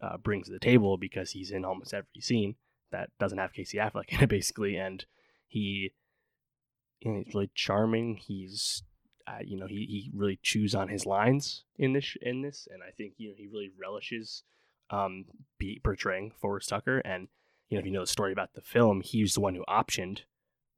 uh, 0.00 0.16
brings 0.16 0.46
to 0.46 0.52
the 0.54 0.58
table 0.58 0.96
because 0.96 1.32
he's 1.32 1.50
in 1.50 1.66
almost 1.66 1.92
every 1.92 2.22
scene 2.22 2.54
that 2.92 3.10
doesn't 3.20 3.36
have 3.36 3.52
Casey 3.52 3.76
Affleck 3.76 4.08
in 4.08 4.22
it, 4.22 4.28
basically, 4.30 4.76
and 4.76 5.04
he 5.46 5.92
he's 7.00 7.34
really 7.34 7.50
charming. 7.54 8.16
He's 8.16 8.82
uh, 9.26 9.42
you 9.44 9.58
know 9.58 9.66
he, 9.66 9.86
he 9.86 10.10
really 10.14 10.38
chews 10.42 10.74
on 10.74 10.88
his 10.88 11.06
lines 11.06 11.64
in 11.76 11.92
this 11.92 12.16
in 12.20 12.42
this, 12.42 12.68
and 12.70 12.82
I 12.82 12.90
think 12.90 13.14
you 13.16 13.28
know 13.28 13.34
he 13.36 13.46
really 13.46 13.70
relishes 13.78 14.42
um 14.90 15.26
be 15.58 15.80
portraying 15.82 16.32
Forrest 16.40 16.68
Tucker. 16.68 16.98
And 16.98 17.28
you 17.68 17.76
know 17.76 17.80
if 17.80 17.86
you 17.86 17.92
know 17.92 18.00
the 18.00 18.06
story 18.06 18.32
about 18.32 18.54
the 18.54 18.62
film, 18.62 19.00
he's 19.02 19.34
the 19.34 19.40
one 19.40 19.54
who 19.54 19.64
optioned 19.68 20.20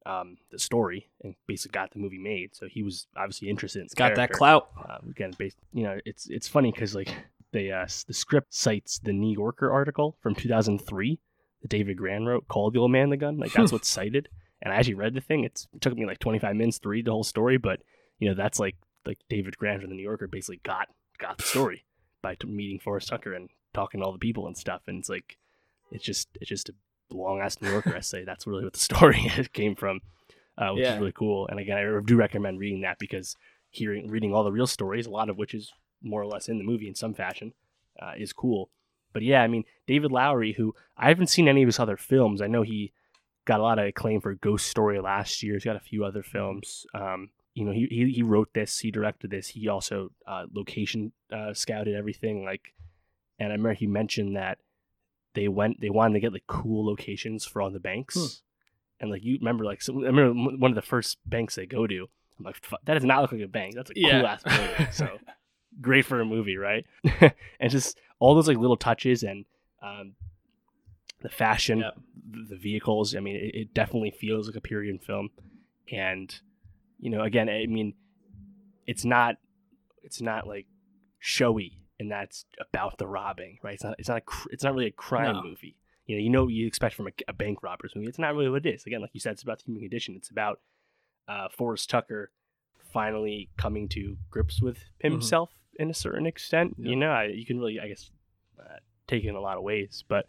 um 0.05 0.37
the 0.51 0.57
story 0.57 1.11
and 1.23 1.35
basically 1.47 1.73
got 1.73 1.91
the 1.91 1.99
movie 1.99 2.17
made. 2.17 2.55
So 2.55 2.67
he 2.67 2.83
was 2.83 3.07
obviously 3.15 3.49
interested 3.49 3.81
in 3.81 3.87
got 3.95 4.15
that 4.15 4.31
clout. 4.31 4.69
Um, 4.77 5.09
again, 5.09 5.33
based 5.37 5.57
you 5.73 5.83
know 5.83 5.99
it's 6.05 6.27
it's 6.29 6.47
funny 6.47 6.71
because 6.71 6.95
like 6.95 7.13
they 7.51 7.71
uh, 7.71 7.87
the 8.07 8.13
script 8.13 8.53
cites 8.53 8.99
the 8.99 9.13
New 9.13 9.33
Yorker 9.33 9.71
article 9.71 10.17
from 10.21 10.35
2003 10.35 11.19
that 11.61 11.67
David 11.67 11.97
Grann 11.97 12.25
wrote 12.25 12.47
called 12.47 12.73
"The 12.73 12.79
Old 12.79 12.91
Man 12.91 13.09
the 13.09 13.17
Gun." 13.17 13.37
Like 13.37 13.53
that's 13.53 13.71
what's 13.71 13.89
cited. 13.89 14.29
And 14.61 14.73
I 14.73 14.77
actually 14.77 14.93
read 14.95 15.13
the 15.13 15.21
thing. 15.21 15.43
It's, 15.43 15.67
it 15.73 15.81
took 15.81 15.95
me 15.97 16.05
like 16.05 16.19
25 16.19 16.55
minutes 16.55 16.79
to 16.79 16.89
read 16.89 17.05
the 17.05 17.11
whole 17.11 17.23
story, 17.23 17.57
but 17.57 17.81
you 18.19 18.29
know 18.29 18.35
that's 18.35 18.59
like 18.59 18.75
like 19.05 19.17
David 19.29 19.57
Grann 19.57 19.79
from 19.81 19.89
the 19.89 19.95
New 19.95 20.03
Yorker 20.03 20.27
basically 20.27 20.61
got 20.63 20.87
got 21.17 21.37
the 21.37 21.43
story 21.43 21.85
by 22.21 22.35
t- 22.35 22.47
meeting 22.47 22.79
Forrest 22.79 23.07
Tucker 23.07 23.33
and 23.33 23.49
talking 23.73 23.99
to 23.99 24.05
all 24.05 24.11
the 24.13 24.19
people 24.19 24.45
and 24.47 24.55
stuff. 24.57 24.81
And 24.87 24.99
it's 24.99 25.09
like 25.09 25.37
it's 25.91 26.03
just 26.05 26.29
it's 26.39 26.49
just 26.49 26.69
a 26.69 26.73
long 27.09 27.39
ass 27.41 27.59
New 27.61 27.69
Yorker 27.71 27.95
essay. 27.95 28.23
That's 28.25 28.45
really 28.45 28.63
what 28.63 28.73
the 28.73 28.79
story 28.79 29.31
came 29.53 29.75
from, 29.75 30.01
uh, 30.57 30.69
which 30.73 30.83
Yeah. 30.83 30.93
is 30.93 30.99
really 30.99 31.11
cool. 31.13 31.47
And 31.47 31.59
again, 31.59 31.77
I 31.77 31.99
do 32.05 32.15
recommend 32.15 32.59
reading 32.59 32.81
that 32.81 32.99
because 32.99 33.35
hearing 33.71 34.09
reading 34.11 34.33
all 34.33 34.43
the 34.43 34.51
real 34.51 34.67
stories, 34.67 35.07
a 35.07 35.11
lot 35.11 35.29
of 35.29 35.37
which 35.37 35.53
is 35.55 35.71
more 36.03 36.21
or 36.21 36.27
less 36.27 36.47
in 36.47 36.57
the 36.59 36.63
movie 36.63 36.87
in 36.87 36.93
some 36.95 37.13
fashion, 37.15 37.53
uh, 37.99 38.11
is 38.17 38.33
cool. 38.33 38.69
But 39.13 39.23
yeah, 39.23 39.41
I 39.41 39.47
mean 39.47 39.63
David 39.87 40.11
Lowery, 40.11 40.53
who 40.53 40.75
I 40.95 41.07
haven't 41.07 41.27
seen 41.27 41.47
any 41.47 41.63
of 41.63 41.67
his 41.67 41.79
other 41.79 41.97
films. 41.97 42.41
I 42.41 42.47
know 42.47 42.61
he 42.61 42.93
got 43.45 43.59
a 43.59 43.63
lot 43.63 43.79
of 43.79 43.85
acclaim 43.87 44.21
for 44.21 44.33
Ghost 44.35 44.67
Story 44.67 44.99
last 44.99 45.41
year. 45.43 45.53
He's 45.55 45.63
got 45.65 45.75
a 45.75 45.79
few 45.79 46.05
other 46.05 46.23
films. 46.23 46.85
Um, 46.93 47.29
you 47.53 47.65
know, 47.65 47.71
he, 47.71 47.87
he 47.89 48.11
he 48.11 48.23
wrote 48.23 48.53
this, 48.53 48.79
he 48.79 48.91
directed 48.91 49.29
this. 49.31 49.49
He 49.49 49.67
also 49.67 50.11
uh, 50.27 50.45
location 50.53 51.11
uh, 51.31 51.53
scouted 51.53 51.95
everything. 51.95 52.45
Like, 52.45 52.73
and 53.39 53.49
I 53.49 53.51
remember 53.55 53.73
he 53.73 53.87
mentioned 53.87 54.35
that 54.35 54.59
they 55.33 55.47
went, 55.47 55.81
they 55.81 55.89
wanted 55.89 56.13
to 56.15 56.19
get 56.19 56.33
like 56.33 56.47
cool 56.47 56.85
locations 56.85 57.45
for 57.45 57.61
all 57.61 57.69
the 57.71 57.79
banks. 57.79 58.15
Hmm. 58.15 58.25
And 59.01 59.11
like 59.11 59.23
you 59.23 59.37
remember, 59.39 59.65
like 59.65 59.81
so, 59.81 59.93
I 60.03 60.07
remember 60.07 60.57
one 60.57 60.71
of 60.71 60.75
the 60.75 60.81
first 60.81 61.17
banks 61.25 61.55
they 61.55 61.65
go 61.65 61.87
to. 61.87 62.07
I'm 62.39 62.45
like, 62.45 62.61
that 62.85 62.93
does 62.93 63.03
not 63.03 63.21
look 63.21 63.31
like 63.31 63.41
a 63.41 63.47
bank. 63.47 63.75
That's 63.75 63.89
a 63.91 63.93
Yeah. 63.95 64.19
cool 64.19 64.27
ass 64.27 64.43
building. 64.43 64.87
So 64.91 65.17
great 65.81 66.05
for 66.05 66.21
a 66.21 66.25
movie, 66.25 66.57
right? 66.57 66.85
and 67.59 67.69
just 67.71 67.99
all 68.19 68.35
those 68.35 68.47
like 68.47 68.57
little 68.57 68.77
touches 68.77 69.23
and 69.23 69.45
um, 69.81 70.13
the 71.21 71.29
fashion, 71.29 71.79
Yep. 71.79 71.97
the, 72.49 72.55
vehicles. 72.55 73.15
I 73.15 73.19
mean, 73.19 73.35
it, 73.35 73.55
it 73.55 73.73
definitely 73.73 74.11
feels 74.11 74.47
like 74.47 74.55
a 74.55 74.61
period 74.61 75.01
film. 75.03 75.29
And 75.91 76.33
you 76.99 77.09
know, 77.09 77.21
again, 77.23 77.49
I 77.49 77.65
mean, 77.65 77.93
it's 78.85 79.03
not, 79.05 79.35
it's 80.03 80.21
not 80.21 80.47
like 80.47 80.67
showy, 81.19 81.79
and 81.99 82.11
that's 82.11 82.45
about 82.59 82.97
the 82.97 83.07
robbing, 83.07 83.57
right? 83.63 83.73
It's 83.73 83.83
not, 83.83 83.95
it's 83.99 84.09
not, 84.09 84.17
a, 84.21 84.31
it's 84.51 84.63
not 84.63 84.73
really 84.73 84.87
a 84.87 84.91
crime 84.91 85.35
No. 85.35 85.43
movie. 85.43 85.77
You 86.05 86.15
know, 86.17 86.21
you 86.23 86.29
know 86.29 86.43
what 86.45 86.53
you 86.53 86.67
expect 86.67 86.95
from 86.95 87.07
a, 87.07 87.11
a 87.27 87.33
bank 87.33 87.63
robbers 87.63 87.93
movie. 87.95 88.07
It's 88.07 88.19
not 88.19 88.35
really 88.35 88.49
what 88.49 88.65
it 88.65 88.73
is. 88.75 88.85
Again, 88.85 89.01
like 89.01 89.11
you 89.13 89.19
said, 89.19 89.33
it's 89.33 89.43
about 89.43 89.59
the 89.59 89.65
human 89.65 89.81
condition. 89.81 90.15
It's 90.15 90.29
about 90.29 90.59
uh, 91.27 91.47
Forrest 91.55 91.89
Tucker 91.89 92.31
finally 92.91 93.49
coming 93.57 93.87
to 93.89 94.17
grips 94.29 94.61
with 94.61 94.77
himself 94.99 95.51
in 95.79 95.89
a 95.89 95.93
certain 95.93 96.25
extent. 96.25 96.75
Yeah. 96.77 96.89
You 96.89 96.95
know, 96.97 97.09
I, 97.11 97.25
you 97.25 97.45
can 97.45 97.59
really, 97.59 97.79
I 97.79 97.87
guess, 97.87 98.11
uh, 98.59 98.77
take 99.07 99.23
it 99.23 99.27
in 99.29 99.35
a 99.35 99.39
lot 99.41 99.57
of 99.57 99.63
ways, 99.63 100.03
but 100.07 100.27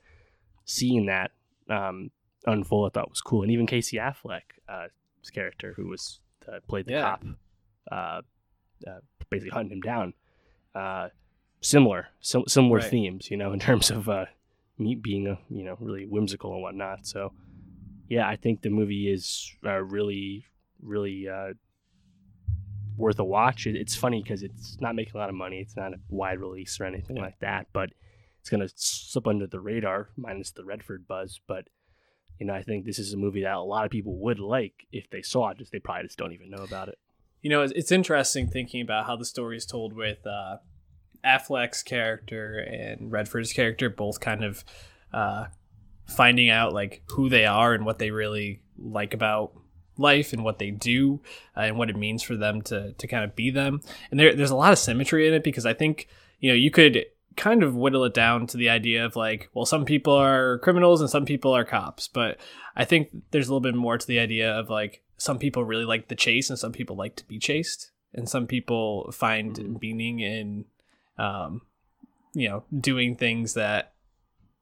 seeing 0.64 1.07
that 1.07 1.31
um, 1.68 2.11
unfold, 2.46 2.90
I 2.90 3.01
thought 3.01 3.11
was 3.11 3.20
cool. 3.20 3.42
And 3.42 3.51
even 3.53 3.66
Casey 3.66 3.96
Affleck, 3.98 4.42
uh, 4.68 4.88
character 5.33 5.72
who 5.77 5.87
was 5.88 6.20
uh, 6.48 6.59
played 6.68 6.87
the 6.87 6.92
Yeah. 6.92 7.03
cop, 7.03 7.25
uh, 7.90 8.22
uh, 8.87 9.01
basically 9.31 9.51
hunting 9.51 9.79
him 9.79 9.81
down. 9.81 10.14
Uh, 10.75 11.09
similar, 11.61 12.09
sim- 12.20 12.48
similar 12.48 12.79
Right. 12.79 12.90
themes, 12.90 13.31
you 13.31 13.37
know, 13.37 13.53
in 13.53 13.61
terms 13.61 13.90
of 13.90 14.09
uh, 14.09 14.27
me 14.79 14.94
being 14.96 15.27
a 15.29 15.38
you 15.48 15.62
know 15.64 15.77
really 15.81 16.07
whimsical 16.07 16.53
and 16.55 16.62
whatnot. 16.62 17.07
So, 17.07 17.33
yeah, 18.09 18.29
I 18.29 18.37
think 18.37 18.62
the 18.62 18.70
movie 18.70 19.11
is 19.12 19.53
uh, 19.64 19.81
really, 19.83 20.46
really 20.83 21.29
uh, 21.29 21.53
worth 22.96 23.18
a 23.18 23.25
watch. 23.25 23.66
It, 23.66 23.77
it's 23.77 23.94
funny 23.94 24.22
because 24.22 24.42
it's 24.42 24.81
not 24.81 24.94
making 24.94 25.14
a 25.14 25.18
lot 25.18 25.29
of 25.29 25.35
money. 25.35 25.61
It's 25.61 25.77
not 25.77 25.92
a 25.92 26.01
wide 26.09 26.40
release 26.40 26.81
or 26.81 26.85
anything 26.85 27.16
like 27.16 27.38
that, 27.40 27.68
but 27.72 27.90
it's 28.42 28.50
gonna 28.50 28.68
slip 28.74 29.28
under 29.28 29.46
the 29.46 29.61
radar, 29.61 30.09
minus 30.16 30.51
the 30.51 30.64
Redford 30.64 31.07
buzz. 31.07 31.40
But 31.47 31.68
you 32.40 32.47
know, 32.47 32.55
I 32.55 32.62
think 32.62 32.84
this 32.84 32.99
is 32.99 33.12
a 33.12 33.16
movie 33.16 33.43
that 33.43 33.55
a 33.55 33.61
lot 33.61 33.84
of 33.84 33.93
people 33.93 34.16
would 34.18 34.40
like 34.40 34.88
if 34.90 35.09
they 35.11 35.22
saw 35.22 35.51
it. 35.51 35.59
Just 35.59 35.70
they 35.70 35.78
probably 35.78 36.09
just 36.09 36.18
don't 36.18 36.32
even 36.32 36.51
know 36.51 36.64
about 36.64 36.88
it. 36.88 36.99
You 37.40 37.51
know, 37.51 37.62
it's, 37.62 37.72
it's 37.74 37.93
interesting 37.93 38.49
thinking 38.49 38.82
about 38.82 39.07
how 39.07 39.14
the 39.14 39.24
story 39.24 39.57
is 39.57 39.64
told 39.64 39.93
with 39.93 40.26
uh, 40.26 40.57
Affleck's 41.24 41.84
character 41.84 42.59
and 42.59 43.12
Redford's 43.12 43.53
character 43.53 43.88
both 43.88 44.18
kind 44.18 44.43
of 44.43 44.64
uh, 45.12 45.47
finding 46.07 46.51
out 46.51 46.72
like 46.72 47.05
who 47.12 47.28
they 47.28 47.47
are 47.47 47.74
and 47.74 47.86
what 47.86 48.01
they 48.01 48.11
really 48.11 48.61
like 48.76 49.14
about 49.14 49.53
life 49.97 50.32
and 50.32 50.43
what 50.43 50.59
they 50.59 50.72
do 50.72 51.20
uh, 51.57 51.61
and 51.61 51.78
what 51.78 51.90
it 51.90 51.97
means 51.97 52.24
for 52.24 52.36
them 52.36 52.61
to 52.62 52.93
to 52.95 53.07
kind 53.07 53.22
of 53.22 53.36
be 53.36 53.51
them. 53.51 53.80
And 54.11 54.18
there, 54.18 54.34
there's 54.34 54.51
a 54.51 54.57
lot 54.57 54.72
of 54.72 54.80
symmetry 54.80 55.28
in 55.28 55.34
it 55.34 55.45
because 55.45 55.64
I 55.64 55.74
think 55.74 56.09
you 56.40 56.51
know 56.51 56.57
you 56.57 56.72
could 56.72 57.07
kind 57.37 57.62
of 57.62 57.74
whittle 57.74 58.05
it 58.05 58.14
down 58.14 58.47
to 58.49 58.57
the 58.57 58.68
idea 58.68 59.05
of 59.05 59.16
like, 59.16 59.49
well, 59.55 59.66
some 59.66 59.85
people 59.85 60.12
are 60.14 60.59
criminals 60.59 61.01
and 61.01 61.11
some 61.11 61.24
people 61.24 61.53
are 61.53 61.64
cops, 61.64 62.09
but 62.09 62.39
I 62.76 62.85
think 62.85 63.09
there's 63.30 63.49
a 63.49 63.51
little 63.51 63.61
bit 63.61 63.74
more 63.74 63.99
to 63.99 64.07
the 64.07 64.18
idea 64.18 64.53
of 64.53 64.68
like 64.70 65.03
some 65.16 65.39
people 65.39 65.64
really 65.64 65.85
like 65.85 66.09
the 66.09 66.14
chase 66.16 66.51
and 66.51 66.59
some 66.59 66.72
people 66.72 66.97
like 66.97 67.16
to 67.16 67.26
be 67.26 67.39
chased 67.39 67.91
and 68.12 68.28
some 68.28 68.47
people 68.47 69.11
find 69.12 69.57
Mhm. 69.57 69.80
meaning 69.80 70.20
in 70.20 70.64
um 71.18 71.62
you 72.35 72.49
know 72.49 72.64
doing 72.76 73.14
things 73.14 73.55
that 73.55 73.93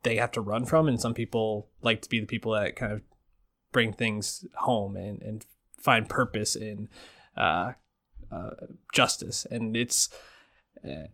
they 0.03 0.17
have 0.17 0.33
to 0.33 0.41
run 0.41 0.67
from 0.67 0.89
and 0.89 1.01
some 1.01 1.15
people 1.15 1.69
like 1.83 2.03
to 2.03 2.09
be 2.11 2.21
the 2.21 2.27
people 2.27 2.53
that 2.53 2.77
kind 2.77 2.93
of 2.93 3.01
bring 3.73 3.93
things 3.93 4.45
home 4.57 4.97
and 4.97 5.23
and 5.23 5.47
find 5.79 6.09
purpose 6.09 6.55
in 6.57 6.89
uh, 7.37 7.73
uh, 8.31 8.51
justice, 8.93 9.47
and 9.51 9.77
it's. 9.77 10.09
Uh, 10.85 11.09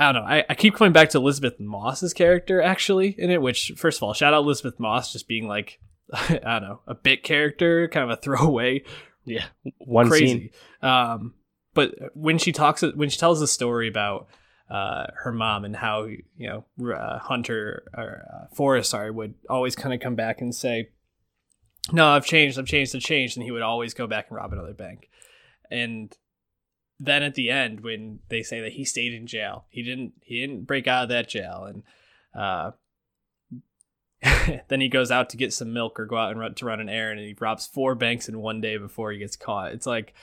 I 0.00 0.12
don't 0.12 0.22
know. 0.22 0.28
I, 0.28 0.44
I 0.48 0.54
keep 0.54 0.74
coming 0.74 0.94
back 0.94 1.10
to 1.10 1.18
Elisabeth 1.18 1.60
Moss's 1.60 2.14
character 2.14 2.62
actually 2.62 3.14
in 3.18 3.30
it, 3.30 3.42
which 3.42 3.72
first 3.76 3.98
of 3.98 4.02
all, 4.02 4.14
shout 4.14 4.32
out 4.32 4.42
Elisabeth 4.42 4.80
Moss 4.80 5.12
just 5.12 5.28
being 5.28 5.46
like 5.46 5.78
I 6.12 6.38
don't 6.42 6.62
know, 6.62 6.80
a 6.86 6.94
bit 6.94 7.22
character, 7.22 7.86
kind 7.88 8.10
of 8.10 8.18
a 8.18 8.20
throwaway. 8.20 8.82
Yeah. 9.24 9.44
One 9.78 10.08
crazy. 10.08 10.26
scene. 10.26 10.50
Um, 10.82 11.34
but 11.74 11.94
when 12.14 12.38
she 12.38 12.52
talks, 12.52 12.82
when 12.82 13.10
she 13.10 13.18
tells 13.18 13.40
the 13.40 13.46
story 13.46 13.88
about 13.88 14.28
uh, 14.70 15.06
her 15.22 15.32
mom 15.32 15.64
and 15.64 15.76
how 15.76 16.04
you 16.04 16.24
know 16.78 16.92
uh, 16.92 17.18
Hunter 17.18 17.84
or 17.94 18.26
uh, 18.32 18.54
Forrest, 18.54 18.90
sorry, 18.90 19.10
would 19.10 19.34
always 19.48 19.76
kind 19.76 19.94
of 19.94 20.00
come 20.00 20.16
back 20.16 20.40
and 20.40 20.54
say, 20.54 20.88
"No, 21.92 22.08
I've 22.08 22.24
changed, 22.24 22.58
I've 22.58 22.66
changed, 22.66 22.96
I've 22.96 23.02
changed," 23.02 23.36
and 23.36 23.44
he 23.44 23.50
would 23.50 23.62
always 23.62 23.94
go 23.94 24.06
back 24.06 24.26
and 24.30 24.36
rob 24.36 24.52
another 24.52 24.74
bank. 24.74 25.10
And 25.70 26.16
then 27.00 27.22
at 27.22 27.34
the 27.34 27.50
end, 27.50 27.80
when 27.80 28.20
they 28.28 28.42
say 28.42 28.60
that 28.60 28.72
he 28.72 28.84
stayed 28.84 29.14
in 29.14 29.26
jail, 29.26 29.64
he 29.70 29.82
didn't, 29.82 30.12
he 30.22 30.40
didn't 30.40 30.66
break 30.66 30.86
out 30.86 31.04
of 31.04 31.08
that 31.08 31.28
jail, 31.28 31.64
and 31.64 31.82
uh, 32.38 32.72
then 34.68 34.80
he 34.80 34.88
goes 34.88 35.10
out 35.10 35.30
to 35.30 35.38
get 35.38 35.52
some 35.52 35.72
milk 35.72 35.98
or 35.98 36.04
go 36.04 36.16
out 36.16 36.30
and 36.30 36.38
run 36.38 36.54
to 36.54 36.66
run 36.66 36.80
an 36.80 36.90
errand, 36.90 37.18
and 37.18 37.26
he 37.26 37.34
robs 37.40 37.66
four 37.66 37.94
banks 37.94 38.28
in 38.28 38.38
one 38.38 38.60
day 38.60 38.76
before 38.76 39.10
he 39.12 39.18
gets 39.18 39.36
caught. 39.36 39.72
It's 39.72 39.86
like 39.86 40.14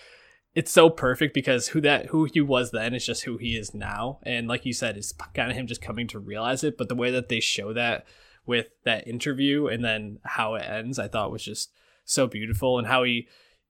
it's 0.53 0.71
so 0.71 0.89
perfect 0.89 1.33
because 1.33 1.69
who 1.69 1.81
that 1.81 2.07
who 2.07 2.25
he 2.25 2.41
was 2.41 2.71
then 2.71 2.93
is 2.93 3.05
just 3.05 3.23
who 3.23 3.37
he 3.37 3.55
is 3.55 3.73
now, 3.73 4.19
and 4.23 4.47
like 4.47 4.65
you 4.65 4.73
said, 4.73 4.97
it's 4.97 5.13
kind 5.33 5.49
of 5.49 5.57
him 5.57 5.67
just 5.67 5.81
coming 5.81 6.07
to 6.07 6.19
realize 6.19 6.63
it. 6.63 6.77
But 6.77 6.89
the 6.89 6.95
way 6.95 7.09
that 7.11 7.29
they 7.29 7.39
show 7.39 7.73
that 7.73 8.05
with 8.45 8.67
that 8.83 9.07
interview 9.07 9.67
and 9.67 9.83
then 9.83 10.19
how 10.23 10.55
it 10.55 10.63
ends, 10.63 10.99
I 10.99 11.07
thought 11.07 11.31
was 11.31 11.43
just 11.43 11.71
so 12.05 12.27
beautiful, 12.27 12.77
and 12.77 12.87
how 12.87 13.03
he 13.03 13.27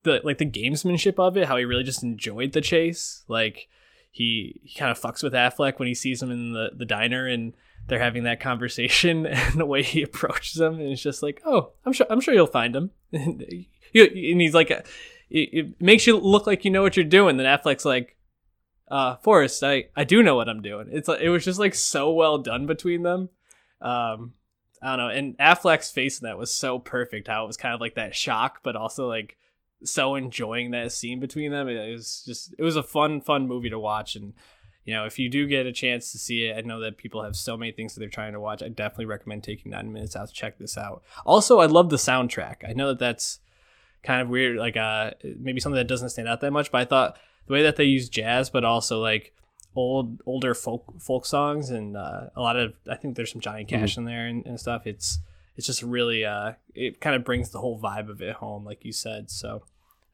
the 0.07 0.21
like 0.23 0.39
the 0.39 0.49
gamesmanship 0.49 1.19
of 1.19 1.37
it, 1.37 1.47
how 1.47 1.57
he 1.57 1.65
really 1.65 1.83
just 1.83 2.03
enjoyed 2.03 2.53
the 2.53 2.61
chase, 2.61 3.23
like. 3.27 3.67
He, 4.09 4.61
he 4.63 4.79
kind 4.79 4.89
of 4.89 4.99
fucks 4.99 5.21
with 5.21 5.33
Affleck 5.33 5.77
when 5.77 5.87
he 5.87 5.93
sees 5.93 6.23
him 6.23 6.31
in 6.31 6.51
the, 6.51 6.71
the 6.75 6.85
diner 6.85 7.27
and 7.27 7.53
they're 7.87 7.99
having 7.99 8.23
that 8.23 8.39
conversation 8.39 9.25
and 9.25 9.59
the 9.59 9.65
way 9.65 9.83
he 9.83 10.03
approaches 10.03 10.55
them 10.55 10.75
and 10.75 10.91
it's 10.91 11.01
just 11.01 11.23
like 11.23 11.41
oh 11.45 11.71
i'm 11.85 11.93
sure 11.93 12.07
i'm 12.09 12.21
sure 12.21 12.33
you'll 12.33 12.47
find 12.47 12.75
him. 12.75 12.91
And, 13.93 14.41
he's 14.41 14.53
like 14.53 14.69
it, 14.69 14.85
it, 15.29 15.81
makes 15.81 16.05
you 16.05 16.17
look 16.17 16.45
like 16.45 16.65
you 16.65 16.71
know 16.71 16.81
what 16.81 16.97
you're 16.97 17.05
doing. 17.05 17.37
Then 17.37 17.45
affleck's 17.45 17.85
like 17.85 18.17
uh 18.89 19.15
forrest 19.17 19.63
i 19.63 19.85
i 19.95 20.03
do 20.03 20.21
know 20.21 20.35
what 20.35 20.49
i'm 20.49 20.61
doing. 20.61 20.89
It's 20.91 21.07
like 21.07 21.21
it 21.21 21.29
was 21.29 21.45
just 21.45 21.57
like 21.57 21.73
so 21.73 22.11
well 22.11 22.37
done 22.37 22.65
between 22.65 23.03
them. 23.03 23.29
Um 23.81 24.33
i 24.81 24.95
don't 24.95 24.97
know 24.97 25.09
and 25.09 25.37
affleck's 25.37 25.89
face 25.89 26.19
in 26.19 26.25
that 26.25 26.37
was 26.37 26.53
so 26.53 26.77
perfect 26.77 27.27
how 27.27 27.45
it 27.45 27.47
was 27.47 27.57
kind 27.57 27.73
of 27.73 27.81
like 27.81 27.95
that 27.95 28.13
shock 28.13 28.59
but 28.61 28.75
also 28.75 29.07
like 29.07 29.35
so 29.83 30.15
enjoying 30.15 30.71
that 30.71 30.91
scene 30.91 31.19
between 31.19 31.51
them 31.51 31.67
it 31.67 31.91
was 31.91 32.23
just 32.25 32.53
it 32.57 32.63
was 32.63 32.75
a 32.75 32.83
fun 32.83 33.21
fun 33.21 33.47
movie 33.47 33.69
to 33.69 33.77
watch 33.77 34.15
and 34.15 34.33
you 34.87 34.93
know, 34.93 35.03
if 35.03 35.19
you 35.19 35.27
do 35.27 35.45
get 35.47 35.65
a 35.65 35.73
chance 35.73 36.13
to 36.13 36.17
see 36.17 36.45
it, 36.45 36.57
I 36.57 36.61
know 36.61 36.79
that 36.79 36.95
people 36.95 37.21
have 37.21 37.35
so 37.35 37.57
many 37.57 37.73
things 37.73 37.93
that 37.93 37.99
they're 37.99 38.07
trying 38.07 38.31
to 38.31 38.39
watch. 38.39 38.63
I 38.63 38.69
definitely 38.69 39.07
recommend 39.07 39.43
taking 39.43 39.71
nine 39.71 39.91
minutes 39.91 40.15
out 40.15 40.29
to 40.29 40.33
check 40.33 40.57
this 40.57 40.77
out. 40.77 41.03
Also, 41.25 41.59
I 41.59 41.65
love 41.65 41.89
the 41.89 41.97
soundtrack. 41.97 42.67
I 42.67 42.71
know 42.71 42.87
that 42.87 42.99
that's 42.99 43.41
kind 44.01 44.21
of 44.21 44.29
weird, 44.29 44.55
like 44.55 44.77
uh, 44.77 45.11
maybe 45.37 45.59
something 45.59 45.75
that 45.75 45.89
doesn't 45.89 46.11
stand 46.11 46.29
out 46.29 46.39
that 46.39 46.51
much, 46.51 46.71
but 46.71 46.79
I 46.79 46.85
thought 46.85 47.19
the 47.47 47.53
way 47.53 47.63
that 47.63 47.75
they 47.75 47.83
use 47.83 48.07
jazz, 48.07 48.49
but 48.49 48.63
also 48.63 49.01
like 49.01 49.33
old 49.75 50.21
older 50.25 50.55
folk 50.55 50.85
folk 50.99 51.25
songs 51.25 51.69
and 51.69 51.97
uh, 51.97 52.29
a 52.35 52.41
lot 52.41 52.55
of 52.55 52.73
I 52.89 52.95
think 52.95 53.15
there's 53.15 53.31
some 53.31 53.41
Johnny 53.41 53.65
Cash 53.65 53.91
mm-hmm. 53.91 53.99
in 53.99 54.05
there 54.05 54.25
and, 54.25 54.45
and, 54.45 54.59
stuff. 54.59 54.87
It's 54.87 55.19
it's 55.57 55.67
just 55.67 55.83
really 55.83 56.23
uh, 56.23 56.53
it 56.73 57.01
kind 57.01 57.15
of 57.15 57.25
brings 57.25 57.49
the 57.49 57.59
whole 57.59 57.79
vibe 57.79 58.09
of 58.09 58.21
it 58.21 58.35
home, 58.35 58.63
like 58.63 58.85
you 58.85 58.93
said. 58.93 59.29
So, 59.29 59.63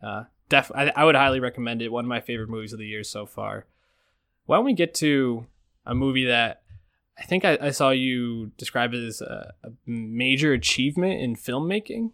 uh, 0.02 0.24
def 0.50 0.72
I, 0.74 0.92
I 0.96 1.04
would 1.04 1.16
highly 1.16 1.40
recommend 1.40 1.82
it. 1.82 1.92
One 1.92 2.06
of 2.06 2.10
my 2.10 2.22
favorite 2.22 2.50
movies 2.50 2.74
of 2.74 2.80
the 2.80 2.88
year 2.88 3.04
so 3.04 3.26
far 3.26 3.66
why 4.46 4.58
don't 4.58 4.66
we 4.66 4.74
get 4.74 4.94
to 4.96 5.46
a 5.86 5.96
movie 5.96 6.26
that 6.26 6.62
I 7.18 7.24
think 7.24 7.46
I, 7.46 7.58
I 7.62 7.72
saw 7.72 7.92
you 7.92 8.52
describe 8.58 8.94
as 8.94 9.22
a, 9.22 9.54
a, 9.64 9.70
major 9.86 10.52
achievement 10.52 11.22
in 11.22 11.36
filmmaking? 11.36 12.12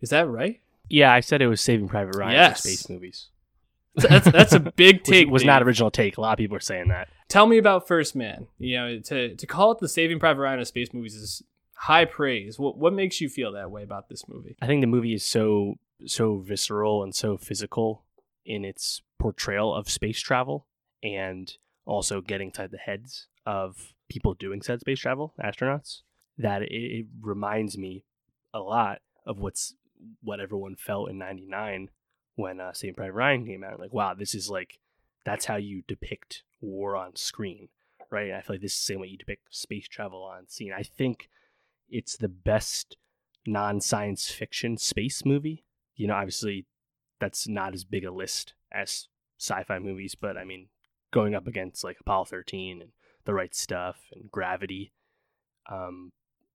Is 0.00 0.10
that 0.10 0.28
right? 0.28 0.60
Yeah, 0.88 1.12
I 1.12 1.20
said 1.20 1.42
it 1.42 1.48
was 1.48 1.60
Saving 1.60 1.88
Private 1.88 2.16
Ryan 2.16 2.32
yes. 2.32 2.62
for 2.62 2.68
space 2.68 2.88
movies. 2.88 3.28
That's 3.94 4.30
that's 4.30 4.52
a 4.54 4.60
big 4.76 5.04
take. 5.04 5.26
was, 5.26 5.42
was 5.42 5.44
not 5.44 5.62
original 5.62 5.90
take. 5.90 6.16
A 6.16 6.20
lot 6.20 6.32
of 6.32 6.38
people 6.38 6.56
are 6.56 6.60
saying 6.60 6.88
that. 6.88 7.08
Tell 7.28 7.46
me 7.46 7.58
about 7.58 7.86
First 7.86 8.16
Man. 8.16 8.46
You 8.58 8.76
know, 8.76 9.00
to 9.00 9.36
to 9.36 9.46
call 9.46 9.72
it 9.72 9.78
the 9.78 9.88
Saving 9.88 10.18
Private 10.18 10.40
Ryan 10.40 10.60
of 10.60 10.66
space 10.66 10.92
movies 10.94 11.14
is 11.14 11.42
high 11.82 12.04
praise. 12.04 12.58
What 12.58 12.78
what 12.78 12.92
makes 12.92 13.20
you 13.20 13.28
feel 13.28 13.52
that 13.52 13.70
way 13.70 13.82
about 13.82 14.08
this 14.08 14.28
movie? 14.28 14.56
I 14.62 14.66
think 14.66 14.82
the 14.82 14.86
movie 14.86 15.14
is 15.14 15.24
so 15.24 15.74
so 16.06 16.38
visceral 16.38 17.02
and 17.02 17.14
so 17.14 17.36
physical 17.36 18.04
in 18.44 18.64
its 18.64 19.02
portrayal 19.18 19.74
of 19.74 19.88
space 19.88 20.20
travel 20.20 20.66
and 21.02 21.52
also 21.84 22.20
getting 22.20 22.48
inside 22.48 22.70
the 22.70 22.78
heads 22.78 23.28
of 23.46 23.94
people 24.08 24.34
doing 24.34 24.62
said 24.62 24.80
space 24.80 25.00
travel, 25.00 25.34
astronauts, 25.42 26.02
that 26.38 26.62
it, 26.62 26.72
it 26.72 27.06
reminds 27.20 27.76
me 27.76 28.04
a 28.54 28.60
lot 28.60 28.98
of 29.26 29.38
what's 29.38 29.74
what 30.22 30.40
everyone 30.40 30.76
felt 30.76 31.10
in 31.10 31.18
'99 31.18 31.88
when 32.36 32.60
uh, 32.60 32.72
Saving 32.72 32.94
Private 32.94 33.12
Ryan 33.12 33.46
came 33.46 33.64
out. 33.64 33.80
Like, 33.80 33.92
wow, 33.92 34.14
this 34.14 34.34
is 34.34 34.48
like 34.48 34.78
that's 35.24 35.46
how 35.46 35.56
you 35.56 35.82
depict 35.88 36.44
war 36.60 36.96
on 36.96 37.16
screen, 37.16 37.68
right? 38.10 38.28
And 38.28 38.36
I 38.36 38.40
feel 38.40 38.54
like 38.54 38.62
this 38.62 38.74
is 38.74 38.78
the 38.78 38.92
same 38.92 39.00
way 39.00 39.08
you 39.08 39.18
depict 39.18 39.54
space 39.54 39.88
travel 39.88 40.22
on 40.22 40.48
scene. 40.48 40.72
I 40.72 40.82
think 40.82 41.28
it's 41.92 42.16
the 42.16 42.28
best 42.28 42.96
non-science 43.46 44.30
fiction 44.30 44.76
space 44.76 45.24
movie. 45.24 45.64
You 45.94 46.08
know, 46.08 46.14
obviously 46.14 46.66
that's 47.20 47.46
not 47.46 47.74
as 47.74 47.84
big 47.84 48.04
a 48.04 48.10
list 48.10 48.54
as 48.72 49.08
sci-fi 49.38 49.78
movies, 49.78 50.14
but 50.14 50.36
I 50.36 50.44
mean, 50.44 50.68
going 51.12 51.34
up 51.34 51.46
against 51.46 51.84
like 51.84 51.98
Apollo 52.00 52.26
13 52.26 52.80
and 52.80 52.90
The 53.24 53.34
Right 53.34 53.54
Stuff 53.54 53.98
and 54.12 54.30
Gravity. 54.30 54.92
Um, 55.70 56.12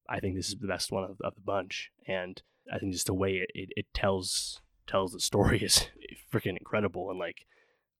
I 0.10 0.20
think 0.20 0.36
this 0.36 0.50
is 0.50 0.56
the 0.60 0.68
best 0.68 0.92
one 0.92 1.04
of, 1.04 1.18
of 1.22 1.36
the 1.36 1.42
bunch, 1.42 1.92
and 2.08 2.42
I 2.74 2.80
think 2.80 2.94
just 2.94 3.08
the 3.08 3.14
way 3.14 3.36
it, 3.36 3.52
it, 3.54 3.70
it 3.76 3.86
tells 3.94 4.62
tells 4.88 5.12
the 5.12 5.20
story 5.20 5.60
is 5.64 5.88
freaking 6.34 6.58
incredible. 6.58 7.10
And 7.10 7.20
like, 7.20 7.46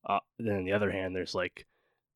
uh, 0.08 0.20
then 0.38 0.56
on 0.56 0.64
the 0.64 0.72
other 0.72 0.90
hand, 0.90 1.14
there's 1.14 1.34
like, 1.34 1.66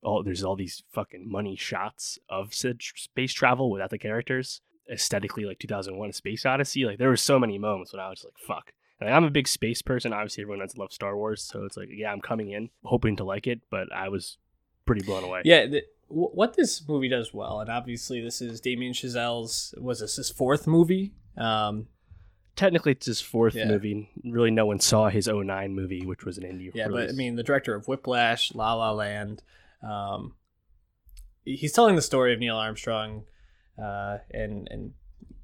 oh, 0.03 0.23
there's 0.23 0.43
all 0.43 0.55
these 0.55 0.83
fucking 0.91 1.31
money 1.31 1.55
shots 1.55 2.19
of 2.29 2.53
space 2.53 3.33
travel 3.33 3.71
without 3.71 3.91
the 3.91 3.97
characters. 3.97 4.61
Aesthetically, 4.91 5.45
like 5.45 5.59
2001: 5.59 6.13
Space 6.13 6.45
Odyssey. 6.45 6.85
Like 6.85 6.97
there 6.97 7.09
were 7.09 7.17
so 7.17 7.39
many 7.39 7.57
moments 7.57 7.93
when 7.93 7.99
I 7.99 8.09
was 8.09 8.23
like, 8.23 8.37
"Fuck, 8.37 8.73
like, 9.03 9.13
I'm 9.13 9.23
a 9.23 9.29
big 9.29 9.47
space 9.47 9.81
person. 9.81 10.13
Obviously, 10.13 10.43
everyone 10.43 10.65
does 10.65 10.77
love 10.77 10.93
Star 10.93 11.17
Wars, 11.17 11.41
so 11.41 11.65
it's 11.65 11.77
like, 11.77 11.89
yeah, 11.91 12.11
I'm 12.11 12.21
coming 12.21 12.51
in 12.51 12.69
hoping 12.83 13.15
to 13.17 13.23
like 13.23 13.47
it, 13.47 13.61
but 13.69 13.91
I 13.93 14.09
was 14.09 14.37
pretty 14.85 15.03
blown 15.05 15.23
away. 15.23 15.41
Yeah, 15.45 15.65
the, 15.67 15.83
what 16.07 16.55
this 16.55 16.87
movie 16.87 17.09
does 17.09 17.33
well, 17.33 17.59
and 17.59 17.69
obviously 17.69 18.21
this 18.21 18.41
is 18.41 18.61
Damien 18.61 18.93
Chazelle's 18.93 19.73
was 19.77 19.99
this 19.99 20.17
his 20.17 20.29
fourth 20.29 20.67
movie. 20.67 21.13
Um, 21.37 21.87
Technically, 22.55 22.91
it's 22.91 23.07
his 23.07 23.19
fourth 23.19 23.55
yeah. 23.55 23.65
movie. 23.65 24.11
Really, 24.23 24.51
no 24.51 24.67
one 24.67 24.79
saw 24.79 25.09
his 25.09 25.27
09 25.27 25.73
movie, 25.73 26.05
which 26.05 26.23
was 26.23 26.37
an 26.37 26.43
indie. 26.43 26.69
Yeah, 26.71 26.85
release. 26.85 27.07
but 27.07 27.09
I 27.09 27.17
mean, 27.17 27.35
the 27.35 27.41
director 27.41 27.73
of 27.73 27.87
Whiplash, 27.87 28.53
La 28.53 28.75
La 28.75 28.91
Land. 28.91 29.41
Um, 29.81 30.35
he's 31.43 31.73
telling 31.73 31.95
the 31.95 32.01
story 32.03 32.31
of 32.31 32.39
Neil 32.39 32.55
Armstrong, 32.55 33.23
uh, 33.81 34.19
and 34.31 34.67
and 34.71 34.93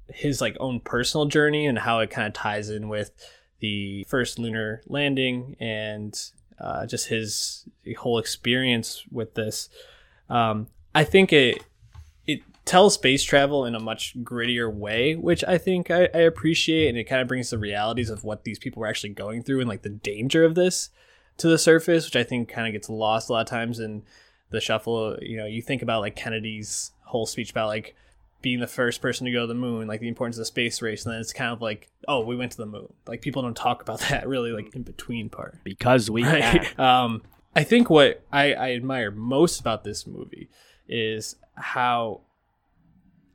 his 0.08 0.40
like 0.40 0.56
own 0.60 0.80
personal 0.80 1.26
journey 1.26 1.66
and 1.66 1.78
how 1.78 2.00
it 2.00 2.10
kind 2.10 2.26
of 2.26 2.34
ties 2.34 2.68
in 2.68 2.88
with 2.88 3.12
the 3.60 4.04
first 4.08 4.38
lunar 4.38 4.82
landing 4.86 5.56
and 5.60 6.30
uh, 6.60 6.86
just 6.86 7.08
his 7.08 7.66
whole 7.98 8.18
experience 8.18 9.04
with 9.10 9.34
this. 9.34 9.68
Um, 10.28 10.68
I 10.94 11.04
think 11.04 11.32
it 11.32 11.64
it 12.26 12.40
tells 12.64 12.94
space 12.94 13.22
travel 13.22 13.64
in 13.64 13.74
a 13.74 13.80
much 13.80 14.14
grittier 14.22 14.72
way, 14.72 15.14
which 15.14 15.42
I 15.44 15.58
think 15.58 15.90
I, 15.90 16.08
I 16.14 16.20
appreciate, 16.20 16.88
and 16.88 16.98
it 16.98 17.04
kind 17.04 17.22
of 17.22 17.28
brings 17.28 17.50
the 17.50 17.58
realities 17.58 18.10
of 18.10 18.24
what 18.24 18.44
these 18.44 18.58
people 18.58 18.80
were 18.80 18.86
actually 18.86 19.10
going 19.10 19.42
through 19.42 19.60
and 19.60 19.68
like 19.68 19.82
the 19.82 19.88
danger 19.88 20.44
of 20.44 20.54
this 20.54 20.90
to 21.38 21.48
the 21.48 21.58
surface, 21.58 22.04
which 22.04 22.16
I 22.16 22.24
think 22.24 22.48
kind 22.48 22.66
of 22.66 22.72
gets 22.72 22.90
lost 22.90 23.28
a 23.28 23.32
lot 23.32 23.40
of 23.40 23.46
times 23.46 23.78
in 23.80 24.02
the 24.50 24.60
shuffle. 24.60 25.16
You 25.20 25.38
know, 25.38 25.46
you 25.46 25.62
think 25.62 25.82
about 25.82 26.02
like 26.02 26.16
Kennedy's 26.16 26.92
whole 27.04 27.26
speech 27.26 27.50
about 27.50 27.68
like 27.68 27.96
being 28.42 28.60
the 28.60 28.66
first 28.66 29.02
person 29.02 29.26
to 29.26 29.32
go 29.32 29.42
to 29.42 29.46
the 29.46 29.54
moon, 29.54 29.86
like 29.86 30.00
the 30.00 30.08
importance 30.08 30.36
of 30.36 30.40
the 30.40 30.46
space 30.46 30.80
race, 30.80 31.04
and 31.04 31.12
then 31.12 31.20
it's 31.20 31.32
kind 31.32 31.52
of 31.52 31.60
like, 31.60 31.90
oh, 32.08 32.24
we 32.24 32.36
went 32.36 32.52
to 32.52 32.58
the 32.58 32.66
moon. 32.66 32.92
Like 33.06 33.20
people 33.20 33.42
don't 33.42 33.56
talk 33.56 33.82
about 33.82 34.00
that 34.10 34.28
really, 34.28 34.52
like 34.52 34.74
in 34.74 34.82
between 34.82 35.28
part 35.28 35.58
because 35.64 36.10
we. 36.10 36.24
Right? 36.24 36.78
um, 36.78 37.22
I 37.54 37.64
think 37.64 37.90
what 37.90 38.24
I, 38.32 38.52
I 38.52 38.72
admire 38.72 39.10
most 39.10 39.60
about 39.60 39.84
this 39.84 40.06
movie 40.06 40.48
is 40.88 41.36
how 41.54 42.22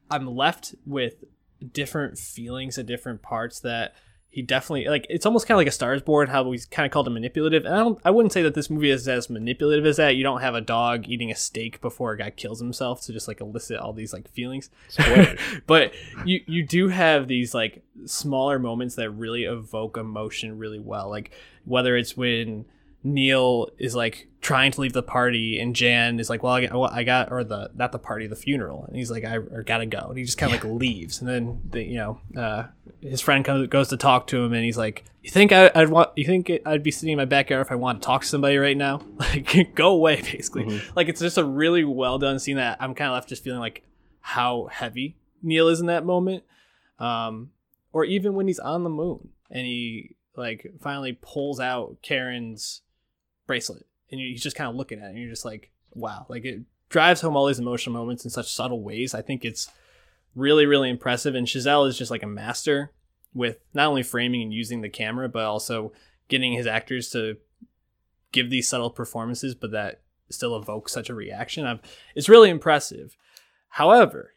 I'm 0.09 0.27
left 0.27 0.75
with 0.85 1.23
different 1.71 2.17
feelings 2.17 2.77
at 2.77 2.85
different 2.85 3.21
parts 3.21 3.59
that 3.61 3.93
he 4.35 4.41
definitely 4.41 4.89
like 4.89 5.07
it's 5.09 5.25
almost 5.25 5.47
kind 5.47 5.55
of 5.55 5.59
like 5.59 5.67
a 5.67 5.71
Stars 5.71 6.01
Born 6.01 6.27
how 6.27 6.43
we 6.43 6.59
kind 6.69 6.85
of 6.85 6.91
called 6.91 7.07
him 7.07 7.13
manipulative. 7.13 7.63
And 7.63 7.73
I 7.73 7.77
don't 7.77 7.99
I 8.03 8.11
wouldn't 8.11 8.33
say 8.33 8.41
that 8.41 8.53
this 8.53 8.69
movie 8.69 8.89
is 8.89 9.07
as 9.07 9.29
manipulative 9.29 9.85
as 9.85 9.95
that. 9.95 10.17
You 10.17 10.23
don't 10.23 10.41
have 10.41 10.55
a 10.55 10.59
dog 10.59 11.07
eating 11.07 11.31
a 11.31 11.35
steak 11.35 11.79
before 11.79 12.11
a 12.11 12.17
guy 12.17 12.31
kills 12.31 12.59
himself 12.59 13.01
to 13.03 13.13
just 13.13 13.29
like 13.29 13.39
elicit 13.39 13.79
all 13.79 13.93
these 13.93 14.11
like 14.11 14.29
feelings. 14.29 14.69
but 15.67 15.93
you 16.25 16.41
you 16.47 16.63
do 16.63 16.89
have 16.89 17.29
these 17.29 17.53
like 17.53 17.81
smaller 18.03 18.59
moments 18.59 18.95
that 18.95 19.09
really 19.09 19.45
evoke 19.45 19.95
emotion 19.95 20.57
really 20.57 20.79
well. 20.79 21.09
Like 21.09 21.31
whether 21.63 21.95
it's 21.95 22.17
when 22.17 22.65
Neil 23.05 23.69
is 23.77 23.95
like 23.95 24.27
trying 24.41 24.71
to 24.71 24.81
leave 24.81 24.93
the 24.93 25.03
party, 25.03 25.59
and 25.59 25.75
Jan 25.75 26.19
is 26.19 26.29
like, 26.29 26.41
"Well, 26.41 26.53
I 26.53 26.65
got, 26.65 26.73
well, 26.73 26.89
I 26.91 27.03
got 27.03 27.31
or 27.31 27.43
the 27.43 27.69
not 27.75 27.91
the 27.91 27.99
party, 27.99 28.25
the 28.25 28.35
funeral," 28.35 28.83
and 28.85 28.95
he's 28.95 29.11
like, 29.11 29.23
"I 29.23 29.37
gotta 29.63 29.85
go," 29.85 30.07
and 30.09 30.17
he 30.17 30.23
just 30.23 30.39
kind 30.39 30.51
of 30.53 30.63
yeah. 30.63 30.69
like 30.69 30.79
leaves, 30.81 31.19
and 31.21 31.29
then 31.29 31.61
the, 31.69 31.83
you 31.83 31.97
know, 31.97 32.19
uh, 32.35 32.63
his 33.01 33.21
friend 33.21 33.45
comes 33.45 33.67
goes 33.67 33.89
to 33.89 33.97
talk 33.97 34.25
to 34.27 34.43
him, 34.43 34.53
and 34.53 34.65
he's 34.65 34.77
like, 34.77 35.03
"You 35.21 35.29
think 35.29 35.51
I, 35.51 35.69
would 35.75 35.89
want? 35.89 36.09
You 36.15 36.25
think 36.25 36.51
I'd 36.65 36.81
be 36.81 36.89
sitting 36.89 37.13
in 37.13 37.17
my 37.17 37.25
backyard 37.25 37.61
if 37.61 37.71
I 37.71 37.75
want 37.75 38.01
to 38.01 38.05
talk 38.05 38.23
to 38.23 38.27
somebody 38.27 38.57
right 38.57 38.77
now? 38.77 39.01
Like, 39.19 39.75
go 39.75 39.89
away, 39.89 40.21
basically. 40.21 40.63
Mm-hmm. 40.63 40.93
Like, 40.95 41.07
it's 41.07 41.21
just 41.21 41.37
a 41.37 41.43
really 41.43 41.83
well 41.83 42.17
done 42.17 42.39
scene 42.39 42.57
that 42.57 42.77
I'm 42.79 42.95
kind 42.95 43.09
of 43.09 43.13
left 43.13 43.29
just 43.29 43.43
feeling 43.43 43.59
like 43.59 43.83
how 44.21 44.67
heavy 44.71 45.15
Neil 45.43 45.67
is 45.67 45.79
in 45.79 45.85
that 45.87 46.05
moment, 46.05 46.43
um, 46.97 47.51
or 47.93 48.03
even 48.03 48.33
when 48.33 48.47
he's 48.47 48.59
on 48.59 48.83
the 48.83 48.89
moon 48.89 49.29
and 49.51 49.65
he 49.65 50.15
like 50.35 50.73
finally 50.81 51.17
pulls 51.21 51.59
out 51.59 51.97
Karen's 52.01 52.81
bracelet, 53.47 53.85
and 54.11 54.19
he's 54.19 54.43
just 54.43 54.55
kind 54.55 54.69
of 54.69 54.75
looking 54.75 54.99
at 54.99 55.05
it, 55.05 55.09
and 55.09 55.17
you're 55.17 55.29
just 55.29 55.45
like, 55.45 55.71
wow, 55.93 56.25
like 56.29 56.45
it 56.45 56.61
drives 56.89 57.21
home 57.21 57.35
all 57.35 57.47
these 57.47 57.59
emotional 57.59 57.93
moments 57.93 58.23
in 58.23 58.29
such 58.29 58.53
subtle 58.53 58.81
ways. 58.81 59.13
I 59.13 59.21
think 59.21 59.43
it's 59.43 59.69
really, 60.35 60.65
really 60.65 60.89
impressive, 60.89 61.35
and 61.35 61.47
Chazelle 61.47 61.87
is 61.87 61.97
just 61.97 62.11
like 62.11 62.23
a 62.23 62.27
master 62.27 62.91
with 63.33 63.57
not 63.73 63.87
only 63.87 64.03
framing 64.03 64.41
and 64.41 64.53
using 64.53 64.81
the 64.81 64.89
camera, 64.89 65.27
but 65.27 65.43
also 65.43 65.91
getting 66.27 66.53
his 66.53 66.67
actors 66.67 67.09
to 67.09 67.37
give 68.31 68.49
these 68.49 68.67
subtle 68.67 68.89
performances, 68.89 69.55
but 69.55 69.71
that 69.71 70.01
still 70.29 70.55
evoke 70.55 70.89
such 70.89 71.09
a 71.09 71.15
reaction. 71.15 71.65
I've, 71.65 71.81
it's 72.15 72.29
really 72.29 72.49
impressive. 72.49 73.15
However, 73.69 74.34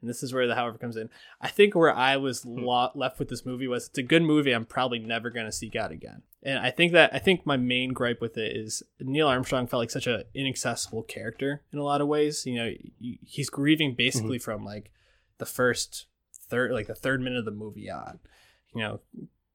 and 0.00 0.10
this 0.10 0.22
is 0.22 0.32
where 0.32 0.46
the 0.46 0.54
however 0.54 0.78
comes 0.78 0.96
in. 0.96 1.08
I 1.40 1.48
think 1.48 1.74
where 1.74 1.94
I 1.94 2.16
was 2.16 2.42
hmm. 2.42 2.58
lo- 2.58 2.90
left 2.94 3.18
with 3.18 3.28
this 3.28 3.46
movie 3.46 3.66
was 3.66 3.88
it's 3.88 3.98
a 3.98 4.02
good 4.02 4.22
movie. 4.22 4.52
I'm 4.52 4.66
probably 4.66 4.98
never 4.98 5.30
going 5.30 5.46
to 5.46 5.52
seek 5.52 5.76
out 5.76 5.90
again. 5.90 6.22
And 6.42 6.58
I 6.58 6.70
think 6.70 6.92
that 6.92 7.12
I 7.14 7.18
think 7.18 7.44
my 7.44 7.56
main 7.56 7.92
gripe 7.92 8.20
with 8.20 8.36
it 8.36 8.56
is 8.56 8.82
Neil 9.00 9.26
Armstrong 9.26 9.66
felt 9.66 9.80
like 9.80 9.90
such 9.90 10.06
an 10.06 10.24
inaccessible 10.34 11.02
character 11.02 11.62
in 11.72 11.78
a 11.78 11.84
lot 11.84 12.00
of 12.00 12.08
ways. 12.08 12.46
You 12.46 12.54
know, 12.56 12.72
he's 13.24 13.50
grieving 13.50 13.94
basically 13.94 14.38
mm-hmm. 14.38 14.44
from 14.44 14.64
like 14.64 14.92
the 15.38 15.46
first 15.46 16.06
third, 16.48 16.72
like 16.72 16.86
the 16.86 16.94
third 16.94 17.20
minute 17.20 17.40
of 17.40 17.44
the 17.44 17.50
movie 17.50 17.90
on. 17.90 18.20
You 18.74 18.82
know, 18.82 19.00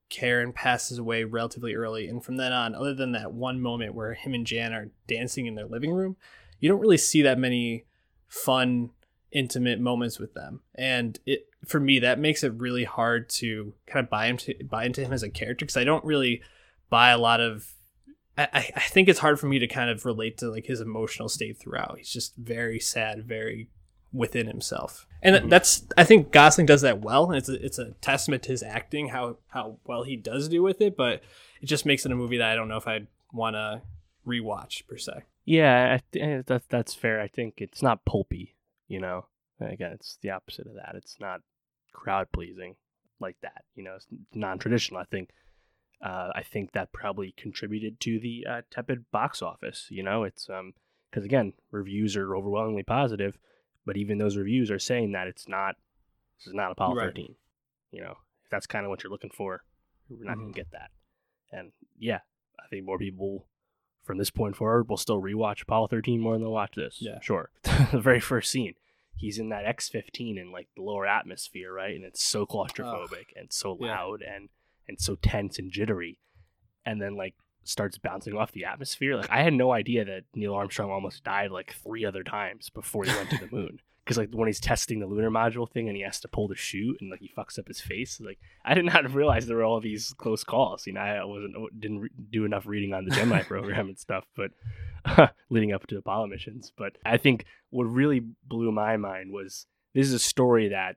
Karen 0.10 0.52
passes 0.52 0.98
away 0.98 1.24
relatively 1.24 1.76
early, 1.76 2.08
and 2.08 2.24
from 2.24 2.36
then 2.36 2.52
on, 2.52 2.76
other 2.76 2.94
than 2.94 3.14
that 3.14 3.32
one 3.32 3.62
moment 3.62 3.96
where 3.96 4.14
him 4.14 4.34
and 4.34 4.46
Jan 4.46 4.74
are 4.74 4.92
dancing 5.08 5.46
in 5.46 5.56
their 5.56 5.68
living 5.68 5.92
room, 5.92 6.18
you 6.60 6.68
don't 6.68 6.82
really 6.82 6.98
see 6.98 7.22
that 7.22 7.39
many 7.39 7.86
fun 8.28 8.89
intimate 9.32 9.80
moments 9.80 10.20
with 10.20 10.34
them. 10.34 10.62
And 10.76 11.20
it 11.26 11.48
for 11.66 11.80
me 11.80 12.00
that 12.00 12.20
makes 12.20 12.44
it 12.44 12.54
really 12.54 12.84
hard 12.84 13.30
to 13.30 13.74
kind 13.86 14.04
of 14.04 14.10
buy 14.10 14.28
him 14.28 14.38
to 14.38 14.54
buy 14.70 14.86
into 14.86 15.02
him 15.02 15.14
as 15.14 15.24
a 15.24 15.30
character 15.30 15.64
because 15.64 15.78
i 15.78 15.84
don't 15.84 16.04
really 16.04 16.42
buy 16.90 17.12
a 17.12 17.18
lot 17.18 17.40
of 17.40 17.74
I, 18.38 18.72
I 18.76 18.80
think 18.80 19.10
it's 19.10 19.20
hard 19.20 19.40
for 19.40 19.48
me 19.48 19.60
to 19.60 19.68
kind 19.68 19.90
of 19.90 20.06
relate 20.06 20.38
to 20.40 20.50
like 20.50 20.66
his 20.66 20.82
emotional 20.82 21.30
state 21.30 21.60
throughout. 21.60 21.98
He's 21.98 22.10
just 22.10 22.36
very 22.38 22.80
sad 22.80 23.26
very 23.26 23.68
within 24.14 24.48
himself. 24.48 25.06
And 25.22 25.36
mm-hmm. 25.36 25.50
that's 25.50 25.84
i 25.98 26.04
think 26.04 26.32
gosling 26.32 26.66
does 26.66 26.82
that 26.82 27.02
well 27.02 27.26
and 27.30 27.38
it's 27.38 27.50
a, 27.50 27.64
it's 27.64 27.78
a 27.78 27.92
testament 28.02 28.44
to 28.44 28.50
his 28.50 28.64
acting 28.64 29.10
how 29.10 29.38
how 29.50 29.78
well 29.86 30.04
he 30.04 30.16
does 30.16 30.50
do 30.50 30.64
with 30.64 30.82
it 30.82 30.98
but 30.98 31.22
it 31.62 31.68
just 31.68 31.86
makes 31.86 32.06
it 32.06 32.12
a 32.12 32.16
movie 32.16 32.38
that 32.38 32.50
i 32.50 32.56
don't 32.56 32.68
know 32.68 32.78
if 32.78 32.88
i'd 32.88 33.06
want 33.32 33.56
to 33.56 33.82
rewatch 34.26 34.88
per 34.88 34.98
se. 34.98 35.24
Yeah 35.46 35.96
I 35.96 36.02
th- 36.12 36.44
eh, 36.50 36.58
that's 36.70 36.94
fair. 36.96 37.22
I 37.22 37.28
think 37.28 37.56
it's 37.58 37.84
not 37.84 38.06
pulpy 38.06 38.56
you 38.92 39.00
know 39.00 39.26
again 39.62 39.92
it's 39.94 40.18
the 40.22 40.30
opposite 40.30 40.68
of 40.68 40.74
that 40.74 40.96
it's 40.96 41.18
not 41.20 41.39
crowd 41.94 42.28
pleasing 42.34 42.76
like 43.20 43.38
that 43.42 43.64
you 43.76 43.84
know 43.84 43.96
it's 43.96 44.08
non-traditional 44.34 45.00
i 45.00 45.06
think 45.06 45.30
uh, 46.04 46.30
i 46.36 46.42
think 46.42 46.72
that 46.72 46.92
probably 46.92 47.34
contributed 47.38 48.00
to 48.00 48.20
the 48.20 48.46
uh, 48.50 48.62
tepid 48.70 49.06
box 49.12 49.42
office 49.42 49.88
you 49.89 50.04
know 50.04 50.24
it's 50.24 50.50
um 50.50 50.74
because 51.10 51.24
again 51.24 51.54
reviews 51.72 52.18
are 52.18 52.36
overwhelmingly 52.36 52.84
positive 52.84 53.38
but 53.86 53.98
even 53.98 54.18
those 54.18 54.38
reviews 54.38 54.70
are 54.70 54.80
saying 54.80 55.12
that 55.12 55.28
it's 55.28 55.48
not 55.48 55.76
this 56.39 56.48
is 56.48 56.54
not 56.54 56.72
apollo 56.72 56.96
right. 56.96 57.06
13 57.08 57.36
you 57.92 58.02
know 58.02 58.16
if 58.44 58.50
that's 58.50 58.68
kind 58.68 58.86
of 58.86 58.89
what 58.89 59.04
you're 59.04 59.12
looking 59.12 59.32
for 59.36 59.62
we're 60.10 60.24
not 60.24 60.32
mm-hmm. 60.32 60.42
going 60.42 60.54
to 60.54 60.60
get 60.60 60.72
that 60.72 60.89
and 61.52 61.72
yeah 61.98 62.20
i 62.60 62.68
think 62.70 62.86
more 62.86 62.98
people 62.98 63.46
from 64.04 64.18
this 64.18 64.32
point 64.32 64.56
forward 64.56 64.88
we'll 64.89 64.97
still 64.97 65.22
rewatch 65.22 65.62
Apollo 65.62 65.88
13 65.88 66.20
more 66.20 66.34
than 66.34 66.41
they'll 66.41 66.52
watch 66.52 66.76
this. 66.76 66.97
Yeah. 66.99 67.20
Sure. 67.22 67.49
the 67.91 67.99
very 68.02 68.20
first 68.20 68.52
scene 68.52 68.76
he's 69.22 69.38
in 69.38 69.49
that 69.49 69.66
X15 69.66 70.39
in 70.41 70.52
like 70.52 70.68
the 70.76 70.82
lower 70.82 71.06
atmosphere, 71.06 71.72
right? 71.72 71.95
And 71.95 72.04
it's 72.04 72.24
so 72.24 72.45
claustrophobic 72.45 73.28
and 73.36 73.54
so 73.54 73.74
loud 73.74 74.22
yeah. 74.22 74.36
and 74.36 74.49
and 74.88 74.99
so 74.99 75.16
tense 75.16 75.60
and 75.60 75.72
jittery. 75.72 76.18
And 76.86 76.99
then 76.99 77.16
like 77.16 77.36
starts 77.64 77.99
bouncing 77.99 78.36
off 78.36 78.52
the 78.52 78.66
atmosphere. 78.66 79.16
Like 79.16 79.30
I 79.30 79.43
had 79.43 79.54
no 79.54 79.72
idea 79.72 80.04
that 80.06 80.24
Neil 80.34 80.56
Armstrong 80.56 80.89
almost 80.89 81.24
died 81.24 81.52
like 81.52 81.76
three 81.84 82.04
other 82.04 82.24
times 82.24 82.72
before 82.72 83.04
he 83.04 83.16
went 83.16 83.30
to 83.30 83.38
the 83.38 83.52
moon. 83.56 83.80
Because 84.04 84.18
like 84.18 84.30
when 84.32 84.47
he's 84.47 84.60
testing 84.60 84.99
the 84.99 85.06
lunar 85.06 85.30
module 85.30 85.70
thing 85.70 85.88
and 85.88 85.95
he 85.95 86.04
has 86.04 86.20
to 86.22 86.28
pull 86.28 86.47
the 86.47 86.56
chute 86.56 86.97
and 87.02 87.12
like 87.12 87.20
he 87.20 87.32
fucks 87.38 87.60
up 87.60 87.68
his 87.68 87.80
face. 87.80 88.20
Like 88.20 88.39
I 88.66 88.74
did 88.74 88.86
not 88.86 89.12
realize 89.14 89.45
there 89.45 89.58
were 89.58 89.64
all 89.64 89.80
these 89.80 90.14
close 90.18 90.43
calls. 90.43 90.88
You 90.88 90.93
know, 90.93 91.02
I 91.02 91.24
wasn't 91.24 91.56
oh, 91.56 91.70
didn't 91.78 91.99
re- 91.99 92.10
do 92.32 92.45
enough 92.45 92.66
reading 92.66 92.93
on 92.93 93.06
the 93.06 93.12
Gemini 93.12 93.43
program 93.47 93.89
and 93.89 93.99
stuff, 93.99 94.26
but 94.36 94.52
leading 95.49 95.72
up 95.72 95.86
to 95.88 95.97
Apollo 95.97 96.28
missions. 96.28 96.72
But 96.76 96.97
I 97.06 97.18
think 97.18 97.45
what 97.70 97.84
really 97.84 98.22
blew 98.47 98.72
my 98.72 98.97
mind 98.97 99.32
was 99.32 99.68
this 99.93 100.08
is 100.08 100.14
a 100.14 100.20
story 100.20 100.70
that 100.70 100.95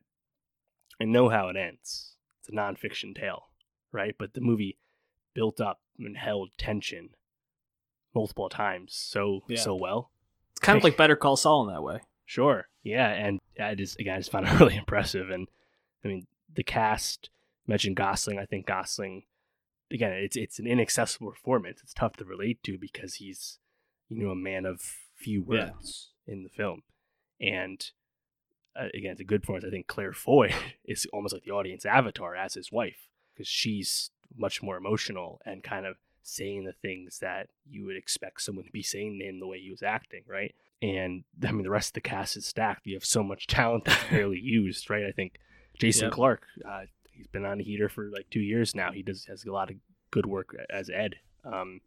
I 1.01 1.05
know 1.05 1.29
how 1.29 1.49
it 1.49 1.57
ends. 1.57 2.15
It's 2.41 2.49
a 2.49 2.53
nonfiction 2.53 3.15
tale, 3.15 3.49
right? 3.93 4.15
But 4.19 4.35
the 4.35 4.41
movie 4.41 4.79
built 5.35 5.61
up 5.61 5.81
and 5.99 6.17
held 6.17 6.51
tension 6.57 7.11
multiple 8.15 8.49
times 8.49 8.95
so 8.95 9.43
yeah. 9.49 9.59
so 9.59 9.75
well. 9.75 10.11
It's 10.53 10.61
kind 10.61 10.79
of 10.79 10.85
like 10.85 10.97
Better 10.97 11.17
Call 11.17 11.37
Saul 11.37 11.69
in 11.69 11.75
that 11.75 11.83
way. 11.83 12.01
Sure. 12.25 12.69
Yeah, 12.85 13.09
and 13.09 13.41
I 13.59 13.75
just 13.75 13.99
again 13.99 14.15
I 14.15 14.19
just 14.19 14.31
found 14.31 14.47
it 14.47 14.53
really 14.61 14.77
impressive. 14.77 15.31
And 15.31 15.49
I 16.05 16.09
mean 16.09 16.27
the 16.55 16.63
cast 16.63 17.31
mentioned 17.67 17.97
Gosling. 17.97 18.39
I 18.39 18.45
think 18.45 18.67
Gosling 18.67 19.25
again 19.91 20.13
it's 20.13 20.37
it's 20.37 20.59
an 20.61 20.67
inaccessible 20.67 21.31
performance. 21.31 21.81
It's 21.83 21.95
tough 21.95 22.17
to 22.17 22.25
relate 22.25 22.63
to 22.65 22.79
because 22.79 23.15
he's 23.15 23.59
you 24.09 24.23
know 24.23 24.31
a 24.31 24.37
man 24.37 24.67
of 24.67 24.81
few 25.17 25.43
words 25.43 26.11
yeah. 26.27 26.35
in 26.35 26.43
the 26.45 26.49
film, 26.51 26.83
and 27.41 27.91
uh, 28.77 28.89
again, 28.95 29.13
it's 29.13 29.21
a 29.21 29.25
good 29.25 29.43
point. 29.43 29.65
I 29.65 29.71
think 29.71 29.87
Claire 29.87 30.13
Foy 30.13 30.53
is 30.85 31.07
almost 31.13 31.35
like 31.35 31.45
the 31.45 31.53
audience 31.53 31.87
avatar 31.87 32.35
as 32.35 32.55
his 32.55 32.73
wife 32.73 33.09
because 33.35 33.49
she's 33.49 34.11
much 34.37 34.63
more 34.63 34.77
emotional 34.77 35.41
and 35.45 35.63
kind 35.63 35.87
of 35.87 35.97
saying 36.23 36.65
the 36.65 36.73
things 36.73 37.19
that 37.19 37.49
you 37.69 37.85
would 37.85 37.97
expect 37.97 38.43
someone 38.43 38.65
to 38.65 38.73
be 38.73 38.83
saying 38.83 39.21
in 39.21 39.39
the 39.41 39.47
way 39.47 39.61
he 39.61 39.71
was 39.71 39.83
acting, 39.83 40.23
right? 40.27 40.55
And 40.85 41.25
I 41.43 41.51
mean, 41.51 41.63
the 41.63 41.71
rest 41.71 41.91
of 41.91 41.93
the 41.95 42.03
cast 42.03 42.37
is 42.37 42.45
stacked. 42.45 42.87
You 42.87 42.95
have 42.95 43.07
so 43.07 43.23
much 43.23 43.47
talent 43.47 43.87
that's 43.87 44.05
barely 44.11 44.39
used, 44.39 44.91
right? 44.91 45.07
I 45.07 45.13
think 45.13 45.39
Jason 45.79 46.05
yep. 46.05 46.13
Clarke, 46.13 46.43
uh, 46.69 46.83
he's 47.11 47.27
been 47.27 47.47
on 47.47 47.59
a 47.59 47.63
heater 47.63 47.89
for 47.89 48.11
like 48.11 48.29
two 48.31 48.41
years 48.41 48.75
now. 48.75 48.93
He 48.93 49.03
does 49.03 49.25
has 49.25 49.47
a 49.47 49.53
lot 49.53 49.71
of 49.71 49.77
good 50.11 50.27
work 50.27 50.55
as 50.69 50.91
Ed. 50.91 51.15
Um, 51.43 51.81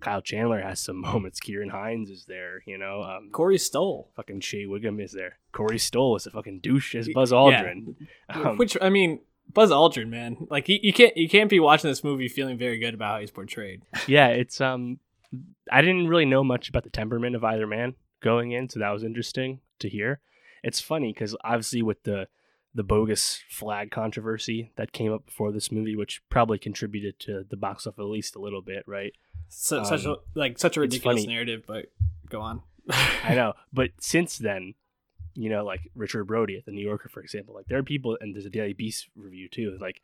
Kyle 0.00 0.20
Chandler 0.20 0.60
has 0.60 0.80
some 0.80 1.00
moments. 1.00 1.40
Ciarán 1.40 1.70
Hinds 1.70 2.10
is 2.10 2.26
there, 2.26 2.62
you 2.66 2.76
know. 2.76 3.02
Um, 3.02 3.30
Corey 3.32 3.56
Stoll. 3.56 4.10
Fucking 4.16 4.40
Shea 4.40 4.66
Whigham 4.66 5.00
is 5.00 5.12
there. 5.12 5.38
Corey 5.52 5.78
Stoll 5.78 6.16
is 6.16 6.26
a 6.26 6.30
fucking 6.30 6.60
douche 6.60 6.94
as 6.94 7.08
Buzz 7.08 7.32
Aldrin. 7.32 7.94
Yeah. 8.28 8.50
Um, 8.50 8.58
Which 8.58 8.76
I 8.82 8.90
mean, 8.90 9.20
Buzz 9.50 9.70
Aldrin, 9.70 10.10
man. 10.10 10.36
Like 10.50 10.68
you, 10.68 10.78
you 10.82 10.92
can't 10.92 11.16
you 11.16 11.28
can't 11.30 11.48
be 11.48 11.58
watching 11.58 11.88
this 11.88 12.04
movie 12.04 12.28
feeling 12.28 12.58
very 12.58 12.78
good 12.78 12.92
about 12.92 13.14
how 13.14 13.20
he's 13.20 13.30
portrayed. 13.30 13.82
yeah, 14.06 14.28
it's 14.28 14.60
um 14.60 14.98
I 15.70 15.80
didn't 15.80 16.08
really 16.08 16.26
know 16.26 16.44
much 16.44 16.68
about 16.68 16.84
the 16.84 16.90
temperament 16.90 17.34
of 17.34 17.42
either 17.44 17.66
man 17.66 17.94
going 18.22 18.52
in, 18.52 18.68
so 18.68 18.80
that 18.80 18.90
was 18.90 19.04
interesting 19.04 19.60
to 19.80 19.88
hear. 19.88 20.20
It's 20.62 20.80
funny 20.80 21.12
because 21.12 21.36
obviously 21.44 21.82
with 21.82 22.02
the 22.04 22.28
the 22.74 22.82
bogus 22.82 23.42
flag 23.50 23.90
controversy 23.90 24.72
that 24.76 24.92
came 24.92 25.12
up 25.12 25.26
before 25.26 25.52
this 25.52 25.70
movie, 25.70 25.94
which 25.94 26.22
probably 26.30 26.58
contributed 26.58 27.18
to 27.20 27.44
the 27.48 27.56
box 27.56 27.86
office 27.86 27.98
at 27.98 28.04
least 28.06 28.34
a 28.34 28.40
little 28.40 28.62
bit, 28.62 28.82
right? 28.86 29.12
So, 29.48 29.80
um, 29.80 29.84
such 29.84 30.04
a 30.04 30.16
like 30.34 30.58
such 30.58 30.76
a 30.76 30.80
ridiculous 30.80 31.26
narrative, 31.26 31.64
but 31.66 31.86
go 32.28 32.40
on. 32.40 32.62
I 32.90 33.34
know, 33.34 33.52
but 33.72 33.90
since 34.00 34.38
then, 34.38 34.74
you 35.34 35.50
know, 35.50 35.64
like 35.64 35.90
Richard 35.94 36.24
Brody 36.24 36.56
at 36.56 36.64
the 36.64 36.72
New 36.72 36.84
Yorker, 36.84 37.08
for 37.08 37.20
example, 37.20 37.54
like 37.54 37.66
there 37.66 37.78
are 37.78 37.82
people, 37.82 38.16
and 38.20 38.34
there's 38.34 38.46
a 38.46 38.50
Daily 38.50 38.72
Beast 38.72 39.08
review 39.14 39.48
too, 39.48 39.76
like, 39.80 40.00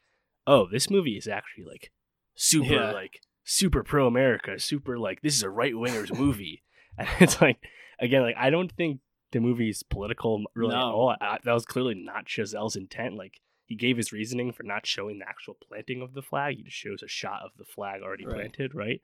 oh, 0.46 0.68
this 0.70 0.90
movie 0.90 1.16
is 1.16 1.26
actually 1.26 1.64
like 1.64 1.90
super, 2.34 2.74
yeah. 2.74 2.92
like 2.92 3.20
super 3.44 3.82
pro 3.82 4.06
America, 4.06 4.58
super 4.58 4.98
like 4.98 5.22
this 5.22 5.34
is 5.34 5.42
a 5.42 5.50
right 5.50 5.76
winger's 5.76 6.12
movie, 6.18 6.62
and 6.98 7.08
it's 7.20 7.40
like 7.40 7.58
again, 8.00 8.22
like 8.22 8.36
I 8.38 8.50
don't 8.50 8.72
think 8.72 9.00
the 9.32 9.40
movie's 9.40 9.82
political 9.82 10.44
really 10.54 10.74
no. 10.74 10.80
at 10.88 10.94
all. 10.94 11.16
I, 11.20 11.38
that 11.44 11.52
was 11.52 11.64
clearly 11.64 11.94
not 11.94 12.26
Chazelle's 12.26 12.76
intent. 12.76 13.16
Like 13.16 13.40
he 13.66 13.74
gave 13.74 13.96
his 13.96 14.12
reasoning 14.12 14.52
for 14.52 14.62
not 14.62 14.86
showing 14.86 15.18
the 15.18 15.28
actual 15.28 15.54
planting 15.54 16.00
of 16.00 16.14
the 16.14 16.22
flag. 16.22 16.56
He 16.56 16.62
just 16.62 16.76
shows 16.76 17.02
a 17.02 17.08
shot 17.08 17.42
of 17.44 17.50
the 17.58 17.64
flag 17.64 18.02
already 18.02 18.24
Right. 18.24 18.36
planted, 18.36 18.74
right? 18.74 19.02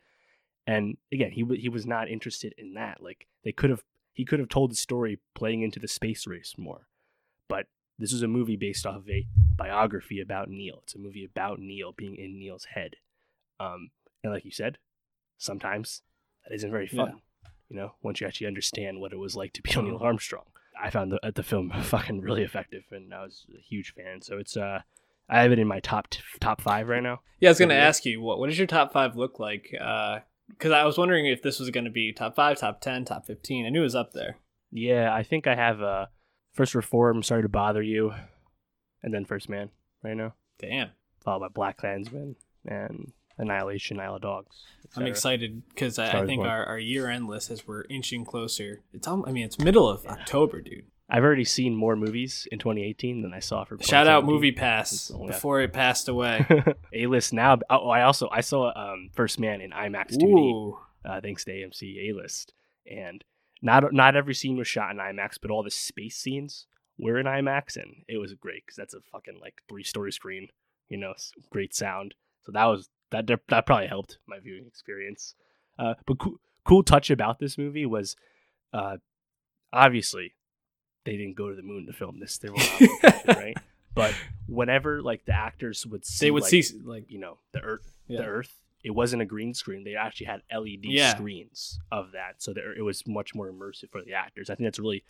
And 0.67 0.97
again, 1.13 1.33
he 1.33 1.43
w- 1.43 1.61
he 1.61 1.69
was 1.69 1.87
not 1.87 2.09
interested 2.09 2.55
in 2.57 2.75
that. 2.75 3.03
Like 3.03 3.27
they 3.45 3.53
could 3.53 3.71
have 3.71 3.85
he 4.13 4.25
could 4.25 4.39
have 4.39 4.49
told 4.49 4.71
the 4.71 4.77
story 4.77 5.21
playing 5.35 5.63
into 5.63 5.79
the 5.81 5.89
space 5.89 6.27
race 6.27 6.55
more. 6.57 6.87
But 7.49 7.67
this 7.99 8.13
is 8.13 8.23
a 8.23 8.29
movie 8.29 8.57
based 8.57 8.87
off 8.87 8.97
of 8.97 9.11
a 9.11 9.27
biography 9.57 10.21
about 10.21 10.49
Neil. 10.49 10.81
It's 10.85 10.95
a 10.95 10.99
movie 10.99 11.25
about 11.25 11.59
Neil 11.59 11.93
being 11.93 12.17
in 12.17 12.39
Neil's 12.39 12.65
head. 12.65 12.97
Um, 13.61 13.91
and 14.23 14.33
like 14.33 14.45
you 14.45 14.51
said, 14.51 14.79
sometimes 15.37 16.03
that 16.49 16.55
isn't 16.55 16.71
very 16.71 16.87
fun. 16.87 17.21
You 17.69 17.77
know, 17.77 17.93
once 18.03 18.21
you 18.21 18.27
actually 18.27 18.47
understand 18.47 19.01
what 19.01 19.13
it 19.13 19.19
was 19.19 19.35
like 19.37 19.53
to 19.55 19.63
be 19.63 19.71
Neil 19.83 19.99
Armstrong. 20.01 20.45
I 20.81 20.91
found 20.91 21.13
the, 21.13 21.33
the 21.35 21.43
film 21.43 21.71
fucking 21.83 22.21
really 22.21 22.43
effective, 22.43 22.85
and 22.91 23.15
I 23.15 23.23
was 23.23 23.47
a 23.57 23.61
huge 23.61 23.95
fan. 23.95 24.23
So 24.23 24.39
it's 24.39 24.57
uh, 24.57 24.81
I 25.29 25.43
have 25.43 25.53
it 25.53 25.59
in 25.59 25.69
my 25.69 25.81
top 25.81 26.11
t- 26.11 26.21
top 26.41 26.61
five 26.61 26.89
right 26.89 27.03
now. 27.03 27.21
Yeah, 27.41 27.49
I 27.49 27.53
was 27.53 27.59
gonna 27.59 27.75
ask 27.75 28.05
you 28.05 28.21
what 28.21 28.39
what 28.39 28.49
does 28.49 28.59
your 28.59 28.67
top 28.67 28.93
five 28.93 29.17
look 29.17 29.39
like? 29.39 29.69
Because 29.71 30.73
I 30.73 30.85
was 30.85 30.99
wondering 30.99 31.27
if 31.27 31.43
this 31.43 31.59
was 31.59 31.71
gonna 31.71 31.91
be 31.91 32.13
top 32.13 32.37
five, 32.37 32.59
top 32.59 32.81
ten, 32.81 33.05
top 33.05 33.27
fifteen. 33.27 33.67
I 33.67 33.71
knew 33.71 33.81
it 33.81 33.85
was 33.85 33.95
up 33.95 34.13
there. 34.13 34.39
Yeah, 34.71 35.15
I 35.15 35.23
think 35.23 35.47
I 35.47 35.55
have 35.55 35.81
uh, 35.81 36.07
First 36.53 36.75
Reform, 36.75 37.23
Sorry 37.23 37.43
to 37.43 37.49
Bother 37.49 37.83
You, 37.83 38.13
and 39.03 39.15
then 39.15 39.25
First 39.25 39.49
Man 39.49 39.71
right 40.03 40.17
now, 40.17 40.35
Damn, 40.59 40.91
followed 41.23 41.41
by 41.41 41.49
Black 41.49 41.77
Klansman 41.79 42.37
and 42.67 43.13
Annihilation, 43.39 44.01
Isle 44.01 44.17
of 44.17 44.23
Dogs. 44.23 44.65
I'm 44.97 45.07
excited 45.07 45.63
because 45.71 45.99
I, 45.99 46.21
I 46.21 46.27
think 46.27 46.45
our, 46.45 46.65
our 46.67 46.79
year 46.79 47.09
end 47.11 47.27
list 47.27 47.51
as 47.51 47.67
we're 47.67 47.85
inching 47.91 48.25
closer. 48.25 48.83
It's 48.93 49.09
al- 49.09 49.25
I 49.27 49.33
mean 49.33 49.45
it's 49.45 49.59
middle 49.59 49.89
of 49.89 50.07
October, 50.07 50.61
dude. 50.61 50.85
I've 51.09 51.23
already 51.23 51.45
seen 51.45 51.75
more 51.75 51.97
movies 51.97 52.49
in 52.51 52.59
2018 52.59 53.23
than 53.23 53.35
I 53.35 53.39
saw 53.39 53.65
for. 53.65 53.77
Shout 53.83 54.07
out 54.07 54.25
Movie 54.25 54.53
Pass 54.53 55.11
before 55.27 55.61
it 55.61 55.73
passed 55.73 56.09
away. 56.09 56.47
A 56.95 57.07
list 57.07 57.33
now. 57.33 57.59
Oh, 57.69 57.89
I 57.91 58.03
also 58.03 58.29
I 58.31 58.41
saw 58.41 58.73
um, 58.75 59.11
First 59.15 59.39
Man 59.39 59.61
in 59.61 59.71
IMAX 59.71 60.17
2D. 60.17 60.77
Uh, 61.05 61.21
thanks 61.21 61.45
to 61.45 61.51
AMC 61.53 62.09
A 62.11 62.15
List. 62.15 62.55
And 62.91 63.23
not 63.61 63.93
not 63.93 64.17
every 64.17 64.35
scene 64.35 64.57
was 64.57 64.69
shot 64.69 64.93
in 64.93 64.99
IMAX, 64.99 65.39
but 65.41 65.51
all 65.51 65.63
the 65.63 65.71
space 65.71 66.17
scenes 66.17 66.67
were 66.99 67.19
in 67.19 67.27
IMAX, 67.27 67.77
and 67.77 68.05
it 68.09 68.19
was 68.19 68.33
great 68.35 68.65
because 68.65 68.77
that's 68.77 68.95
a 68.95 69.01
fucking 69.13 69.39
like 69.41 69.63
three 69.69 69.85
story 69.85 70.13
screen, 70.13 70.49
you 70.89 70.97
know, 70.97 71.15
great 71.51 71.75
sound. 71.75 72.15
So 72.45 72.53
that 72.53 72.67
was 72.67 72.89
that 73.23 73.41
that 73.49 73.67
probably 73.67 73.87
helped 73.87 74.19
my 74.27 74.39
viewing 74.39 74.67
experience. 74.67 75.35
Uh, 75.79 75.95
but 76.07 76.19
cool, 76.19 76.37
cool 76.65 76.83
touch 76.83 77.11
about 77.11 77.39
this 77.39 77.59
movie 77.59 77.87
was, 77.87 78.17
uh, 78.73 78.99
obviously, 79.73 80.35
they 81.05 81.17
didn't 81.17 81.37
go 81.37 81.51
to 81.51 81.57
the 81.57 81.63
moon 81.63 81.87
to 81.87 81.93
film 81.93 82.21
this. 82.21 82.39
They 82.39 82.49
were 82.49 82.57
not, 82.57 83.27
right, 83.37 83.57
but 83.95 84.15
whenever 84.47 85.03
like 85.03 85.25
the 85.25 85.35
actors 85.35 85.87
would 85.87 86.05
see, 86.05 86.27
they 86.27 86.31
would 86.31 86.43
like, 86.43 86.51
see 86.51 86.65
like 86.85 87.11
you 87.11 87.19
know 87.19 87.39
the 87.53 87.61
earth 87.61 87.99
yeah. 88.07 88.19
the 88.19 88.27
earth 88.27 88.55
it 88.83 88.91
wasn't 88.91 89.23
a 89.23 89.25
green 89.25 89.55
screen 89.55 89.83
they 89.85 89.97
actually 89.97 90.27
had 90.27 90.43
led 90.53 90.85
Yeah. 90.85 91.15
screens 91.15 91.81
of 91.91 92.13
that 92.13 92.43
so 92.43 92.53
there, 92.53 92.73
it 92.77 92.83
was 92.83 93.07
much 93.07 93.35
more 93.35 93.51
immersive 93.51 93.91
for 93.91 94.03
the 94.03 94.15
actors 94.15 94.51
i 94.51 94.55
think 94.55 94.67
that's 94.67 94.79
a 94.79 94.83
really 94.83 95.05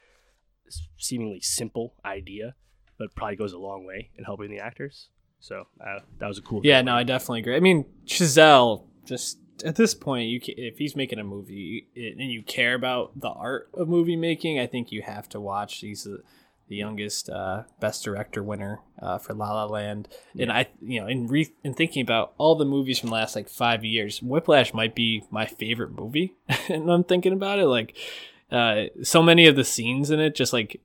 seemingly 0.97 1.41
simple 1.41 1.95
idea 2.05 2.55
but 2.99 3.15
probably 3.15 3.37
goes 3.37 3.53
a 3.53 3.59
long 3.59 3.85
way 3.85 4.11
in 4.17 4.25
helping 4.25 4.51
the 4.51 4.61
actors 4.61 5.09
so 5.45 5.67
uh, 5.79 5.99
that 6.19 6.27
was 6.27 6.39
a 6.39 6.43
cool 6.43 6.63
Yeah, 6.65 6.81
no, 6.81 6.95
I 6.95 7.03
definitely 7.03 7.41
agree. 7.41 7.55
I 7.57 7.61
mean, 7.61 7.85
Chazelle, 8.07 8.85
just 9.05 9.39
at 9.63 9.77
this 9.77 9.93
point, 9.95 10.31
you 10.31 10.41
ca- 10.41 10.55
if 10.57 10.79
he's 10.79 10.97
making 10.97 11.19
a 11.19 11.25
movie 11.25 11.87
and 11.95 12.33
you 12.33 12.43
care 12.43 12.75
about 12.75 13.21
the 13.21 13.29
art 13.29 13.69
of 13.75 13.87
movie 13.87 14.17
making, 14.17 14.59
I 14.59 14.67
think 14.67 14.91
you 14.91 15.03
have 15.03 15.29
to 15.29 15.41
watch. 15.41 15.77
He's 15.81 16.05
the, 16.05 16.23
the 16.69 16.77
youngest 16.77 17.29
uh, 17.29 17.65
best 17.79 18.03
director 18.05 18.43
winner 18.43 18.81
uh, 19.03 19.19
for 19.19 19.35
La 19.35 19.53
La 19.53 19.67
Land, 19.67 20.09
and 20.39 20.51
I, 20.51 20.69
you 20.81 21.03
know, 21.03 21.07
in 21.07 21.29
re- 21.29 21.53
in 21.63 21.75
thinking 21.75 22.01
about 22.01 22.33
all 22.39 22.55
the 22.57 22.65
movies 22.65 22.99
from 22.99 23.11
the 23.11 23.15
last 23.17 23.37
like 23.37 23.51
five 23.51 23.85
years, 23.85 24.23
Whiplash 24.23 24.73
might 24.73 24.95
be 24.95 25.25
my 25.31 25.45
favorite 25.45 25.93
movie. 25.93 26.37
and 26.71 26.91
I'm 26.91 27.05
thinking 27.05 27.35
about 27.35 27.59
it, 27.59 27.67
like 27.67 27.95
uh, 28.51 28.85
so 29.03 29.23
many 29.23 29.47
of 29.47 29.57
the 29.57 29.65
scenes 29.65 30.11
in 30.11 30.21
it 30.21 30.35
just 30.35 30.55
like 30.55 30.81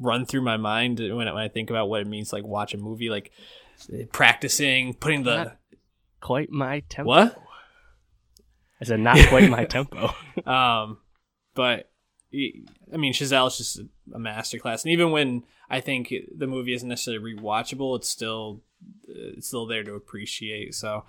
run 0.00 0.24
through 0.24 0.42
my 0.42 0.56
mind 0.56 0.98
when, 0.98 1.28
I- 1.28 1.32
when 1.34 1.42
I 1.42 1.48
think 1.48 1.68
about 1.68 1.90
what 1.90 2.00
it 2.00 2.06
means 2.06 2.30
to, 2.30 2.36
like 2.36 2.44
watch 2.44 2.72
a 2.72 2.78
movie 2.78 3.10
like 3.10 3.30
practicing 4.12 4.94
putting 4.94 5.22
the 5.24 5.36
Not 5.44 5.58
quite 6.20 6.50
my 6.50 6.80
tempo. 6.88 7.08
What? 7.08 7.42
I 8.80 8.84
said 8.84 9.00
not 9.00 9.18
quite 9.28 9.50
my 9.50 9.64
tempo. 9.76 10.14
Um 10.46 10.98
but 11.54 11.90
i 12.92 12.96
mean 12.96 13.12
chazelle's 13.12 13.56
just 13.58 13.78
a 14.14 14.18
masterclass. 14.18 14.84
And 14.84 14.92
even 14.92 15.10
when 15.10 15.44
i 15.70 15.80
think 15.80 16.12
the 16.36 16.46
movie 16.46 16.74
isn't 16.74 16.88
necessarily 16.88 17.34
rewatchable 17.34 17.96
it's 17.96 18.08
still 18.08 18.62
it's 19.08 19.48
still 19.48 19.66
there 19.66 19.82
to 19.84 19.94
appreciate. 19.94 20.74
So 20.74 21.04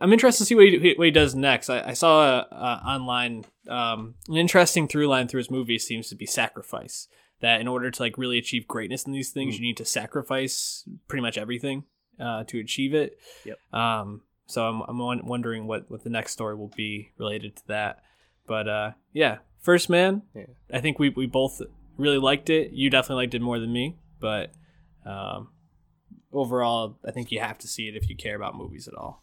i'm 0.00 0.12
interested 0.12 0.42
to 0.42 0.46
see 0.46 0.54
what 0.54 0.64
he, 0.66 0.94
what 0.96 1.04
he 1.06 1.10
does 1.10 1.34
next. 1.34 1.70
I, 1.70 1.90
I 1.90 1.92
saw 1.94 2.20
uh, 2.22 2.44
uh, 2.52 2.80
online 2.84 3.44
um, 3.68 4.14
an 4.28 4.36
interesting 4.36 4.88
through 4.88 5.06
line 5.06 5.28
through 5.28 5.38
his 5.38 5.50
movie 5.50 5.78
seems 5.78 6.08
to 6.08 6.16
be 6.16 6.26
sacrifice. 6.26 7.08
That 7.40 7.60
in 7.60 7.68
order 7.68 7.88
to 7.90 8.02
like 8.02 8.18
really 8.18 8.38
achieve 8.38 8.66
greatness 8.66 9.04
in 9.04 9.12
these 9.12 9.30
things 9.30 9.54
Mm. 9.54 9.58
you 9.58 9.64
need 9.66 9.76
to 9.76 9.84
sacrifice 9.84 10.82
pretty 11.06 11.22
much 11.22 11.38
everything 11.38 11.84
uh, 12.20 12.44
to 12.44 12.58
achieve 12.58 12.94
it 12.94 13.18
Yep. 13.44 13.58
um, 13.72 14.22
so 14.46 14.66
I'm, 14.66 14.82
I'm 14.88 15.26
wondering 15.26 15.66
what, 15.66 15.90
what 15.90 16.04
the 16.04 16.10
next 16.10 16.32
story 16.32 16.54
will 16.56 16.72
be 16.76 17.10
related 17.18 17.56
to 17.56 17.62
that. 17.68 18.02
But 18.46 18.66
uh, 18.68 18.92
yeah, 19.12 19.38
First 19.60 19.90
Man, 19.90 20.22
Yeah. 20.34 20.44
I 20.72 20.80
think 20.80 20.98
we, 20.98 21.10
we 21.10 21.26
both 21.26 21.60
really 21.98 22.16
liked 22.18 22.48
it. 22.48 22.70
You 22.72 22.88
definitely 22.88 23.24
liked 23.24 23.34
it 23.34 23.42
more 23.42 23.58
than 23.58 23.72
me. 23.72 23.96
But 24.20 24.52
um, 25.04 25.48
overall, 26.32 26.96
I 27.06 27.10
think 27.10 27.30
you 27.30 27.40
have 27.40 27.58
to 27.58 27.68
see 27.68 27.88
it 27.88 27.94
if 27.96 28.08
you 28.08 28.16
care 28.16 28.36
about 28.36 28.56
movies 28.56 28.88
at 28.88 28.94
all. 28.94 29.22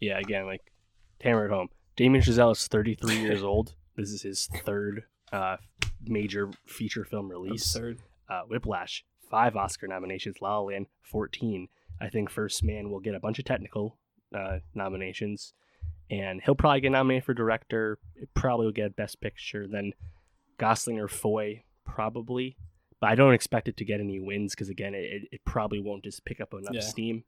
yeah 0.00 0.18
again 0.18 0.46
like 0.46 0.72
hammer 1.20 1.46
it 1.46 1.50
home 1.50 1.68
damien 1.96 2.22
chazelle 2.24 2.52
is 2.52 2.66
33 2.66 3.16
years 3.20 3.42
old 3.42 3.74
this 3.96 4.10
is 4.10 4.22
his 4.22 4.48
third 4.64 5.04
uh, 5.32 5.56
major 6.04 6.50
feature 6.66 7.04
film 7.04 7.28
release 7.28 7.62
Absurd. 7.74 7.98
uh, 8.28 8.42
Whiplash, 8.48 9.04
five 9.32 9.56
Oscar 9.56 9.88
nominations, 9.88 10.36
La 10.40 10.58
La 10.58 10.66
Land, 10.66 10.86
14. 11.02 11.66
I 12.00 12.08
think 12.08 12.30
First 12.30 12.62
Man 12.62 12.90
will 12.90 13.00
get 13.00 13.14
a 13.16 13.20
bunch 13.20 13.38
of 13.40 13.44
technical 13.46 13.98
uh, 14.36 14.58
nominations, 14.74 15.54
and 16.10 16.40
he'll 16.44 16.54
probably 16.54 16.80
get 16.82 16.92
nominated 16.92 17.24
for 17.24 17.34
director. 17.34 17.98
It 18.14 18.28
probably 18.34 18.66
will 18.66 18.72
get 18.72 18.94
Best 18.94 19.20
Picture. 19.20 19.66
Then 19.66 19.92
Gosling 20.58 20.98
or 21.00 21.08
Foy, 21.08 21.64
probably. 21.84 22.56
But 23.00 23.10
I 23.10 23.14
don't 23.16 23.34
expect 23.34 23.66
it 23.68 23.76
to 23.78 23.84
get 23.84 24.00
any 24.00 24.20
wins 24.20 24.54
because, 24.54 24.68
again, 24.68 24.94
it, 24.94 25.04
it- 25.04 25.28
it 25.32 25.40
probably 25.44 25.80
won't 25.80 26.04
just 26.04 26.24
pick 26.24 26.40
up 26.40 26.52
enough 26.52 26.74
Yeah. 26.74 26.80
steam, 26.80 27.24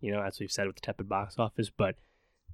you 0.00 0.12
know, 0.12 0.22
as 0.22 0.38
we've 0.40 0.50
said 0.52 0.66
with 0.66 0.76
the 0.76 0.80
tepid 0.82 1.08
box 1.08 1.34
office. 1.38 1.68
But 1.68 1.96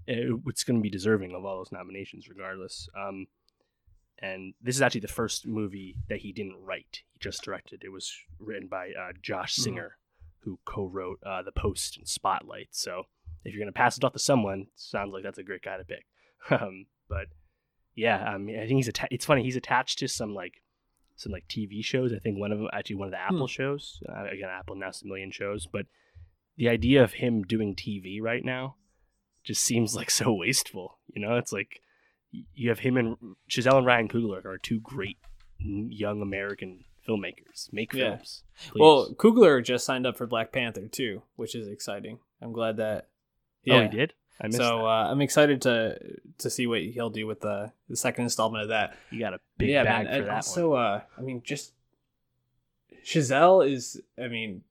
it, 0.06 0.34
it's 0.46 0.64
going 0.64 0.78
to 0.78 0.82
be 0.82 0.90
deserving 0.90 1.32
of 1.34 1.44
all 1.44 1.58
those 1.58 1.70
nominations 1.72 2.28
regardless. 2.28 2.88
Um, 2.98 3.26
and 4.20 4.54
this 4.62 4.74
is 4.76 4.82
actually 4.82 5.00
the 5.02 5.08
first 5.08 5.46
movie 5.46 5.96
that 6.08 6.18
he 6.18 6.32
didn't 6.32 6.56
write. 6.62 7.02
He 7.12 7.18
just 7.20 7.42
directed. 7.42 7.82
It 7.84 7.90
was 7.90 8.12
written 8.38 8.68
by 8.68 8.88
uh, 8.90 9.12
Josh 9.22 9.56
Mhm. 9.56 9.62
Singer, 9.62 9.98
who 10.40 10.58
co-wrote 10.64 11.18
uh, 11.24 11.42
The 11.42 11.52
Post 11.52 11.96
and 11.98 12.08
Spotlight. 12.08 12.68
So 12.70 13.04
if 13.44 13.52
you're 13.54 13.62
gonna 13.62 13.72
pass 13.72 13.96
it 13.96 14.04
off 14.04 14.12
to 14.14 14.18
someone, 14.18 14.66
sounds 14.74 15.12
like 15.12 15.22
that's 15.22 15.38
a 15.38 15.42
great 15.42 15.62
guy 15.62 15.76
to 15.76 15.84
pick. 15.84 16.06
um, 16.50 16.86
but 17.08 17.26
yeah, 17.94 18.24
I 18.24 18.38
mean, 18.38 18.56
I 18.56 18.66
think 18.66 18.76
he's 18.78 18.88
atta- 18.88 19.08
It's 19.10 19.24
funny. 19.26 19.42
He's 19.42 19.56
attached 19.56 19.98
to 20.00 20.08
some 20.08 20.34
like 20.34 20.62
some 21.16 21.32
like 21.32 21.48
TV 21.48 21.82
shows. 21.84 22.12
I 22.12 22.18
think 22.18 22.38
one 22.38 22.52
of 22.52 22.58
them 22.58 22.68
actually 22.72 22.96
one 22.96 23.08
of 23.08 23.12
the 23.12 23.20
Apple 23.20 23.46
shows. 23.46 24.00
Uh, 24.08 24.24
again, 24.30 24.48
Apple 24.50 24.76
now 24.76 24.86
has 24.86 25.02
a 25.02 25.06
million 25.06 25.30
shows, 25.30 25.66
but 25.66 25.86
the 26.56 26.68
idea 26.68 27.02
of 27.02 27.14
him 27.14 27.42
doing 27.42 27.74
TV 27.74 28.20
right 28.20 28.44
now 28.44 28.76
just 29.44 29.62
seems 29.64 29.94
like 29.96 30.10
so 30.10 30.32
wasteful. 30.34 30.98
You 31.08 31.22
know, 31.22 31.36
it's 31.36 31.52
like 31.52 31.80
you 32.54 32.68
have 32.68 32.80
him 32.80 32.96
and 32.96 33.16
Chazelle 33.50 33.78
and 33.78 33.86
Ryan 33.86 34.08
Coogler 34.08 34.44
are 34.44 34.58
two 34.58 34.80
great 34.80 35.18
young 35.58 36.20
American 36.22 36.84
filmmakers. 37.06 37.72
Make 37.72 37.92
Yeah. 37.92 38.16
films. 38.16 38.42
please. 38.68 38.80
Well, 38.80 39.14
Coogler 39.14 39.62
just 39.64 39.84
signed 39.84 40.06
up 40.06 40.16
for 40.16 40.26
Black 40.26 40.52
Panther 40.52 40.88
too, 40.88 41.22
which 41.36 41.54
is 41.54 41.68
exciting. 41.68 42.18
I'm 42.42 42.52
glad 42.52 42.76
that. 42.78 43.08
oh, 43.70 43.82
he 43.82 43.88
did. 43.88 44.12
I 44.40 44.48
missed 44.48 44.58
So 44.58 44.78
that. 44.78 44.84
uh, 44.84 45.10
I'm 45.10 45.20
excited 45.22 45.62
to 45.62 45.98
to 46.38 46.50
see 46.50 46.66
what 46.66 46.82
he'll 46.82 47.08
do 47.10 47.26
with 47.26 47.40
the, 47.40 47.72
the 47.88 47.96
second 47.96 48.24
installment 48.24 48.62
of 48.64 48.68
that. 48.68 48.96
You 49.10 49.18
got 49.20 49.32
a 49.34 49.40
big 49.56 49.70
yeah, 49.70 49.84
bag 49.84 50.04
man. 50.04 50.12
for 50.12 50.18
and 50.20 50.26
that 50.28 50.34
also, 50.34 50.70
one. 50.70 50.82
uh, 50.82 51.00
I 51.16 51.20
mean, 51.22 51.40
just 51.44 51.72
Chazelle 53.04 53.66
is. 53.66 54.00
I 54.22 54.28
mean, 54.28 54.62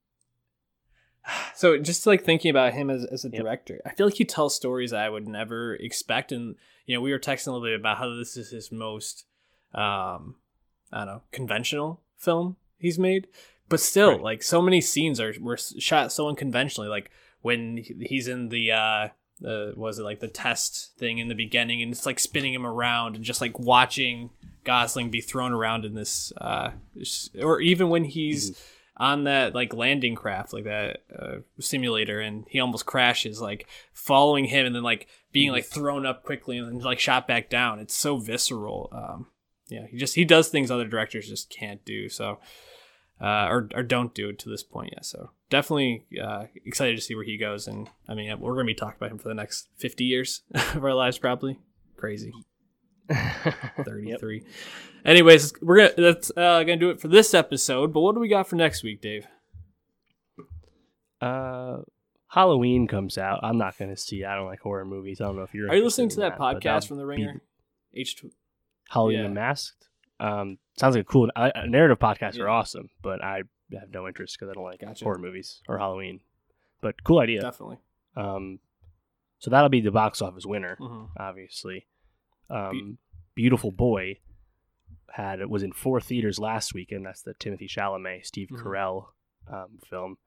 so 1.55 1.78
just 1.78 2.05
like 2.05 2.24
thinking 2.24 2.51
about 2.51 2.74
him 2.74 2.89
as 2.89 3.05
as 3.05 3.26
a 3.26 3.30
Yep. 3.30 3.41
director, 3.41 3.82
I 3.86 3.93
feel 3.95 4.07
like 4.07 4.16
he 4.18 4.26
tells 4.26 4.55
stories 4.55 4.93
I 4.93 5.09
would 5.09 5.28
never 5.28 5.76
expect. 5.76 6.32
And 6.32 6.55
you 6.86 6.95
know, 6.95 7.01
we 7.01 7.11
were 7.11 7.19
texting 7.19 7.47
a 7.47 7.51
little 7.51 7.65
bit 7.67 7.79
about 7.79 7.97
how 7.97 8.13
this 8.15 8.38
is 8.38 8.51
his 8.51 8.71
most, 8.71 9.25
um, 9.73 10.36
I 10.91 10.99
don't 10.99 11.07
know, 11.07 11.21
conventional 11.31 12.01
film 12.17 12.55
he's 12.77 12.99
made. 12.99 13.27
But 13.67 13.79
still, 13.79 14.11
Right. 14.11 14.21
like 14.21 14.43
so 14.43 14.61
many 14.61 14.79
scenes 14.81 15.19
are 15.19 15.33
were 15.39 15.57
shot 15.57 16.11
so 16.11 16.27
unconventionally. 16.29 16.88
Like 16.89 17.09
when 17.41 17.77
he's 18.01 18.27
in 18.27 18.49
the 18.49 18.71
uh 18.71 19.07
the 19.41 19.73
was 19.75 19.99
it 19.99 20.03
like 20.03 20.19
the 20.19 20.27
test 20.27 20.95
thing 20.97 21.17
in 21.17 21.27
the 21.27 21.36
beginning 21.36 21.81
and 21.81 21.91
it's 21.91 22.05
like 22.05 22.19
spinning 22.19 22.53
him 22.53 22.65
around 22.65 23.15
and 23.15 23.25
just 23.25 23.41
like 23.41 23.57
watching 23.59 24.29
Gosling 24.63 25.09
be 25.09 25.19
thrown 25.19 25.51
around 25.51 25.83
in 25.83 25.93
this 25.93 26.31
uh 26.39 26.71
or 27.41 27.59
even 27.59 27.89
when 27.89 28.05
he's 28.05 28.57
on 28.97 29.25
that 29.25 29.53
like 29.53 29.73
landing 29.73 30.15
craft, 30.15 30.53
like 30.53 30.63
that 30.65 31.03
uh, 31.17 31.37
simulator, 31.59 32.19
and 32.19 32.45
he 32.49 32.59
almost 32.59 32.85
crashes, 32.85 33.41
like 33.41 33.67
following 33.93 34.45
him, 34.45 34.65
and 34.65 34.75
then 34.75 34.83
like 34.83 35.07
being 35.31 35.51
like 35.51 35.65
thrown 35.65 36.05
up 36.05 36.23
quickly 36.23 36.57
and 36.57 36.67
then 36.67 36.79
like 36.79 36.99
shot 36.99 37.27
back 37.27 37.49
down. 37.49 37.79
It's 37.79 37.95
so 37.95 38.17
visceral. 38.17 38.89
Um, 38.91 39.27
yeah, 39.67 39.87
he 39.87 39.97
just 39.97 40.15
he 40.15 40.25
does 40.25 40.47
things 40.49 40.71
other 40.71 40.87
directors 40.87 41.27
just 41.27 41.49
can't 41.49 41.83
do. 41.85 42.09
So. 42.09 42.39
Uh, 43.21 43.47
or, 43.47 43.69
or 43.73 43.81
don't 43.81 44.13
do 44.13 44.27
it 44.27 44.37
to 44.37 44.49
this 44.49 44.61
point 44.61 44.91
yet. 44.91 45.05
So 45.05 45.29
definitely 45.49 46.05
uh, 46.21 46.47
excited 46.65 46.97
to 46.97 47.01
see 47.01 47.15
where 47.15 47.23
he 47.23 47.37
goes. 47.37 47.65
And 47.65 47.89
I 48.09 48.13
mean, 48.13 48.27
we're 48.41 48.55
going 48.55 48.65
to 48.65 48.73
be 48.73 48.75
talking 48.75 48.97
about 48.97 49.09
him 49.09 49.19
for 49.19 49.29
the 49.29 49.33
next 49.33 49.69
50 49.77 50.03
years 50.03 50.41
of 50.53 50.83
our 50.83 50.93
lives, 50.93 51.17
probably. 51.17 51.57
Crazy. 51.95 52.33
33. 53.83 54.37
Yep. 54.37 54.43
Anyways, 55.05 55.53
we're 55.61 55.77
gonna 55.77 55.93
that's 55.97 56.31
uh, 56.31 56.63
gonna 56.63 56.77
do 56.77 56.89
it 56.89 56.99
for 56.99 57.07
this 57.07 57.33
episode. 57.33 57.93
But 57.93 58.01
what 58.01 58.15
do 58.15 58.21
we 58.21 58.27
got 58.27 58.47
for 58.47 58.55
next 58.55 58.83
week, 58.83 59.01
Dave? 59.01 59.27
Uh, 61.21 61.77
Halloween 62.27 62.87
comes 62.87 63.17
out. 63.17 63.39
I'm 63.43 63.57
not 63.57 63.77
gonna 63.77 63.97
see. 63.97 64.23
I 64.23 64.35
don't 64.35 64.47
like 64.47 64.61
horror 64.61 64.85
movies. 64.85 65.21
I 65.21 65.25
don't 65.25 65.35
know 65.35 65.43
if 65.43 65.53
you're. 65.53 65.69
Are 65.69 65.75
you 65.75 65.83
listening 65.83 66.09
to 66.09 66.21
that, 66.21 66.37
that 66.37 66.39
podcast 66.39 66.87
from 66.87 66.97
The 66.97 67.05
Ringer? 67.05 67.41
H. 67.93 68.25
Halloween 68.89 69.19
yeah. 69.19 69.25
Unmasked. 69.25 69.87
Um, 70.19 70.57
sounds 70.77 70.95
like 70.95 71.05
a 71.05 71.07
cool 71.07 71.29
uh, 71.35 71.51
narrative 71.67 71.99
podcasts 71.99 72.37
yeah. 72.37 72.43
are 72.43 72.49
awesome, 72.49 72.89
but 73.01 73.23
I 73.23 73.43
have 73.79 73.91
no 73.91 74.07
interest 74.07 74.37
because 74.37 74.51
I 74.51 74.53
don't 74.53 74.63
like 74.63 74.81
gotcha. 74.81 75.03
horror 75.03 75.19
movies 75.19 75.61
or 75.67 75.77
Halloween. 75.77 76.21
But 76.81 77.03
cool 77.03 77.19
idea, 77.19 77.41
definitely. 77.41 77.77
Um, 78.15 78.59
so 79.39 79.51
that'll 79.51 79.69
be 79.69 79.81
the 79.81 79.91
box 79.91 80.21
office 80.21 80.45
winner, 80.45 80.77
mm-hmm. 80.79 81.05
obviously. 81.17 81.87
Um, 82.49 82.71
Be- 82.71 82.97
Beautiful 83.35 83.71
Boy 83.71 84.19
had 85.11 85.39
it 85.39 85.49
was 85.49 85.63
in 85.63 85.71
four 85.71 86.01
theaters 86.01 86.39
last 86.39 86.73
weekend. 86.73 87.05
That's 87.05 87.21
the 87.21 87.33
Timothy 87.35 87.67
Chalamet, 87.67 88.25
Steve 88.25 88.49
mm-hmm. 88.51 88.67
Carell 88.67 89.05
um, 89.51 89.79
film, 89.89 90.17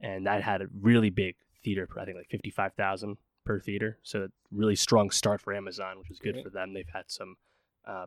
and 0.00 0.26
that 0.26 0.42
had 0.42 0.62
a 0.62 0.66
really 0.80 1.10
big 1.10 1.36
theater. 1.62 1.88
I 2.00 2.04
think 2.04 2.16
like 2.16 2.30
fifty 2.30 2.50
five 2.50 2.74
thousand 2.74 3.18
per 3.44 3.60
theater. 3.60 3.98
So 4.02 4.28
really 4.50 4.76
strong 4.76 5.10
start 5.10 5.40
for 5.40 5.54
Amazon, 5.54 5.98
which 5.98 6.10
is 6.10 6.18
good 6.18 6.34
Great. 6.34 6.44
for 6.44 6.50
them. 6.50 6.72
They've 6.72 6.86
had 6.92 7.04
some 7.08 7.36
uh, 7.86 8.06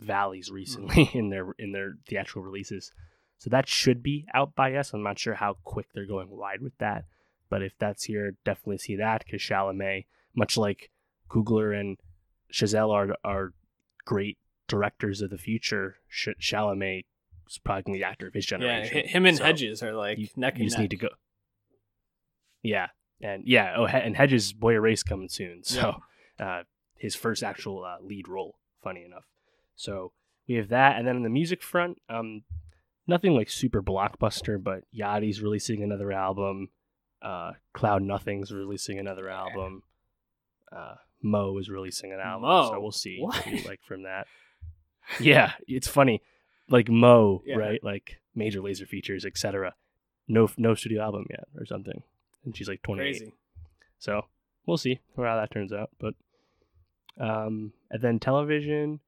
valleys 0.00 0.46
mm-hmm. 0.48 0.56
recently 0.56 1.06
mm-hmm. 1.06 1.18
in 1.18 1.30
their 1.30 1.46
in 1.58 1.72
their 1.72 1.94
theatrical 2.08 2.42
releases. 2.42 2.92
So 3.38 3.50
that 3.50 3.68
should 3.68 4.02
be 4.02 4.26
out 4.34 4.54
by 4.54 4.74
us. 4.74 4.92
I'm 4.92 5.02
not 5.02 5.18
sure 5.18 5.34
how 5.34 5.56
quick 5.64 5.86
they're 5.92 6.06
going 6.06 6.30
wide 6.30 6.60
with 6.60 6.76
that, 6.78 7.06
but 7.50 7.62
if 7.62 7.72
that's 7.78 8.04
here, 8.04 8.36
definitely 8.44 8.78
see 8.78 8.96
that 8.96 9.24
because 9.24 9.40
Chalamet, 9.40 10.06
much 10.34 10.56
like 10.56 10.90
Coogler 11.28 11.78
and 11.78 11.98
Chazelle 12.52 12.90
are 12.92 13.16
are 13.24 13.52
great 14.04 14.38
directors 14.68 15.20
of 15.20 15.30
the 15.30 15.38
future, 15.38 15.96
Sh- 16.08 16.28
Chalamet 16.40 17.04
is 17.48 17.58
probably 17.58 17.94
the 17.94 18.04
actor 18.04 18.26
of 18.26 18.34
his 18.34 18.46
generation. 18.46 18.98
Yeah, 18.98 19.06
him 19.06 19.26
and 19.26 19.36
so 19.36 19.44
Hedges 19.44 19.82
are 19.82 19.92
like 19.92 20.18
you, 20.18 20.28
neck 20.36 20.58
you 20.58 20.64
just 20.64 20.76
neck. 20.76 20.82
need 20.82 20.90
to 20.90 20.96
go. 20.96 21.08
Yeah, 22.62 22.88
and 23.20 23.42
yeah, 23.46 23.74
oh, 23.76 23.86
and 23.86 24.16
Hedges 24.16 24.52
Boy 24.52 24.74
Erased 24.74 25.06
coming 25.06 25.28
soon, 25.28 25.62
so 25.64 26.00
yeah. 26.38 26.46
uh, 26.46 26.62
his 26.96 27.14
first 27.14 27.42
actual 27.42 27.84
uh, 27.84 27.96
lead 28.00 28.28
role. 28.28 28.56
Funny 28.82 29.04
enough, 29.04 29.24
so 29.76 30.12
we 30.48 30.56
have 30.56 30.68
that, 30.68 30.96
and 30.96 31.06
then 31.06 31.16
on 31.16 31.22
the 31.22 31.30
music 31.30 31.62
front, 31.62 32.00
um, 32.08 32.42
nothing 33.06 33.34
like 33.34 33.48
super 33.48 33.82
blockbuster, 33.82 34.62
but 34.62 34.82
Yachty's 34.96 35.40
releasing 35.40 35.82
another 35.82 36.10
album. 36.12 36.70
Uh, 37.20 37.52
Cloud 37.72 38.02
Nothing's 38.02 38.52
releasing 38.52 38.98
another 38.98 39.28
album. 39.28 39.84
Uh, 40.74 40.94
Mo 41.22 41.58
is 41.58 41.68
releasing 41.68 42.12
an 42.12 42.20
album, 42.20 42.48
Mo? 42.48 42.70
so 42.70 42.80
we'll 42.80 42.92
see 42.92 43.18
what? 43.20 43.46
like 43.66 43.80
from 43.86 44.04
that. 44.04 44.26
yeah, 45.20 45.52
it's 45.66 45.88
funny. 45.88 46.22
Like 46.68 46.88
Mo, 46.88 47.42
yeah. 47.44 47.56
right? 47.56 47.82
Like 47.82 48.20
Major 48.34 48.60
Lazer 48.60 48.86
features, 48.86 49.24
etc. 49.24 49.74
No, 50.28 50.48
no 50.56 50.74
studio 50.74 51.02
album 51.02 51.26
yet, 51.30 51.44
or 51.58 51.66
something. 51.66 52.02
And 52.44 52.56
she's 52.56 52.68
like 52.68 52.82
28. 52.82 53.04
Crazy. 53.04 53.34
So 53.98 54.22
we'll 54.66 54.76
see 54.76 55.00
how 55.16 55.36
that 55.36 55.50
turns 55.50 55.72
out. 55.72 55.90
But 55.98 56.14
um, 57.18 57.72
and 57.90 58.02
then 58.02 58.18
television. 58.18 59.00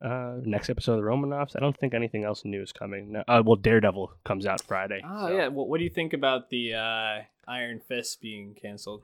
Uh, 0.00 0.36
next 0.44 0.70
episode 0.70 0.92
of 0.92 0.98
the 0.98 1.02
Romanoffs. 1.02 1.56
I 1.56 1.58
don't 1.58 1.76
think 1.76 1.92
anything 1.92 2.22
else 2.22 2.44
new 2.44 2.62
is 2.62 2.70
coming. 2.70 3.10
No, 3.10 3.24
uh, 3.26 3.42
well, 3.44 3.56
Daredevil 3.56 4.12
comes 4.24 4.46
out 4.46 4.62
Friday. 4.62 5.02
Oh 5.04 5.26
so. 5.26 5.36
yeah. 5.36 5.48
Well, 5.48 5.66
what 5.66 5.78
do 5.78 5.84
you 5.84 5.90
think 5.90 6.12
about 6.12 6.50
the 6.50 6.74
uh, 6.74 7.22
Iron 7.48 7.80
Fist 7.80 8.20
being 8.20 8.54
canceled? 8.54 9.02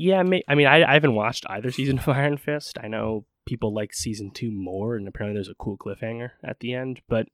Yeah, 0.00 0.18
I 0.18 0.54
mean, 0.54 0.66
I, 0.66 0.82
I 0.82 0.94
haven't 0.94 1.14
watched 1.14 1.44
either 1.50 1.70
season 1.70 1.98
of 1.98 2.08
Iron 2.08 2.38
Fist. 2.38 2.78
I 2.82 2.88
know 2.88 3.26
people 3.46 3.74
like 3.74 3.92
season 3.92 4.30
two 4.30 4.50
more, 4.50 4.96
and 4.96 5.06
apparently 5.06 5.36
there's 5.36 5.50
a 5.50 5.54
cool 5.54 5.76
cliffhanger 5.76 6.30
at 6.42 6.60
the 6.60 6.72
end, 6.72 7.02
but 7.06 7.26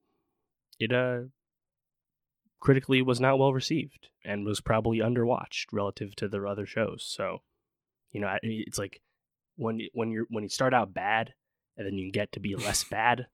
it 0.80 0.92
uh 0.92 1.20
critically 2.58 3.02
was 3.02 3.20
not 3.20 3.38
well 3.38 3.52
received 3.52 4.08
and 4.24 4.44
was 4.44 4.60
probably 4.60 4.98
underwatched 4.98 5.66
relative 5.72 6.16
to 6.16 6.26
the 6.26 6.42
other 6.44 6.66
shows. 6.66 7.04
So, 7.06 7.38
you 8.10 8.20
know, 8.20 8.36
it's 8.42 8.78
like 8.78 9.00
when 9.56 9.80
when 9.92 10.10
you're 10.10 10.26
when 10.28 10.42
you 10.42 10.48
start 10.50 10.74
out 10.74 10.92
bad 10.92 11.34
and 11.76 11.86
then 11.86 11.94
you 11.94 12.10
get 12.10 12.32
to 12.32 12.40
be 12.40 12.56
less 12.56 12.82
bad, 12.90 13.28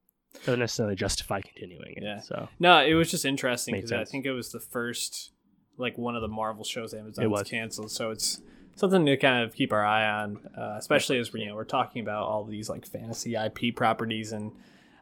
doesn't 0.45 0.61
necessarily 0.61 0.95
justify 0.95 1.41
continuing 1.41 1.95
it. 1.97 2.03
Yeah. 2.03 2.21
So 2.21 2.49
no, 2.61 2.85
it 2.85 2.95
was 2.95 3.11
just 3.11 3.25
interesting 3.25 3.75
because 3.75 3.93
I 3.93 4.05
think 4.05 4.27
it 4.27 4.33
was 4.33 4.53
the 4.53 4.61
first 4.61 5.31
like 5.79 5.97
one 5.97 6.17
of 6.17 6.21
the 6.21 6.29
Marvel 6.29 6.65
shows 6.65 6.93
Amazon 6.93 7.31
was 7.31 7.45
canceled. 7.45 7.91
So 7.91 8.11
it's 8.11 8.43
something 8.83 9.07
to 9.07 9.17
kind 9.17 9.45
of 9.45 9.55
keep 9.55 9.73
our 9.73 9.85
eye 9.85 10.23
on, 10.23 10.39
uh, 10.59 10.75
especially 10.77 11.17
as 11.19 11.33
you 11.33 11.47
know 11.47 11.55
we're 11.55 11.63
talking 11.63 12.03
about 12.03 12.25
all 12.25 12.45
these 12.45 12.69
like 12.69 12.85
fantasy 12.85 13.37
IP 13.37 13.77
properties, 13.77 14.33
and 14.33 14.51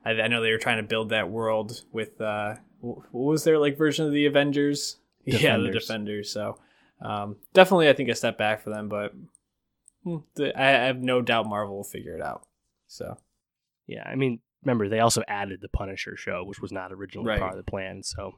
I, 0.05 0.11
I 0.11 0.29
know 0.29 0.43
they 0.43 0.53
were 0.53 0.59
trying 0.59 0.77
to 0.77 0.83
build 0.83 1.09
that 1.09 1.31
world 1.31 1.83
with 1.91 2.21
uh, 2.21 2.57
what 2.81 3.11
was 3.13 3.45
their 3.45 3.59
like 3.59 3.79
version 3.79 4.07
of 4.07 4.13
the 4.13 4.27
Avengers? 4.27 4.99
Defenders. 5.25 5.43
Yeah, 5.43 5.57
the 5.57 5.71
Defenders. 5.71 6.31
So 6.31 6.59
um, 7.01 7.37
definitely, 7.55 7.89
I 7.89 7.95
think 7.95 8.11
a 8.11 8.15
step 8.15 8.37
back 8.37 8.61
for 8.63 8.69
them, 8.69 8.91
but 8.91 9.15
hmm, 10.05 10.17
I, 10.39 10.53
I 10.69 10.87
have 10.87 10.99
no 10.99 11.23
doubt 11.23 11.49
Marvel 11.49 11.77
will 11.77 11.85
figure 11.85 12.15
it 12.15 12.23
out. 12.23 12.47
So 12.87 13.17
yeah, 13.87 14.07
I 14.07 14.15
mean, 14.15 14.41
remember 14.63 14.91
they 14.91 15.01
also 15.01 15.23
added 15.27 15.61
the 15.63 15.69
Punisher 15.71 16.19
show, 16.19 16.45
which 16.45 16.61
was 16.61 16.71
not 16.71 16.93
originally 16.93 17.29
right. 17.29 17.41
part 17.41 17.53
of 17.53 17.57
the 17.57 17.71
plan. 17.71 18.03
So 18.03 18.33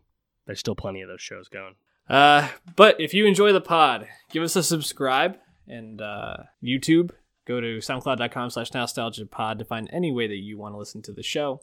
there's 0.46 0.60
still 0.60 0.76
plenty 0.76 1.02
of 1.02 1.08
those 1.08 1.20
shows 1.20 1.48
going. 1.48 1.74
Uh, 2.08 2.48
but 2.76 3.00
if 3.00 3.14
you 3.14 3.26
enjoy 3.26 3.52
the 3.52 3.60
pod, 3.60 4.08
give 4.30 4.42
us 4.42 4.56
a 4.56 4.62
subscribe 4.62 5.36
and 5.66 6.00
uh, 6.00 6.36
YouTube. 6.62 7.10
Go 7.46 7.60
to 7.60 7.78
soundcloud.com 7.78 8.50
slash 8.50 8.72
nostalgia 8.72 9.26
pod 9.26 9.58
to 9.58 9.64
find 9.64 9.88
any 9.92 10.12
way 10.12 10.26
that 10.26 10.36
you 10.36 10.58
want 10.58 10.74
to 10.74 10.78
listen 10.78 11.02
to 11.02 11.12
the 11.12 11.22
show. 11.22 11.62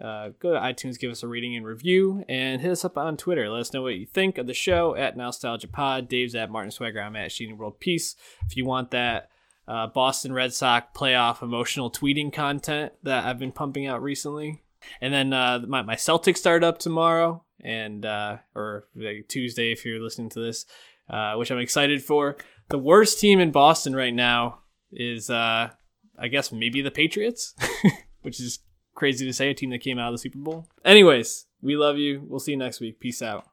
Uh, 0.00 0.28
go 0.40 0.52
to 0.52 0.60
iTunes, 0.60 0.98
give 0.98 1.10
us 1.10 1.22
a 1.22 1.28
rating 1.28 1.56
and 1.56 1.64
review, 1.64 2.22
and 2.28 2.60
hit 2.60 2.70
us 2.70 2.84
up 2.84 2.98
on 2.98 3.16
Twitter. 3.16 3.48
Let 3.48 3.60
us 3.60 3.72
know 3.72 3.82
what 3.82 3.94
you 3.94 4.04
think 4.04 4.36
of 4.36 4.46
the 4.46 4.52
show 4.52 4.94
at 4.94 5.16
Nostalgia 5.16 5.68
Pod. 5.68 6.08
Dave's 6.08 6.34
at 6.34 6.50
Martin 6.50 6.70
Swagger. 6.70 7.00
I'm 7.00 7.16
at 7.16 7.32
Sheen 7.32 7.56
World 7.56 7.80
Peace. 7.80 8.14
If 8.46 8.58
you 8.58 8.66
want 8.66 8.90
that 8.90 9.30
uh, 9.66 9.86
Boston 9.86 10.34
Red 10.34 10.52
Sox 10.52 10.86
playoff 10.94 11.42
emotional 11.42 11.90
tweeting 11.90 12.30
content 12.30 12.92
that 13.04 13.24
I've 13.24 13.38
been 13.38 13.52
pumping 13.52 13.86
out 13.86 14.02
recently, 14.02 14.62
and 15.00 15.14
then 15.14 15.32
uh, 15.32 15.60
my 15.66 15.80
my 15.80 15.96
Celtics 15.96 16.38
start 16.38 16.62
up 16.62 16.78
tomorrow 16.78 17.42
and 17.62 18.04
uh, 18.04 18.38
or 18.54 18.88
like 18.94 19.26
Tuesday 19.28 19.72
if 19.72 19.84
you're 19.84 20.02
listening 20.02 20.30
to 20.30 20.40
this, 20.40 20.66
uh, 21.10 21.34
which 21.34 21.50
I'm 21.50 21.58
excited 21.58 22.02
for. 22.02 22.36
The 22.68 22.78
worst 22.78 23.20
team 23.20 23.40
in 23.40 23.52
Boston 23.52 23.94
right 23.94 24.14
now 24.14 24.60
is, 24.92 25.30
uh, 25.30 25.70
I 26.18 26.28
guess, 26.28 26.52
maybe 26.52 26.82
the 26.82 26.90
Patriots, 26.90 27.54
which 28.22 28.40
is 28.40 28.60
crazy 28.94 29.26
to 29.26 29.32
say. 29.32 29.50
A 29.50 29.54
team 29.54 29.70
that 29.70 29.80
came 29.80 29.98
out 29.98 30.08
of 30.08 30.14
the 30.14 30.18
Super 30.18 30.38
Bowl. 30.38 30.66
Anyways, 30.84 31.46
we 31.62 31.76
love 31.76 31.98
you. 31.98 32.24
We'll 32.26 32.40
see 32.40 32.52
you 32.52 32.58
next 32.58 32.80
week. 32.80 33.00
Peace 33.00 33.22
out. 33.22 33.46